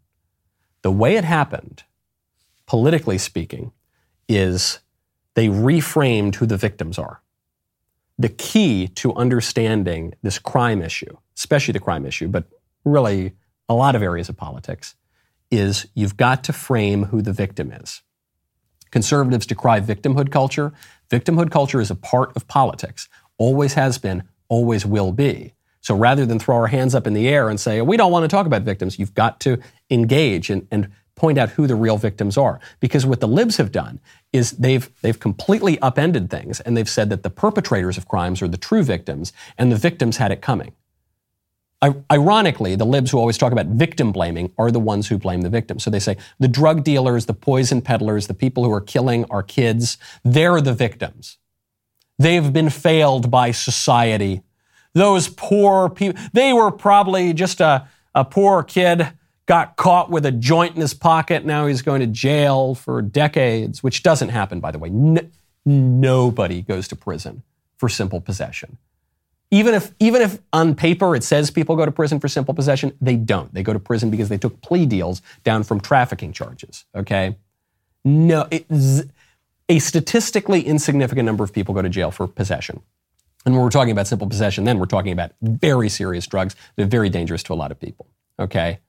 The 0.82 0.92
way 0.92 1.16
it 1.16 1.24
happened, 1.24 1.82
politically 2.66 3.18
speaking, 3.18 3.72
is 4.28 4.78
they 5.34 5.48
reframed 5.48 6.36
who 6.36 6.46
the 6.46 6.56
victims 6.56 6.98
are. 6.98 7.20
The 8.18 8.28
key 8.28 8.88
to 8.88 9.14
understanding 9.14 10.14
this 10.22 10.38
crime 10.38 10.80
issue, 10.80 11.16
especially 11.36 11.72
the 11.72 11.80
crime 11.80 12.06
issue, 12.06 12.28
but 12.28 12.44
really 12.84 13.32
a 13.68 13.74
lot 13.74 13.96
of 13.96 14.02
areas 14.02 14.28
of 14.28 14.36
politics, 14.36 14.94
is 15.50 15.86
you've 15.94 16.16
got 16.16 16.44
to 16.44 16.52
frame 16.52 17.04
who 17.04 17.22
the 17.22 17.32
victim 17.32 17.72
is. 17.72 18.02
Conservatives 18.90 19.46
decry 19.46 19.80
victimhood 19.80 20.30
culture. 20.30 20.72
Victimhood 21.10 21.50
culture 21.50 21.80
is 21.80 21.90
a 21.90 21.96
part 21.96 22.34
of 22.36 22.46
politics, 22.46 23.08
always 23.38 23.74
has 23.74 23.98
been, 23.98 24.22
always 24.48 24.86
will 24.86 25.12
be. 25.12 25.54
So 25.80 25.94
rather 25.94 26.24
than 26.24 26.38
throw 26.38 26.56
our 26.56 26.68
hands 26.68 26.94
up 26.94 27.06
in 27.06 27.12
the 27.12 27.28
air 27.28 27.48
and 27.48 27.60
say, 27.60 27.80
we 27.82 27.96
don't 27.96 28.12
want 28.12 28.24
to 28.24 28.28
talk 28.28 28.46
about 28.46 28.62
victims, 28.62 28.98
you've 28.98 29.14
got 29.14 29.38
to 29.40 29.58
engage 29.90 30.48
and, 30.48 30.66
and 30.70 30.90
point 31.14 31.38
out 31.38 31.50
who 31.50 31.66
the 31.66 31.74
real 31.74 31.98
victims 31.98 32.38
are. 32.38 32.58
Because 32.80 33.04
what 33.04 33.20
the 33.20 33.28
libs 33.28 33.56
have 33.58 33.70
done 33.70 34.00
is 34.32 34.52
they've, 34.52 34.88
they've 35.02 35.18
completely 35.18 35.78
upended 35.80 36.30
things 36.30 36.60
and 36.60 36.76
they've 36.76 36.88
said 36.88 37.10
that 37.10 37.22
the 37.22 37.30
perpetrators 37.30 37.98
of 37.98 38.08
crimes 38.08 38.40
are 38.42 38.48
the 38.48 38.56
true 38.56 38.82
victims 38.82 39.32
and 39.58 39.70
the 39.70 39.76
victims 39.76 40.16
had 40.16 40.32
it 40.32 40.40
coming. 40.40 40.72
Ironically, 42.10 42.76
the 42.76 42.86
libs 42.86 43.10
who 43.10 43.18
always 43.18 43.36
talk 43.36 43.52
about 43.52 43.66
victim 43.66 44.12
blaming 44.12 44.52
are 44.58 44.70
the 44.70 44.80
ones 44.80 45.08
who 45.08 45.18
blame 45.18 45.42
the 45.42 45.50
victim. 45.50 45.78
So 45.78 45.90
they 45.90 45.98
say 46.00 46.16
the 46.38 46.48
drug 46.48 46.84
dealers, 46.84 47.26
the 47.26 47.34
poison 47.34 47.82
peddlers, 47.82 48.26
the 48.26 48.34
people 48.34 48.64
who 48.64 48.72
are 48.72 48.80
killing 48.80 49.24
our 49.26 49.42
kids, 49.42 49.98
they're 50.22 50.60
the 50.60 50.72
victims. 50.74 51.38
They've 52.18 52.52
been 52.52 52.70
failed 52.70 53.30
by 53.30 53.50
society. 53.50 54.42
those 54.94 55.28
poor 55.28 55.90
people, 55.90 56.20
they 56.32 56.52
were 56.52 56.70
probably 56.70 57.32
just 57.32 57.60
a, 57.60 57.88
a 58.14 58.24
poor 58.24 58.62
kid, 58.62 59.08
got 59.46 59.76
caught 59.76 60.10
with 60.10 60.24
a 60.24 60.32
joint 60.32 60.74
in 60.74 60.80
his 60.80 60.94
pocket. 60.94 61.44
Now 61.44 61.66
he's 61.66 61.82
going 61.82 62.00
to 62.00 62.06
jail 62.06 62.74
for 62.74 63.02
decades, 63.02 63.82
which 63.82 64.02
doesn't 64.02 64.30
happen, 64.30 64.60
by 64.60 64.70
the 64.70 64.78
way. 64.78 64.90
Nobody 65.66 66.62
goes 66.62 66.88
to 66.88 66.96
prison 66.96 67.42
for 67.76 67.88
simple 67.88 68.20
possession. 68.20 68.78
Even 69.54 69.72
if, 69.72 69.92
even 70.00 70.20
if 70.20 70.40
on 70.52 70.74
paper 70.74 71.14
it 71.14 71.22
says 71.22 71.48
people 71.48 71.76
go 71.76 71.84
to 71.84 71.92
prison 71.92 72.18
for 72.18 72.26
simple 72.26 72.52
possession, 72.54 72.92
they 73.00 73.14
don't. 73.14 73.54
They 73.54 73.62
go 73.62 73.72
to 73.72 73.78
prison 73.78 74.10
because 74.10 74.28
they 74.28 74.36
took 74.36 74.60
plea 74.62 74.84
deals 74.84 75.22
down 75.44 75.62
from 75.62 75.78
trafficking 75.78 76.32
charges. 76.32 76.86
Okay? 76.92 77.36
No, 78.04 78.48
a 79.68 79.78
statistically 79.78 80.60
insignificant 80.60 81.24
number 81.24 81.44
of 81.44 81.52
people 81.52 81.72
go 81.72 81.82
to 81.82 81.88
jail 81.88 82.10
for 82.10 82.26
possession. 82.26 82.82
And 83.46 83.54
when 83.54 83.62
we're 83.62 83.70
talking 83.70 83.92
about 83.92 84.08
simple 84.08 84.26
possession, 84.26 84.64
then 84.64 84.80
we're 84.80 84.86
talking 84.86 85.12
about 85.12 85.30
very 85.40 85.88
serious 85.88 86.26
drugs 86.26 86.56
that 86.74 86.82
are 86.82 86.88
very 86.88 87.08
dangerous 87.08 87.44
to 87.44 87.52
a 87.52 87.54
lot 87.54 87.70
of 87.70 87.78
people. 87.78 88.08
Okay? 88.40 88.80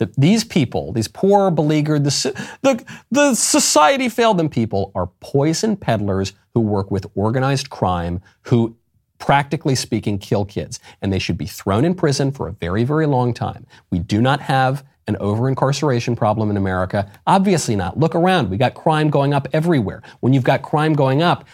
That 0.00 0.14
these 0.16 0.44
people, 0.44 0.92
these 0.92 1.08
poor, 1.08 1.50
beleaguered, 1.50 2.04
the, 2.04 2.46
the, 2.60 2.84
the 3.10 3.34
society 3.34 4.10
failed 4.10 4.36
them 4.36 4.50
people 4.50 4.92
are 4.94 5.06
poison 5.20 5.76
peddlers 5.76 6.34
who 6.52 6.60
work 6.60 6.90
with 6.90 7.06
organized 7.14 7.70
crime, 7.70 8.20
who 8.42 8.76
practically 9.20 9.76
speaking, 9.76 10.18
kill 10.18 10.44
kids. 10.44 10.80
And 11.00 11.12
they 11.12 11.20
should 11.20 11.38
be 11.38 11.46
thrown 11.46 11.84
in 11.84 11.94
prison 11.94 12.32
for 12.32 12.48
a 12.48 12.52
very, 12.52 12.82
very 12.82 13.06
long 13.06 13.32
time. 13.32 13.66
We 13.90 14.00
do 14.00 14.20
not 14.20 14.40
have 14.40 14.84
an 15.06 15.16
over 15.18 15.48
incarceration 15.48 16.16
problem 16.16 16.50
in 16.50 16.56
America? 16.56 17.10
Obviously 17.26 17.76
not. 17.76 17.98
Look 17.98 18.14
around. 18.14 18.48
We 18.48 18.56
got 18.56 18.74
crime 18.74 19.10
going 19.10 19.34
up 19.34 19.48
everywhere. 19.52 20.02
When 20.20 20.32
you've 20.32 20.44
got 20.44 20.62
crime 20.62 20.94
going 20.94 21.20
up, 21.22 21.44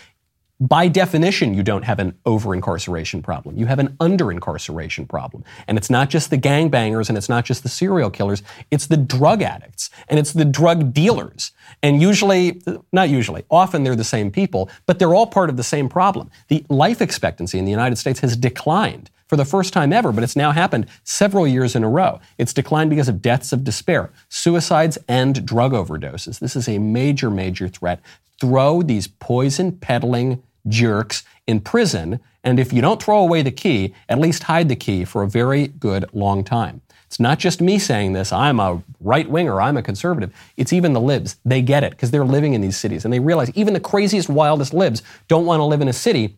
by 0.59 0.89
definition, 0.89 1.53
you 1.53 1.63
don't 1.63 1.85
have 1.85 1.99
an 1.99 2.17
over 2.25 2.55
incarceration 2.55 3.23
problem. 3.23 3.59
You 3.59 3.67
have 3.67 3.79
an 3.79 3.95
under 4.01 4.33
incarceration 4.33 5.07
problem. 5.07 5.45
And 5.69 5.77
it's 5.77 5.91
not 5.91 6.09
just 6.09 6.31
the 6.31 6.39
gangbangers 6.39 7.09
and 7.09 7.19
it's 7.19 7.29
not 7.29 7.45
just 7.45 7.63
the 7.63 7.69
serial 7.69 8.11
killers, 8.11 8.43
it's 8.71 8.87
the 8.87 8.97
drug 8.97 9.43
addicts 9.43 9.91
and 10.09 10.19
it's 10.19 10.33
the 10.33 10.47
drug 10.47 10.95
dealers. 10.95 11.53
And 11.83 12.01
usually, 12.01 12.63
not 12.93 13.11
usually, 13.11 13.45
often 13.51 13.85
they're 13.85 13.97
the 13.97 14.05
same 14.05 14.31
people, 14.31 14.71
but 14.87 14.99
they're 14.99 15.15
all 15.15 15.27
part 15.27 15.51
of 15.51 15.59
the 15.59 15.65
same 15.65 15.89
problem. 15.89 16.31
The 16.49 16.65
life 16.71 17.03
expectancy 17.03 17.59
in 17.59 17.67
the 17.67 17.71
United 17.71 17.97
States 17.97 18.21
has 18.21 18.37
declined 18.37 19.11
for 19.27 19.37
the 19.37 19.45
first 19.45 19.73
time 19.73 19.93
ever, 19.93 20.13
but 20.13 20.25
it's 20.25 20.37
now 20.37 20.53
happened 20.53 20.87
several 21.05 21.47
years 21.47 21.75
in 21.75 21.85
a 21.85 21.89
row. 21.89 22.21
It's 22.39 22.53
declined 22.53 22.91
because 22.91 23.09
of 23.09 23.23
deaths 23.23 23.53
of 23.53 23.65
despair, 23.65 24.11
suicides, 24.29 24.99
and 25.09 25.45
drug 25.45 25.73
overdoses. 25.73 26.39
This 26.39 26.57
is 26.57 26.69
a 26.69 26.79
major, 26.79 27.31
major 27.31 27.69
threat. 27.69 28.01
Throw 28.41 28.83
these 28.83 29.09
poison 29.09 29.73
peddling 29.73 30.43
jerks 30.69 31.25
in 31.47 31.61
prison, 31.61 32.21
and 32.45 32.61
if 32.61 32.73
you 32.73 32.81
don't 32.81 33.03
throw 33.03 33.19
away 33.19 33.43
the 33.43 33.51
key, 33.51 33.95
at 34.09 34.19
least 34.19 34.45
hide 34.45 34.69
the 34.69 34.77
key 34.77 35.05
for 35.05 35.23
a 35.23 35.29
very 35.29 35.69
good 35.69 36.05
long 36.13 36.45
time. 36.45 36.83
It's 37.07 37.21
not 37.21 37.39
just 37.39 37.61
me 37.61 37.79
saying 37.79 38.13
this, 38.15 38.33
I'm 38.33 38.59
a 38.59 38.83
right 39.01 39.29
winger, 39.31 39.61
I'm 39.61 39.77
a 39.77 39.83
conservative. 39.83 40.35
It's 40.57 40.73
even 40.73 40.93
the 40.93 41.01
libs. 41.01 41.37
They 41.45 41.63
get 41.63 41.85
it 41.85 41.91
because 41.91 42.11
they're 42.11 42.25
living 42.25 42.55
in 42.55 42.61
these 42.61 42.77
cities 42.77 43.05
and 43.05 43.15
they 43.15 43.21
realize 43.21 43.51
even 43.55 43.75
the 43.75 43.81
craziest, 43.81 44.29
wildest 44.29 44.75
libs 44.75 45.03
don't 45.29 45.47
want 45.47 45.61
to 45.61 45.65
live 45.65 45.81
in 45.81 45.89
a 45.89 45.93
city 45.93 46.37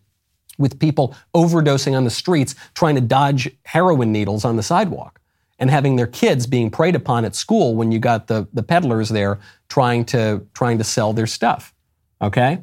with 0.58 0.78
people 0.78 1.14
overdosing 1.34 1.96
on 1.96 2.04
the 2.04 2.10
streets 2.10 2.54
trying 2.74 2.96
to 2.96 3.00
dodge 3.00 3.50
heroin 3.64 4.12
needles 4.12 4.44
on 4.44 4.56
the 4.56 4.62
sidewalk 4.62 5.20
and 5.58 5.70
having 5.70 5.96
their 5.96 6.06
kids 6.06 6.46
being 6.46 6.70
preyed 6.70 6.94
upon 6.94 7.24
at 7.24 7.34
school 7.34 7.74
when 7.74 7.90
you 7.90 7.98
got 7.98 8.26
the, 8.26 8.46
the 8.52 8.62
peddlers 8.62 9.08
there 9.08 9.38
trying 9.68 10.04
to, 10.04 10.46
trying 10.54 10.78
to 10.78 10.84
sell 10.84 11.12
their 11.12 11.26
stuff. 11.26 11.74
Okay? 12.20 12.58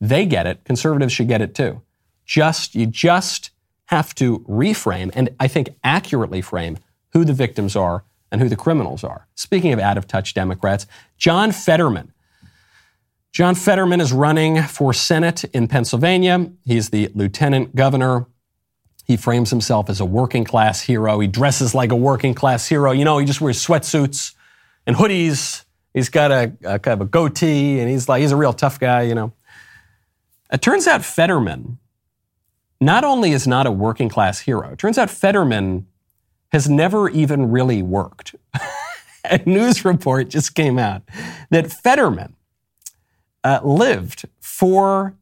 They 0.00 0.26
get 0.26 0.46
it. 0.46 0.64
Conservatives 0.64 1.12
should 1.12 1.28
get 1.28 1.40
it 1.40 1.54
too. 1.54 1.82
Just, 2.24 2.74
you 2.74 2.86
just 2.86 3.50
have 3.86 4.14
to 4.16 4.40
reframe 4.40 5.10
and 5.14 5.30
I 5.40 5.48
think 5.48 5.70
accurately 5.82 6.42
frame 6.42 6.78
who 7.12 7.24
the 7.24 7.32
victims 7.32 7.74
are 7.74 8.04
and 8.30 8.40
who 8.40 8.48
the 8.48 8.56
criminals 8.56 9.02
are. 9.02 9.26
Speaking 9.34 9.72
of 9.72 9.78
out 9.78 9.96
of 9.96 10.06
touch 10.06 10.34
Democrats, 10.34 10.86
John 11.16 11.52
Fetterman 11.52 12.12
John 13.32 13.54
Fetterman 13.54 14.00
is 14.00 14.12
running 14.12 14.62
for 14.62 14.92
Senate 14.92 15.44
in 15.44 15.68
Pennsylvania. 15.68 16.50
He's 16.64 16.90
the 16.90 17.10
lieutenant 17.14 17.76
governor. 17.76 18.26
He 19.04 19.16
frames 19.16 19.50
himself 19.50 19.88
as 19.88 20.00
a 20.00 20.04
working 20.04 20.44
class 20.44 20.82
hero. 20.82 21.20
He 21.20 21.28
dresses 21.28 21.74
like 21.74 21.92
a 21.92 21.96
working 21.96 22.34
class 22.34 22.66
hero. 22.66 22.90
You 22.90 23.04
know, 23.04 23.18
he 23.18 23.26
just 23.26 23.40
wears 23.40 23.64
sweatsuits 23.64 24.34
and 24.86 24.96
hoodies. 24.96 25.64
He's 25.94 26.08
got 26.08 26.30
a, 26.30 26.52
a 26.64 26.78
kind 26.78 27.00
of 27.00 27.06
a 27.06 27.10
goatee, 27.10 27.80
and 27.80 27.88
he's 27.88 28.08
like 28.08 28.20
he's 28.20 28.32
a 28.32 28.36
real 28.36 28.52
tough 28.52 28.78
guy. 28.78 29.02
You 29.02 29.14
know. 29.14 29.32
It 30.52 30.62
turns 30.62 30.86
out 30.86 31.04
Fetterman 31.04 31.78
not 32.80 33.04
only 33.04 33.32
is 33.32 33.46
not 33.46 33.66
a 33.66 33.70
working 33.70 34.08
class 34.08 34.40
hero. 34.40 34.72
It 34.72 34.78
turns 34.78 34.98
out 34.98 35.10
Fetterman 35.10 35.86
has 36.52 36.68
never 36.68 37.08
even 37.08 37.50
really 37.50 37.82
worked. 37.82 38.34
a 39.24 39.40
news 39.46 39.84
report 39.84 40.28
just 40.28 40.54
came 40.54 40.78
out 40.78 41.02
that 41.50 41.72
Fetterman 41.72 42.34
uh, 43.44 43.60
lived 43.62 44.26
for, 44.40 45.14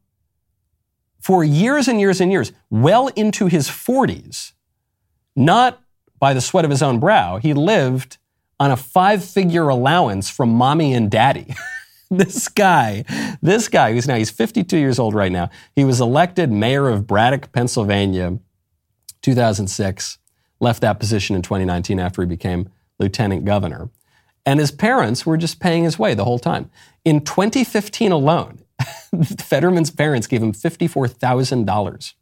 for 1.20 1.44
years 1.44 1.88
and 1.88 2.00
years 2.00 2.20
and 2.20 2.32
years, 2.32 2.52
well 2.70 3.08
into 3.08 3.46
his 3.46 3.68
40s, 3.68 4.52
not 5.34 5.82
by 6.18 6.34
the 6.34 6.40
sweat 6.40 6.64
of 6.64 6.70
his 6.70 6.82
own 6.82 6.98
brow. 6.98 7.38
He 7.38 7.54
lived 7.54 8.18
on 8.58 8.70
a 8.70 8.76
five 8.76 9.24
figure 9.24 9.68
allowance 9.68 10.30
from 10.30 10.50
mommy 10.50 10.94
and 10.94 11.10
daddy. 11.10 11.54
this 12.10 12.48
guy, 12.48 13.04
this 13.42 13.68
guy 13.68 13.92
who's 13.92 14.08
now, 14.08 14.16
he's 14.16 14.30
52 14.30 14.76
years 14.78 14.98
old 14.98 15.14
right 15.14 15.32
now. 15.32 15.50
He 15.74 15.84
was 15.84 16.00
elected 16.00 16.50
mayor 16.50 16.88
of 16.88 17.06
Braddock, 17.06 17.52
Pennsylvania, 17.52 18.38
2006, 19.22 20.18
left 20.60 20.80
that 20.80 20.98
position 20.98 21.36
in 21.36 21.42
2019 21.42 21.98
after 21.98 22.22
he 22.22 22.26
became 22.26 22.68
lieutenant 22.98 23.44
governor. 23.44 23.90
And 24.46 24.60
his 24.60 24.70
parents 24.70 25.26
were 25.26 25.36
just 25.36 25.58
paying 25.58 25.82
his 25.82 25.98
way 25.98 26.14
the 26.14 26.24
whole 26.24 26.38
time. 26.38 26.70
In 27.04 27.20
2015 27.20 28.12
alone, 28.12 28.60
Fetterman's 29.24 29.90
parents 29.90 30.28
gave 30.28 30.42
him 30.42 30.52
$54,000. 30.52 32.14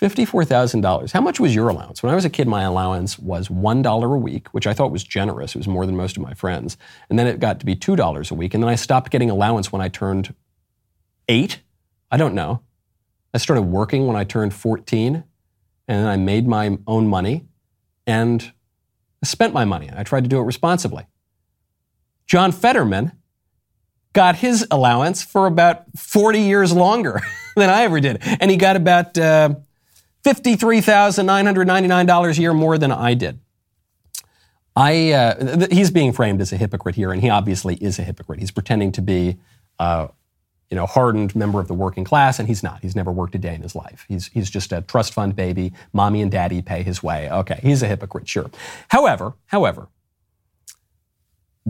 $54,000. 0.00 1.12
How 1.12 1.20
much 1.20 1.38
was 1.38 1.54
your 1.54 1.68
allowance? 1.68 2.02
When 2.02 2.10
I 2.10 2.14
was 2.14 2.24
a 2.24 2.30
kid, 2.30 2.48
my 2.48 2.62
allowance 2.62 3.18
was 3.18 3.48
$1 3.48 4.14
a 4.14 4.18
week, 4.18 4.48
which 4.48 4.66
I 4.66 4.74
thought 4.74 4.90
was 4.90 5.04
generous. 5.04 5.54
It 5.54 5.58
was 5.58 5.68
more 5.68 5.86
than 5.86 5.96
most 5.96 6.16
of 6.16 6.22
my 6.22 6.34
friends. 6.34 6.76
And 7.08 7.18
then 7.18 7.26
it 7.26 7.38
got 7.38 7.60
to 7.60 7.66
be 7.66 7.76
$2 7.76 8.30
a 8.30 8.34
week. 8.34 8.54
And 8.54 8.62
then 8.62 8.70
I 8.70 8.74
stopped 8.74 9.10
getting 9.10 9.30
allowance 9.30 9.70
when 9.70 9.80
I 9.80 9.88
turned 9.88 10.34
eight. 11.28 11.60
I 12.10 12.16
don't 12.16 12.34
know. 12.34 12.62
I 13.32 13.38
started 13.38 13.62
working 13.62 14.06
when 14.06 14.16
I 14.16 14.24
turned 14.24 14.52
14. 14.52 15.24
And 15.86 15.98
then 15.98 16.06
I 16.06 16.16
made 16.16 16.48
my 16.48 16.78
own 16.86 17.08
money. 17.08 17.46
And 18.06 18.52
spent 19.24 19.52
my 19.52 19.64
money. 19.64 19.88
And 19.88 19.98
I 19.98 20.02
tried 20.02 20.24
to 20.24 20.28
do 20.28 20.38
it 20.38 20.44
responsibly. 20.44 21.06
John 22.26 22.52
Fetterman 22.52 23.12
got 24.12 24.36
his 24.36 24.66
allowance 24.70 25.22
for 25.22 25.46
about 25.46 25.84
40 25.96 26.40
years 26.40 26.72
longer 26.72 27.20
than 27.56 27.68
I 27.68 27.82
ever 27.82 28.00
did. 28.00 28.18
And 28.22 28.50
he 28.50 28.56
got 28.56 28.76
about 28.76 29.18
uh, 29.18 29.56
$53,999 30.24 32.38
a 32.38 32.40
year 32.40 32.54
more 32.54 32.78
than 32.78 32.92
I 32.92 33.14
did. 33.14 33.40
I, 34.76 35.12
uh, 35.12 35.56
th- 35.56 35.72
he's 35.72 35.90
being 35.90 36.12
framed 36.12 36.40
as 36.40 36.52
a 36.52 36.56
hypocrite 36.56 36.96
here, 36.96 37.12
and 37.12 37.22
he 37.22 37.30
obviously 37.30 37.76
is 37.76 37.98
a 37.98 38.02
hypocrite. 38.02 38.40
He's 38.40 38.50
pretending 38.50 38.90
to 38.92 39.02
be 39.02 39.38
uh, 39.78 40.08
you 40.70 40.76
know, 40.76 40.86
hardened 40.86 41.36
member 41.36 41.60
of 41.60 41.68
the 41.68 41.74
working 41.74 42.04
class, 42.04 42.38
and 42.38 42.48
he's 42.48 42.62
not. 42.62 42.80
He's 42.80 42.96
never 42.96 43.12
worked 43.12 43.34
a 43.34 43.38
day 43.38 43.54
in 43.54 43.62
his 43.62 43.74
life. 43.74 44.04
He's, 44.08 44.28
he's 44.28 44.50
just 44.50 44.72
a 44.72 44.82
trust 44.82 45.12
fund 45.12 45.36
baby. 45.36 45.72
Mommy 45.92 46.22
and 46.22 46.30
daddy 46.30 46.62
pay 46.62 46.82
his 46.82 47.02
way. 47.02 47.30
Okay, 47.30 47.60
he's 47.62 47.82
a 47.82 47.86
hypocrite, 47.86 48.28
sure. 48.28 48.50
However, 48.88 49.34
however, 49.46 49.88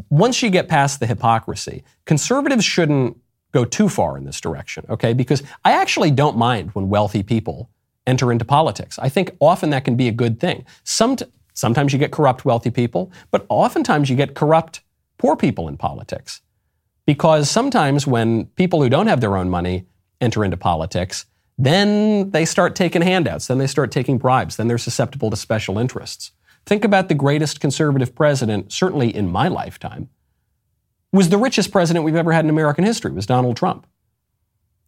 once 0.09 0.42
you 0.42 0.51
get 0.51 0.68
past 0.68 1.01
the 1.01 1.07
hypocrisy, 1.07 1.84
conservatives 2.05 2.64
shouldn't 2.64 3.16
go 3.53 3.64
too 3.64 3.88
far 3.88 4.18
in 4.18 4.24
this 4.24 4.40
direction, 4.40 4.84
okay? 4.90 5.12
Because 5.12 5.42
I 5.64 5.72
actually 5.72 6.11
don't 6.11 6.36
mind 6.36 6.70
when 6.74 6.88
wealthy 6.88 7.22
people 7.22 7.70
enter 8.07 8.32
into 8.32 8.45
politics. 8.45 8.99
I 8.99 9.09
think 9.09 9.30
often 9.40 9.70
that 9.70 9.84
can 9.84 9.97
be 9.97 10.09
a 10.09 10.12
good 10.12 10.40
thing. 10.40 10.64
Some, 10.82 11.16
sometimes 11.53 11.92
you 11.92 11.99
get 11.99 12.11
corrupt 12.11 12.45
wealthy 12.45 12.70
people, 12.70 13.12
but 13.30 13.47
oftentimes 13.49 14.11
you 14.11 14.16
get 14.16 14.34
corrupt 14.34 14.80
poor 15.18 15.36
people 15.36 15.68
in 15.68 15.76
politics. 15.76 16.40
Because 17.07 17.50
sometimes 17.50 18.07
when 18.07 18.46
people 18.46 18.82
who 18.82 18.88
don't 18.88 19.07
have 19.09 19.20
their 19.20 19.36
own 19.36 19.50
money 19.50 19.86
enter 20.20 20.44
into 20.44 20.57
politics, 20.57 21.26
then 21.59 22.30
they 22.30 22.44
start 22.44 22.74
taking 22.74 23.02
handouts, 23.02 23.46
then 23.46 23.59
they 23.59 23.66
start 23.66 23.92
taking 23.92 24.18
bribes, 24.18 24.57
then 24.57 24.68
they're 24.68 24.78
susceptible 24.78 25.30
to 25.30 25.36
special 25.36 25.78
interests. 25.78 26.32
Think 26.66 26.84
about 26.84 27.09
the 27.09 27.14
greatest 27.14 27.61
conservative 27.61 28.14
president, 28.14 28.72
certainly 28.72 29.14
in 29.14 29.30
my 29.30 29.48
lifetime, 29.48 30.09
was 31.12 31.28
the 31.28 31.36
richest 31.36 31.70
president 31.70 32.05
we've 32.05 32.16
ever 32.16 32.32
had 32.32 32.44
in 32.44 32.50
American 32.50 32.84
history, 32.84 33.12
was 33.12 33.26
Donald 33.26 33.57
Trump. 33.57 33.86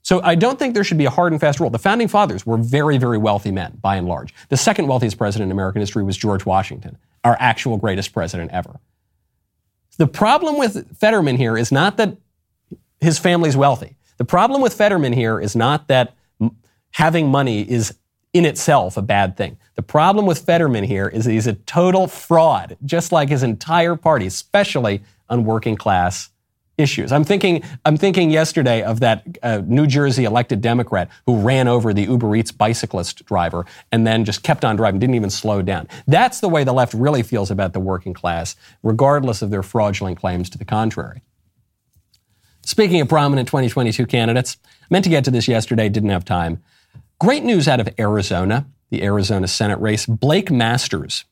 So 0.03 0.21
I 0.23 0.37
don't 0.37 0.59
think 0.59 0.75
there 0.75 0.85
should 0.85 0.99
be 0.99 1.05
a 1.05 1.11
hard 1.11 1.33
and 1.33 1.41
fast 1.41 1.61
rule. 1.61 1.69
The 1.69 1.79
founding 1.79 2.09
fathers 2.09 2.47
were 2.47 2.57
very, 2.57 2.97
very 2.97 3.19
wealthy 3.19 3.51
men, 3.51 3.79
by 3.81 3.97
and 3.97 4.07
large. 4.07 4.33
The 4.49 4.57
second 4.57 4.87
wealthiest 4.87 5.19
president 5.19 5.49
in 5.49 5.53
American 5.53 5.81
history 5.81 6.03
was 6.03 6.17
George 6.17 6.47
Washington, 6.47 6.97
our 7.25 7.37
actual 7.41 7.77
greatest 7.77 8.13
president 8.13 8.53
ever. 8.53 8.81
The 9.99 10.07
problem 10.07 10.59
with 10.59 10.97
Fetterman 10.99 11.37
here 11.37 11.57
is 11.57 11.73
not 11.73 11.97
that 11.97 12.17
his 13.01 13.19
family's 13.19 13.57
wealthy. 13.57 13.97
The 14.19 14.25
problem 14.25 14.63
with 14.63 14.75
Fetterman 14.75 15.13
here 15.13 15.41
is 15.41 15.57
not 15.57 15.89
that 15.89 16.15
having 16.93 17.29
money 17.31 17.61
is 17.71 17.95
in 18.33 18.45
itself 18.45 18.97
a 18.97 19.03
bad 19.03 19.37
thing. 19.37 19.59
The 19.75 19.83
problem 19.83 20.27
with 20.27 20.39
Fetterman 20.39 20.85
here 20.85 21.09
is 21.09 21.25
that 21.25 21.33
he's 21.33 21.47
a 21.47 21.55
total 21.55 22.07
fraud, 22.07 22.77
just 22.85 23.13
like 23.13 23.29
his 23.29 23.43
entire 23.43 23.97
party, 23.97 24.27
especially 24.27 25.03
on 25.29 25.45
working 25.45 25.77
class 25.77 26.31
issues. 26.79 27.13
I'm 27.13 27.25
thinking, 27.25 27.63
I'm 27.85 27.97
thinking 27.97 28.31
yesterday 28.31 28.83
of 28.83 29.01
that 29.01 29.25
uh, 29.43 29.63
New 29.67 29.87
Jersey 29.87 30.25
elected 30.25 30.61
Democrat 30.61 31.09
who 31.25 31.41
ran 31.41 31.69
over 31.69 31.95
the 31.95 32.03
Uber 32.03 32.37
Eats 32.37 32.53
bicyclist 32.53 33.25
driver 33.25 33.65
and 33.91 34.07
then 34.07 34.25
just 34.25 34.43
kept 34.43 34.65
on 34.65 34.77
driving, 34.77 35.01
didn't 35.01 35.15
even 35.15 35.31
slow 35.31 35.63
down. 35.63 35.89
That's 36.07 36.41
the 36.41 36.49
way 36.49 36.65
the 36.65 36.73
left 36.73 36.93
really 36.95 37.23
feels 37.23 37.51
about 37.51 37.73
the 37.73 37.81
working 37.81 38.13
class, 38.13 38.57
regardless 38.83 39.43
of 39.43 39.51
their 39.51 39.63
fraudulent 39.63 40.19
claims 40.19 40.51
to 40.51 40.59
the 40.59 40.65
contrary. 40.65 41.23
Speaking 42.63 43.01
of 43.01 43.09
prominent 43.09 43.49
2022 43.49 44.07
candidates, 44.07 44.57
meant 44.91 45.05
to 45.05 45.11
get 45.11 45.25
to 45.25 45.31
this 45.31 45.47
yesterday, 45.47 45.89
didn't 45.89 46.11
have 46.11 46.25
time. 46.25 46.63
Great 47.19 47.45
news 47.45 47.69
out 47.69 47.81
of 47.81 47.89
Arizona, 47.99 48.67
the 48.91 49.03
Arizona 49.03 49.49
Senate 49.49 49.81
race. 49.81 50.05
Blake 50.05 50.51
Masters. 50.51 51.25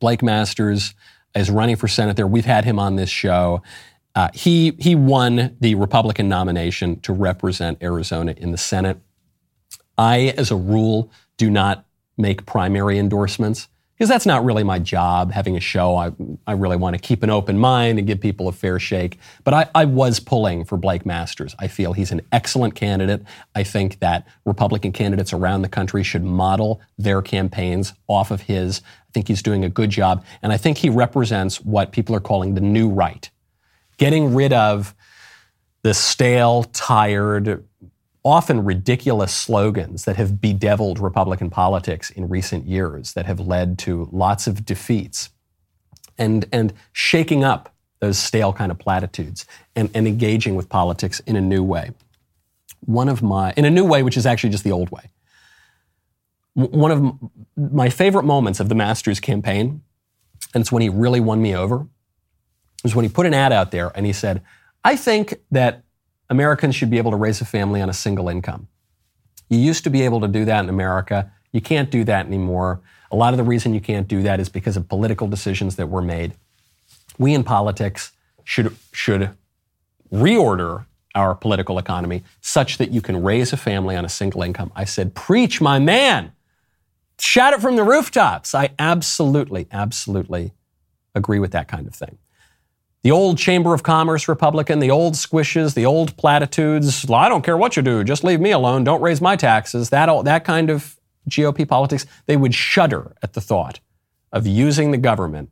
Blake 0.00 0.22
Masters 0.22 0.94
is 1.34 1.48
running 1.48 1.76
for 1.76 1.88
Senate 1.88 2.16
there. 2.16 2.26
We've 2.26 2.44
had 2.44 2.64
him 2.64 2.78
on 2.78 2.96
this 2.96 3.08
show. 3.08 3.62
Uh, 4.14 4.28
he 4.34 4.76
he 4.78 4.94
won 4.94 5.56
the 5.60 5.74
Republican 5.74 6.28
nomination 6.28 7.00
to 7.00 7.12
represent 7.12 7.82
Arizona 7.82 8.34
in 8.36 8.52
the 8.52 8.58
Senate. 8.58 8.98
I, 9.96 10.34
as 10.36 10.50
a 10.50 10.56
rule, 10.56 11.10
do 11.36 11.50
not 11.50 11.86
make 12.16 12.44
primary 12.44 12.98
endorsements 12.98 13.68
because 13.96 14.08
that's 14.08 14.26
not 14.26 14.44
really 14.44 14.64
my 14.64 14.78
job. 14.78 15.30
Having 15.32 15.56
a 15.56 15.60
show, 15.60 15.96
I, 15.96 16.10
I 16.46 16.52
really 16.52 16.76
want 16.76 16.96
to 16.96 17.00
keep 17.00 17.22
an 17.22 17.30
open 17.30 17.58
mind 17.58 17.98
and 17.98 18.06
give 18.06 18.20
people 18.20 18.48
a 18.48 18.52
fair 18.52 18.78
shake. 18.78 19.18
But 19.44 19.54
I, 19.54 19.70
I 19.74 19.84
was 19.84 20.18
pulling 20.18 20.64
for 20.64 20.76
Blake 20.76 21.06
Masters. 21.06 21.54
I 21.58 21.68
feel 21.68 21.92
he's 21.92 22.10
an 22.10 22.20
excellent 22.32 22.74
candidate. 22.74 23.22
I 23.54 23.62
think 23.62 24.00
that 24.00 24.26
Republican 24.44 24.92
candidates 24.92 25.32
around 25.32 25.62
the 25.62 25.68
country 25.68 26.02
should 26.02 26.24
model 26.24 26.80
their 26.98 27.22
campaigns 27.22 27.94
off 28.08 28.30
of 28.30 28.42
his. 28.42 28.82
I 29.08 29.10
think 29.14 29.28
he's 29.28 29.42
doing 29.42 29.64
a 29.64 29.68
good 29.68 29.90
job, 29.90 30.24
and 30.42 30.52
I 30.52 30.56
think 30.56 30.78
he 30.78 30.90
represents 30.90 31.60
what 31.60 31.92
people 31.92 32.14
are 32.16 32.20
calling 32.20 32.54
the 32.54 32.60
new 32.60 32.88
right 32.90 33.30
getting 34.02 34.34
rid 34.34 34.52
of 34.52 34.96
the 35.82 35.94
stale, 35.94 36.64
tired, 36.64 37.64
often 38.24 38.64
ridiculous 38.64 39.32
slogans 39.32 40.06
that 40.06 40.16
have 40.16 40.40
bedeviled 40.40 40.98
Republican 40.98 41.48
politics 41.50 42.10
in 42.10 42.28
recent 42.28 42.66
years, 42.66 43.12
that 43.12 43.26
have 43.26 43.38
led 43.38 43.78
to 43.78 44.08
lots 44.10 44.48
of 44.48 44.64
defeats, 44.64 45.30
and, 46.18 46.46
and 46.52 46.72
shaking 46.92 47.44
up 47.44 47.72
those 48.00 48.18
stale 48.18 48.52
kind 48.52 48.72
of 48.72 48.78
platitudes 48.80 49.46
and, 49.76 49.88
and 49.94 50.08
engaging 50.08 50.56
with 50.56 50.68
politics 50.68 51.20
in 51.20 51.36
a 51.36 51.40
new 51.40 51.62
way. 51.62 51.92
One 52.80 53.08
of 53.08 53.22
my, 53.22 53.54
in 53.56 53.64
a 53.64 53.70
new 53.70 53.84
way, 53.84 54.02
which 54.02 54.16
is 54.16 54.26
actually 54.26 54.50
just 54.50 54.64
the 54.64 54.72
old 54.72 54.90
way. 54.90 55.04
One 56.54 56.90
of 56.90 57.14
my 57.56 57.88
favorite 57.88 58.24
moments 58.24 58.58
of 58.58 58.68
the 58.68 58.74
Masters 58.74 59.20
campaign, 59.20 59.82
and 60.52 60.60
it's 60.60 60.72
when 60.72 60.82
he 60.82 60.88
really 60.88 61.20
won 61.20 61.40
me 61.40 61.54
over, 61.54 61.86
was 62.82 62.94
when 62.94 63.04
he 63.04 63.08
put 63.08 63.26
an 63.26 63.34
ad 63.34 63.52
out 63.52 63.70
there 63.70 63.92
and 63.94 64.06
he 64.06 64.12
said, 64.12 64.42
I 64.84 64.96
think 64.96 65.34
that 65.50 65.82
Americans 66.28 66.74
should 66.74 66.90
be 66.90 66.98
able 66.98 67.10
to 67.10 67.16
raise 67.16 67.40
a 67.40 67.44
family 67.44 67.80
on 67.80 67.88
a 67.88 67.92
single 67.92 68.28
income. 68.28 68.68
You 69.48 69.58
used 69.58 69.84
to 69.84 69.90
be 69.90 70.02
able 70.02 70.20
to 70.20 70.28
do 70.28 70.44
that 70.46 70.64
in 70.64 70.68
America. 70.68 71.30
You 71.52 71.60
can't 71.60 71.90
do 71.90 72.04
that 72.04 72.26
anymore. 72.26 72.80
A 73.10 73.16
lot 73.16 73.34
of 73.34 73.36
the 73.36 73.44
reason 73.44 73.74
you 73.74 73.80
can't 73.80 74.08
do 74.08 74.22
that 74.22 74.40
is 74.40 74.48
because 74.48 74.76
of 74.76 74.88
political 74.88 75.28
decisions 75.28 75.76
that 75.76 75.88
were 75.88 76.02
made. 76.02 76.32
We 77.18 77.34
in 77.34 77.44
politics 77.44 78.12
should, 78.44 78.74
should 78.92 79.30
reorder 80.12 80.86
our 81.14 81.34
political 81.34 81.78
economy 81.78 82.24
such 82.40 82.78
that 82.78 82.90
you 82.90 83.02
can 83.02 83.22
raise 83.22 83.52
a 83.52 83.56
family 83.56 83.94
on 83.96 84.04
a 84.04 84.08
single 84.08 84.42
income. 84.42 84.72
I 84.74 84.84
said, 84.84 85.14
Preach, 85.14 85.60
my 85.60 85.78
man. 85.78 86.32
Shout 87.18 87.52
it 87.52 87.60
from 87.60 87.76
the 87.76 87.84
rooftops. 87.84 88.54
I 88.54 88.70
absolutely, 88.78 89.68
absolutely 89.70 90.52
agree 91.14 91.38
with 91.38 91.52
that 91.52 91.68
kind 91.68 91.86
of 91.86 91.94
thing. 91.94 92.18
The 93.02 93.10
old 93.10 93.36
Chamber 93.36 93.74
of 93.74 93.82
Commerce 93.82 94.28
Republican, 94.28 94.78
the 94.78 94.90
old 94.90 95.14
squishes, 95.14 95.74
the 95.74 95.86
old 95.86 96.16
platitudes. 96.16 97.10
I 97.10 97.28
don't 97.28 97.42
care 97.42 97.56
what 97.56 97.76
you 97.76 97.82
do, 97.82 98.04
just 98.04 98.22
leave 98.22 98.40
me 98.40 98.52
alone. 98.52 98.84
Don't 98.84 99.02
raise 99.02 99.20
my 99.20 99.34
taxes. 99.34 99.90
That, 99.90 100.24
that 100.24 100.44
kind 100.44 100.70
of 100.70 100.96
GOP 101.28 101.66
politics, 101.66 102.06
they 102.26 102.36
would 102.36 102.54
shudder 102.54 103.16
at 103.22 103.32
the 103.32 103.40
thought 103.40 103.80
of 104.30 104.46
using 104.46 104.92
the 104.92 104.98
government 104.98 105.50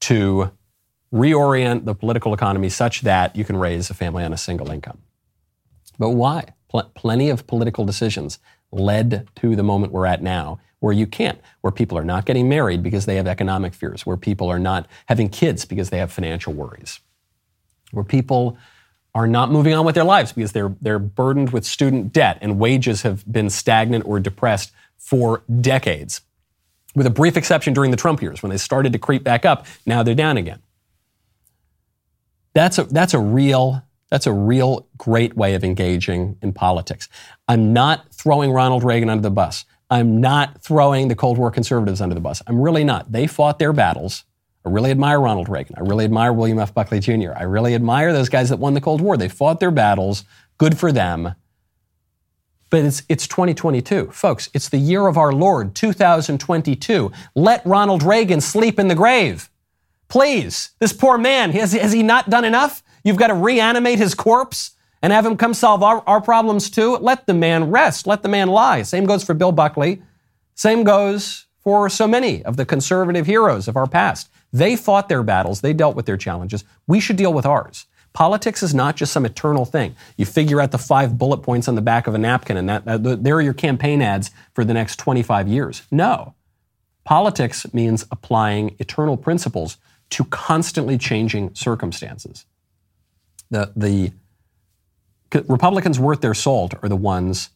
to 0.00 0.50
reorient 1.12 1.84
the 1.84 1.94
political 1.94 2.34
economy 2.34 2.68
such 2.68 3.02
that 3.02 3.34
you 3.36 3.44
can 3.44 3.56
raise 3.56 3.90
a 3.90 3.94
family 3.94 4.24
on 4.24 4.32
a 4.32 4.36
single 4.36 4.70
income. 4.70 4.98
But 5.98 6.10
why? 6.10 6.54
Pl- 6.68 6.90
plenty 6.94 7.30
of 7.30 7.46
political 7.46 7.84
decisions 7.84 8.38
led 8.72 9.28
to 9.36 9.56
the 9.56 9.62
moment 9.62 9.92
we're 9.92 10.06
at 10.06 10.22
now 10.22 10.60
where 10.80 10.92
you 10.92 11.06
can't, 11.06 11.38
where 11.60 11.70
people 11.70 11.96
are 11.96 12.04
not 12.04 12.26
getting 12.26 12.48
married 12.48 12.82
because 12.82 13.06
they 13.06 13.16
have 13.16 13.26
economic 13.26 13.74
fears, 13.74 14.04
where 14.04 14.16
people 14.16 14.48
are 14.48 14.58
not 14.58 14.86
having 15.06 15.28
kids 15.28 15.64
because 15.64 15.90
they 15.90 15.98
have 15.98 16.10
financial 16.10 16.52
worries, 16.52 17.00
where 17.92 18.04
people 18.04 18.58
are 19.14 19.26
not 19.26 19.50
moving 19.50 19.74
on 19.74 19.84
with 19.84 19.94
their 19.94 20.04
lives 20.04 20.32
because 20.32 20.52
they're, 20.52 20.74
they're 20.80 20.98
burdened 20.98 21.50
with 21.50 21.64
student 21.64 22.12
debt 22.12 22.38
and 22.40 22.58
wages 22.58 23.02
have 23.02 23.30
been 23.30 23.50
stagnant 23.50 24.04
or 24.06 24.20
depressed 24.20 24.72
for 24.96 25.42
decades. 25.60 26.22
With 26.94 27.06
a 27.06 27.10
brief 27.10 27.36
exception 27.36 27.74
during 27.74 27.90
the 27.90 27.96
Trump 27.96 28.22
years 28.22 28.42
when 28.42 28.50
they 28.50 28.56
started 28.56 28.92
to 28.92 28.98
creep 28.98 29.22
back 29.22 29.44
up, 29.44 29.66
now 29.86 30.02
they're 30.02 30.14
down 30.14 30.36
again. 30.36 30.60
That's 32.52 32.78
a, 32.78 32.84
that's 32.84 33.14
a 33.14 33.20
real 33.20 33.82
that's 34.10 34.26
a 34.26 34.32
real 34.32 34.88
great 34.98 35.36
way 35.36 35.54
of 35.54 35.62
engaging 35.62 36.36
in 36.42 36.52
politics. 36.52 37.08
I'm 37.46 37.72
not 37.72 38.12
throwing 38.12 38.50
Ronald 38.50 38.82
Reagan 38.82 39.08
under 39.08 39.22
the 39.22 39.30
bus. 39.30 39.64
I'm 39.90 40.20
not 40.20 40.62
throwing 40.62 41.08
the 41.08 41.16
Cold 41.16 41.36
War 41.36 41.50
conservatives 41.50 42.00
under 42.00 42.14
the 42.14 42.20
bus. 42.20 42.42
I'm 42.46 42.60
really 42.60 42.84
not. 42.84 43.10
They 43.10 43.26
fought 43.26 43.58
their 43.58 43.72
battles. 43.72 44.24
I 44.64 44.68
really 44.68 44.90
admire 44.90 45.20
Ronald 45.20 45.48
Reagan. 45.48 45.74
I 45.78 45.80
really 45.80 46.04
admire 46.04 46.32
William 46.32 46.58
F. 46.58 46.74
Buckley 46.74 47.00
Jr. 47.00 47.32
I 47.34 47.44
really 47.44 47.74
admire 47.74 48.12
those 48.12 48.28
guys 48.28 48.50
that 48.50 48.58
won 48.58 48.74
the 48.74 48.80
Cold 48.80 49.00
War. 49.00 49.16
They 49.16 49.28
fought 49.28 49.58
their 49.58 49.70
battles. 49.70 50.24
Good 50.58 50.78
for 50.78 50.92
them. 50.92 51.34
But 52.68 52.84
it's, 52.84 53.02
it's 53.08 53.26
2022. 53.26 54.10
Folks, 54.12 54.48
it's 54.54 54.68
the 54.68 54.78
year 54.78 55.08
of 55.08 55.18
our 55.18 55.32
Lord, 55.32 55.74
2022. 55.74 57.10
Let 57.34 57.66
Ronald 57.66 58.02
Reagan 58.02 58.40
sleep 58.40 58.78
in 58.78 58.88
the 58.88 58.94
grave. 58.94 59.50
Please. 60.08 60.70
This 60.78 60.92
poor 60.92 61.18
man, 61.18 61.50
has, 61.52 61.72
has 61.72 61.92
he 61.92 62.02
not 62.02 62.30
done 62.30 62.44
enough? 62.44 62.82
You've 63.02 63.16
got 63.16 63.28
to 63.28 63.34
reanimate 63.34 63.98
his 63.98 64.14
corpse? 64.14 64.72
And 65.02 65.12
have 65.12 65.26
him 65.26 65.36
come 65.36 65.54
solve 65.54 65.82
our, 65.82 66.02
our 66.06 66.20
problems 66.20 66.70
too. 66.70 66.96
Let 66.96 67.26
the 67.26 67.34
man 67.34 67.70
rest. 67.70 68.06
Let 68.06 68.22
the 68.22 68.28
man 68.28 68.48
lie. 68.48 68.82
Same 68.82 69.04
goes 69.06 69.24
for 69.24 69.34
Bill 69.34 69.52
Buckley. 69.52 70.02
Same 70.54 70.84
goes 70.84 71.46
for 71.60 71.88
so 71.88 72.06
many 72.06 72.44
of 72.44 72.56
the 72.56 72.66
conservative 72.66 73.26
heroes 73.26 73.68
of 73.68 73.76
our 73.76 73.86
past. 73.86 74.30
They 74.52 74.76
fought 74.76 75.08
their 75.08 75.22
battles. 75.22 75.60
They 75.60 75.72
dealt 75.72 75.96
with 75.96 76.06
their 76.06 76.16
challenges. 76.16 76.64
We 76.86 77.00
should 77.00 77.16
deal 77.16 77.32
with 77.32 77.46
ours. 77.46 77.86
Politics 78.12 78.62
is 78.62 78.74
not 78.74 78.96
just 78.96 79.12
some 79.12 79.24
eternal 79.24 79.64
thing. 79.64 79.94
You 80.16 80.26
figure 80.26 80.60
out 80.60 80.72
the 80.72 80.78
five 80.78 81.16
bullet 81.16 81.38
points 81.38 81.68
on 81.68 81.76
the 81.76 81.82
back 81.82 82.06
of 82.08 82.14
a 82.14 82.18
napkin, 82.18 82.56
and 82.56 82.68
that, 82.68 82.82
uh, 82.86 82.98
there 82.98 83.36
are 83.36 83.40
your 83.40 83.54
campaign 83.54 84.02
ads 84.02 84.32
for 84.52 84.64
the 84.64 84.74
next 84.74 84.98
25 84.98 85.46
years. 85.46 85.82
No. 85.92 86.34
Politics 87.04 87.72
means 87.72 88.06
applying 88.10 88.74
eternal 88.80 89.16
principles 89.16 89.76
to 90.10 90.24
constantly 90.24 90.98
changing 90.98 91.54
circumstances. 91.54 92.46
The, 93.50 93.72
the 93.76 94.12
Republicans 95.32 95.98
worth 95.98 96.20
their 96.20 96.34
salt 96.34 96.74
are 96.82 96.88
the 96.88 96.96
ones 96.96 97.50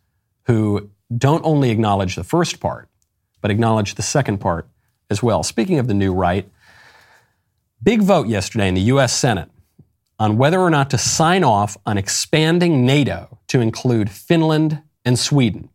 who 0.47 0.91
don't 1.17 1.45
only 1.45 1.71
acknowledge 1.71 2.17
the 2.17 2.25
first 2.25 2.61
part, 2.61 2.89
but 3.41 3.51
acknowledge 3.51 3.95
the 3.95 4.03
second 4.03 4.39
part 4.39 4.69
as 5.11 5.23
well. 5.23 5.43
Speaking 5.43 5.79
of 5.79 5.87
the 5.87 5.95
new 5.95 6.13
right, 6.13 6.49
big 7.83 8.03
vote 8.03 8.27
yesterday 8.27 8.69
in 8.69 8.75
the 8.75 8.83
U.S. 8.83 9.13
Senate 9.13 9.51
on 10.19 10.37
whether 10.37 10.61
or 10.61 10.71
not 10.71 10.91
to 10.91 10.99
sign 10.99 11.43
off 11.43 11.77
on 11.85 11.99
expanding 11.99 12.87
NATO 12.87 13.39
to 13.49 13.61
include 13.61 14.11
Finland 14.11 14.83
and 15.05 15.19
Sweden. 15.19 15.69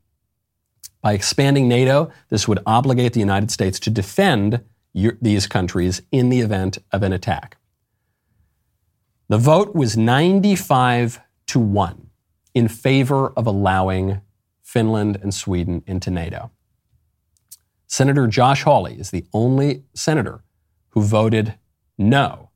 By 1.02 1.14
expanding 1.14 1.68
NATO, 1.68 2.12
this 2.30 2.48
would 2.48 2.60
obligate 2.66 3.14
the 3.14 3.20
United 3.20 3.52
States 3.52 3.80
to 3.82 3.90
defend 3.90 4.62
these 4.94 5.48
countries 5.48 6.02
in 6.12 6.30
the 6.30 6.40
event 6.40 6.78
of 6.92 7.04
an 7.04 7.14
attack. 7.14 7.58
The 9.28 9.38
vote 9.38 9.76
was 9.76 9.96
95 9.96 11.22
to 11.50 11.60
1 11.60 12.10
in 12.54 12.68
favor 12.68 13.30
of 13.30 13.48
allowing 13.48 14.22
Finland 14.62 15.18
and 15.22 15.34
Sweden 15.34 15.84
into 15.88 16.12
NATO. 16.12 16.52
Senator 17.88 18.28
Josh 18.28 18.64
Hawley 18.64 19.00
is 19.00 19.10
the 19.10 19.26
only 19.34 19.84
senator 19.94 20.44
who 20.90 21.02
voted 21.02 21.56
no 21.98 22.50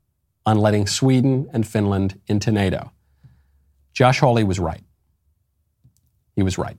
on 0.46 0.58
letting 0.58 0.86
Sweden 0.86 1.48
and 1.52 1.66
Finland 1.66 2.20
into 2.26 2.52
NATO. 2.52 2.92
Josh 3.92 4.20
Hawley 4.20 4.44
was 4.44 4.58
right. 4.58 4.84
He 6.36 6.42
was 6.42 6.58
right. 6.58 6.78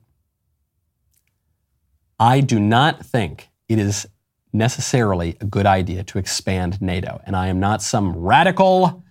I 2.20 2.39
do 2.41 2.59
not 2.59 3.05
think 3.05 3.49
it 3.68 3.80
is 3.80 4.07
necessarily 4.53 5.36
a 5.41 5.45
good 5.45 5.66
idea 5.66 6.03
to 6.03 6.18
expand 6.18 6.82
NATO. 6.82 7.20
And 7.26 7.36
I 7.36 7.47
am 7.47 7.59
not 7.59 7.82
some 7.82 8.16
radical 8.16 9.03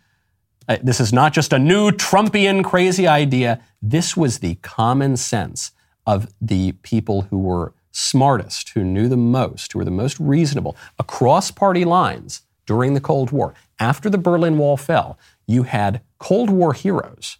uh, 0.68 0.78
this 0.82 1.00
is 1.00 1.12
not 1.12 1.32
just 1.32 1.52
a 1.52 1.58
new 1.58 1.90
Trumpian 1.90 2.64
crazy 2.64 3.06
idea. 3.06 3.60
This 3.82 4.16
was 4.16 4.38
the 4.38 4.56
common 4.56 5.16
sense 5.16 5.72
of 6.06 6.28
the 6.40 6.72
people 6.82 7.22
who 7.22 7.38
were 7.38 7.74
smartest, 7.92 8.70
who 8.70 8.82
knew 8.82 9.08
the 9.08 9.16
most, 9.16 9.72
who 9.72 9.78
were 9.78 9.84
the 9.84 9.90
most 9.90 10.18
reasonable 10.18 10.76
across 10.98 11.50
party 11.50 11.84
lines 11.84 12.42
during 12.66 12.94
the 12.94 13.00
Cold 13.00 13.30
War. 13.30 13.54
After 13.78 14.08
the 14.08 14.18
Berlin 14.18 14.58
Wall 14.58 14.76
fell, 14.76 15.18
you 15.46 15.64
had 15.64 16.00
Cold 16.18 16.50
War 16.50 16.72
heroes, 16.72 17.38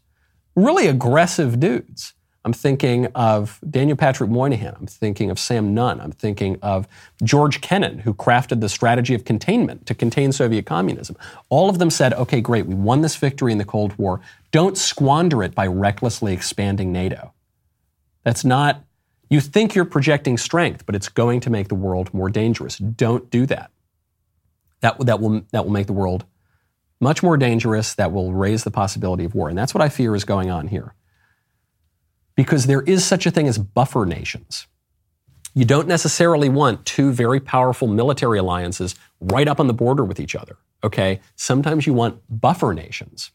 really 0.54 0.86
aggressive 0.86 1.58
dudes. 1.58 2.14
I'm 2.44 2.52
thinking 2.52 3.06
of 3.14 3.58
Daniel 3.68 3.96
Patrick 3.96 4.28
Moynihan. 4.28 4.76
I'm 4.78 4.86
thinking 4.86 5.30
of 5.30 5.38
Sam 5.38 5.72
Nunn. 5.72 5.98
I'm 5.98 6.12
thinking 6.12 6.58
of 6.60 6.86
George 7.22 7.62
Kennan, 7.62 8.00
who 8.00 8.12
crafted 8.12 8.60
the 8.60 8.68
strategy 8.68 9.14
of 9.14 9.24
containment 9.24 9.86
to 9.86 9.94
contain 9.94 10.30
Soviet 10.30 10.66
communism. 10.66 11.16
All 11.48 11.70
of 11.70 11.78
them 11.78 11.88
said, 11.88 12.12
okay, 12.12 12.42
great, 12.42 12.66
we 12.66 12.74
won 12.74 13.00
this 13.00 13.16
victory 13.16 13.50
in 13.50 13.58
the 13.58 13.64
Cold 13.64 13.96
War. 13.96 14.20
Don't 14.50 14.76
squander 14.76 15.42
it 15.42 15.54
by 15.54 15.66
recklessly 15.66 16.34
expanding 16.34 16.92
NATO. 16.92 17.32
That's 18.24 18.44
not, 18.44 18.84
you 19.30 19.40
think 19.40 19.74
you're 19.74 19.86
projecting 19.86 20.36
strength, 20.36 20.84
but 20.84 20.94
it's 20.94 21.08
going 21.08 21.40
to 21.40 21.50
make 21.50 21.68
the 21.68 21.74
world 21.74 22.12
more 22.12 22.28
dangerous. 22.28 22.76
Don't 22.76 23.30
do 23.30 23.46
that. 23.46 23.70
That, 24.80 24.98
that, 25.06 25.18
will, 25.18 25.42
that 25.52 25.64
will 25.64 25.72
make 25.72 25.86
the 25.86 25.94
world 25.94 26.26
much 27.00 27.22
more 27.22 27.38
dangerous. 27.38 27.94
That 27.94 28.12
will 28.12 28.34
raise 28.34 28.64
the 28.64 28.70
possibility 28.70 29.24
of 29.24 29.34
war. 29.34 29.48
And 29.48 29.56
that's 29.56 29.72
what 29.72 29.80
I 29.80 29.88
fear 29.88 30.14
is 30.14 30.24
going 30.24 30.50
on 30.50 30.68
here 30.68 30.94
because 32.36 32.66
there 32.66 32.82
is 32.82 33.04
such 33.04 33.26
a 33.26 33.30
thing 33.30 33.48
as 33.48 33.58
buffer 33.58 34.04
nations. 34.06 34.66
You 35.54 35.64
don't 35.64 35.86
necessarily 35.86 36.48
want 36.48 36.84
two 36.84 37.12
very 37.12 37.38
powerful 37.38 37.86
military 37.86 38.38
alliances 38.38 38.96
right 39.20 39.46
up 39.46 39.60
on 39.60 39.68
the 39.68 39.74
border 39.74 40.04
with 40.04 40.18
each 40.18 40.34
other. 40.34 40.56
Okay? 40.82 41.20
Sometimes 41.36 41.86
you 41.86 41.94
want 41.94 42.20
buffer 42.28 42.74
nations. 42.74 43.30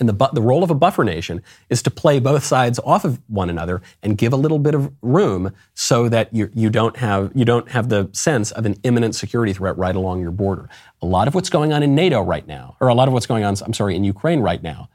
And 0.00 0.08
the, 0.08 0.12
bu- 0.12 0.32
the 0.32 0.42
role 0.42 0.64
of 0.64 0.70
a 0.70 0.74
buffer 0.74 1.04
nation 1.04 1.42
is 1.70 1.82
to 1.82 1.90
play 1.90 2.18
both 2.18 2.44
sides 2.44 2.80
off 2.84 3.04
of 3.04 3.20
one 3.28 3.48
another 3.48 3.80
and 4.02 4.18
give 4.18 4.32
a 4.32 4.36
little 4.36 4.58
bit 4.58 4.74
of 4.74 4.92
room 5.02 5.52
so 5.74 6.08
that 6.08 6.34
you, 6.34 6.50
you, 6.52 6.68
don't 6.68 6.96
have, 6.96 7.30
you 7.34 7.44
don't 7.44 7.68
have 7.70 7.88
the 7.88 8.08
sense 8.12 8.50
of 8.52 8.66
an 8.66 8.76
imminent 8.82 9.14
security 9.14 9.52
threat 9.52 9.76
right 9.78 9.94
along 9.94 10.20
your 10.20 10.32
border. 10.32 10.68
A 11.00 11.06
lot 11.06 11.28
of 11.28 11.34
what's 11.34 11.50
going 11.50 11.72
on 11.72 11.82
in 11.82 11.94
NATO 11.94 12.20
right 12.22 12.46
now, 12.46 12.76
or 12.80 12.88
a 12.88 12.94
lot 12.94 13.06
of 13.06 13.14
what's 13.14 13.26
going 13.26 13.44
on, 13.44 13.54
I'm 13.64 13.72
sorry, 13.72 13.94
in 13.94 14.02
Ukraine 14.02 14.40
right 14.40 14.62
now, 14.62 14.88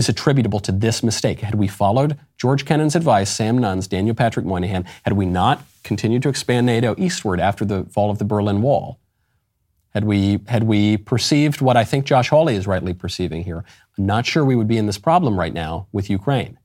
is 0.00 0.08
attributable 0.08 0.60
to 0.60 0.72
this 0.72 1.02
mistake. 1.02 1.40
Had 1.40 1.54
we 1.54 1.68
followed 1.68 2.18
George 2.38 2.64
Kennan's 2.64 2.96
advice, 2.96 3.30
Sam 3.30 3.58
Nunn's, 3.58 3.86
Daniel 3.86 4.14
Patrick 4.14 4.46
Moynihan, 4.46 4.86
had 5.02 5.12
we 5.12 5.26
not 5.26 5.62
continued 5.84 6.22
to 6.22 6.30
expand 6.30 6.64
NATO 6.64 6.94
eastward 6.96 7.38
after 7.38 7.66
the 7.66 7.84
fall 7.84 8.10
of 8.10 8.18
the 8.18 8.24
Berlin 8.24 8.62
Wall, 8.62 8.98
had 9.90 10.04
we, 10.04 10.40
had 10.48 10.64
we 10.64 10.96
perceived 10.96 11.60
what 11.60 11.76
I 11.76 11.84
think 11.84 12.06
Josh 12.06 12.30
Hawley 12.30 12.56
is 12.56 12.66
rightly 12.66 12.94
perceiving 12.94 13.44
here, 13.44 13.62
I'm 13.98 14.06
not 14.06 14.24
sure 14.24 14.42
we 14.42 14.56
would 14.56 14.68
be 14.68 14.78
in 14.78 14.86
this 14.86 14.98
problem 14.98 15.38
right 15.38 15.52
now 15.52 15.86
with 15.92 16.08
Ukraine. 16.08 16.58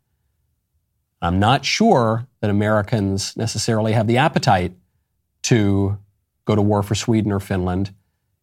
I'm 1.21 1.37
not 1.37 1.65
sure 1.65 2.27
that 2.39 2.49
Americans 2.49 3.35
necessarily 3.35 3.91
have 3.91 4.07
the 4.07 4.17
appetite 4.17 4.71
to 5.43 5.97
go 6.45 6.55
to 6.55 6.61
war 6.61 6.83
for 6.83 6.95
Sweden 6.95 7.33
or 7.33 7.41
Finland 7.41 7.93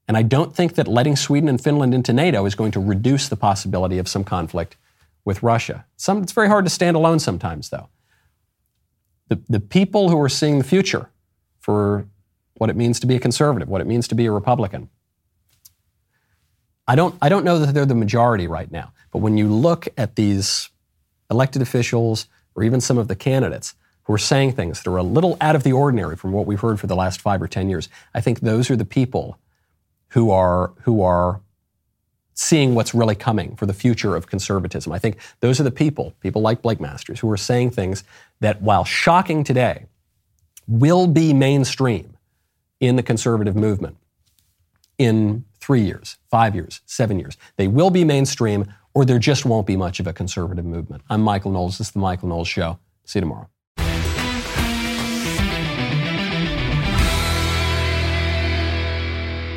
and 0.08 0.16
I 0.16 0.22
don't 0.22 0.54
think 0.54 0.74
that 0.74 0.88
letting 0.88 1.16
Sweden 1.16 1.48
and 1.48 1.58
Finland 1.58 1.94
into 1.94 2.12
NATO 2.12 2.44
is 2.44 2.54
going 2.54 2.72
to 2.72 2.80
reduce 2.80 3.28
the 3.28 3.36
possibility 3.36 3.98
of 3.98 4.08
some 4.08 4.24
conflict 4.24 4.76
with 5.24 5.42
Russia. 5.42 5.86
Some, 5.96 6.22
it's 6.22 6.32
very 6.32 6.48
hard 6.48 6.64
to 6.64 6.70
stand 6.70 6.96
alone 6.96 7.18
sometimes, 7.18 7.70
though. 7.70 7.88
The, 9.28 9.40
the 9.48 9.60
people 9.60 10.08
who 10.08 10.20
are 10.20 10.28
seeing 10.28 10.58
the 10.58 10.64
future 10.64 11.10
for 11.60 12.06
what 12.54 12.70
it 12.70 12.76
means 12.76 13.00
to 13.00 13.06
be 13.06 13.16
a 13.16 13.20
conservative, 13.20 13.68
what 13.68 13.80
it 13.80 13.86
means 13.86 14.08
to 14.08 14.14
be 14.14 14.26
a 14.26 14.32
Republican, 14.32 14.88
I 16.86 16.96
don't, 16.96 17.14
I 17.22 17.28
don't 17.28 17.44
know 17.44 17.58
that 17.58 17.72
they're 17.72 17.86
the 17.86 17.94
majority 17.94 18.46
right 18.46 18.70
now. 18.70 18.92
But 19.12 19.18
when 19.18 19.38
you 19.38 19.48
look 19.48 19.88
at 19.96 20.16
these 20.16 20.68
elected 21.30 21.62
officials 21.62 22.26
or 22.54 22.64
even 22.64 22.80
some 22.80 22.98
of 22.98 23.08
the 23.08 23.16
candidates 23.16 23.74
who 24.04 24.12
are 24.12 24.18
saying 24.18 24.52
things 24.52 24.82
that 24.82 24.90
are 24.90 24.96
a 24.96 25.02
little 25.02 25.36
out 25.40 25.54
of 25.54 25.62
the 25.62 25.72
ordinary 25.72 26.16
from 26.16 26.32
what 26.32 26.46
we've 26.46 26.60
heard 26.60 26.80
for 26.80 26.88
the 26.88 26.96
last 26.96 27.20
five 27.20 27.40
or 27.40 27.48
10 27.48 27.70
years, 27.70 27.88
I 28.14 28.20
think 28.20 28.40
those 28.40 28.70
are 28.70 28.76
the 28.76 28.84
people 28.84 29.38
who 30.08 30.30
are 30.30 30.72
who 30.82 31.02
are 31.02 31.40
seeing 32.34 32.74
what's 32.74 32.94
really 32.94 33.14
coming 33.14 33.56
for 33.56 33.66
the 33.66 33.74
future 33.74 34.16
of 34.16 34.26
conservatism. 34.26 34.92
I 34.92 34.98
think 34.98 35.18
those 35.40 35.60
are 35.60 35.64
the 35.64 35.70
people, 35.70 36.14
people 36.20 36.42
like 36.42 36.62
Blake 36.62 36.80
Masters, 36.80 37.20
who 37.20 37.30
are 37.30 37.36
saying 37.36 37.70
things 37.70 38.04
that, 38.40 38.62
while 38.62 38.84
shocking 38.84 39.44
today, 39.44 39.86
will 40.66 41.06
be 41.06 41.32
mainstream 41.32 42.16
in 42.80 42.96
the 42.96 43.02
conservative 43.02 43.54
movement 43.54 43.96
in 44.98 45.44
three 45.60 45.82
years, 45.82 46.16
five 46.30 46.54
years, 46.54 46.80
seven 46.86 47.18
years. 47.18 47.36
They 47.56 47.68
will 47.68 47.90
be 47.90 48.04
mainstream, 48.04 48.72
or 48.94 49.04
there 49.04 49.18
just 49.18 49.44
won't 49.44 49.66
be 49.66 49.76
much 49.76 50.00
of 50.00 50.06
a 50.06 50.12
conservative 50.12 50.64
movement. 50.64 51.02
I'm 51.08 51.22
Michael 51.22 51.52
Knowles. 51.52 51.78
This 51.78 51.88
is 51.88 51.92
The 51.92 52.00
Michael 52.00 52.28
Knowles 52.28 52.48
Show. 52.48 52.78
See 53.04 53.18
you 53.18 53.22
tomorrow. 53.22 53.48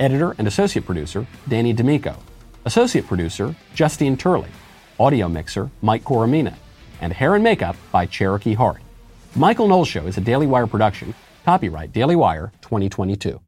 Editor 0.00 0.34
and 0.38 0.46
associate 0.46 0.86
producer, 0.86 1.26
Danny 1.48 1.72
D'Amico. 1.72 2.16
Associate 2.64 3.06
producer, 3.06 3.54
Justine 3.74 4.16
Turley. 4.16 4.50
Audio 5.00 5.28
mixer, 5.28 5.70
Mike 5.82 6.04
Coromina. 6.04 6.54
And 7.00 7.12
hair 7.12 7.34
and 7.34 7.42
makeup 7.42 7.76
by 7.90 8.06
Cherokee 8.06 8.54
Hart. 8.54 8.80
Michael 9.34 9.68
Knowles 9.68 9.88
Show 9.88 10.06
is 10.06 10.16
a 10.16 10.20
Daily 10.20 10.46
Wire 10.46 10.66
production. 10.66 11.14
Copyright 11.44 11.92
Daily 11.92 12.16
Wire 12.16 12.52
2022. 12.62 13.40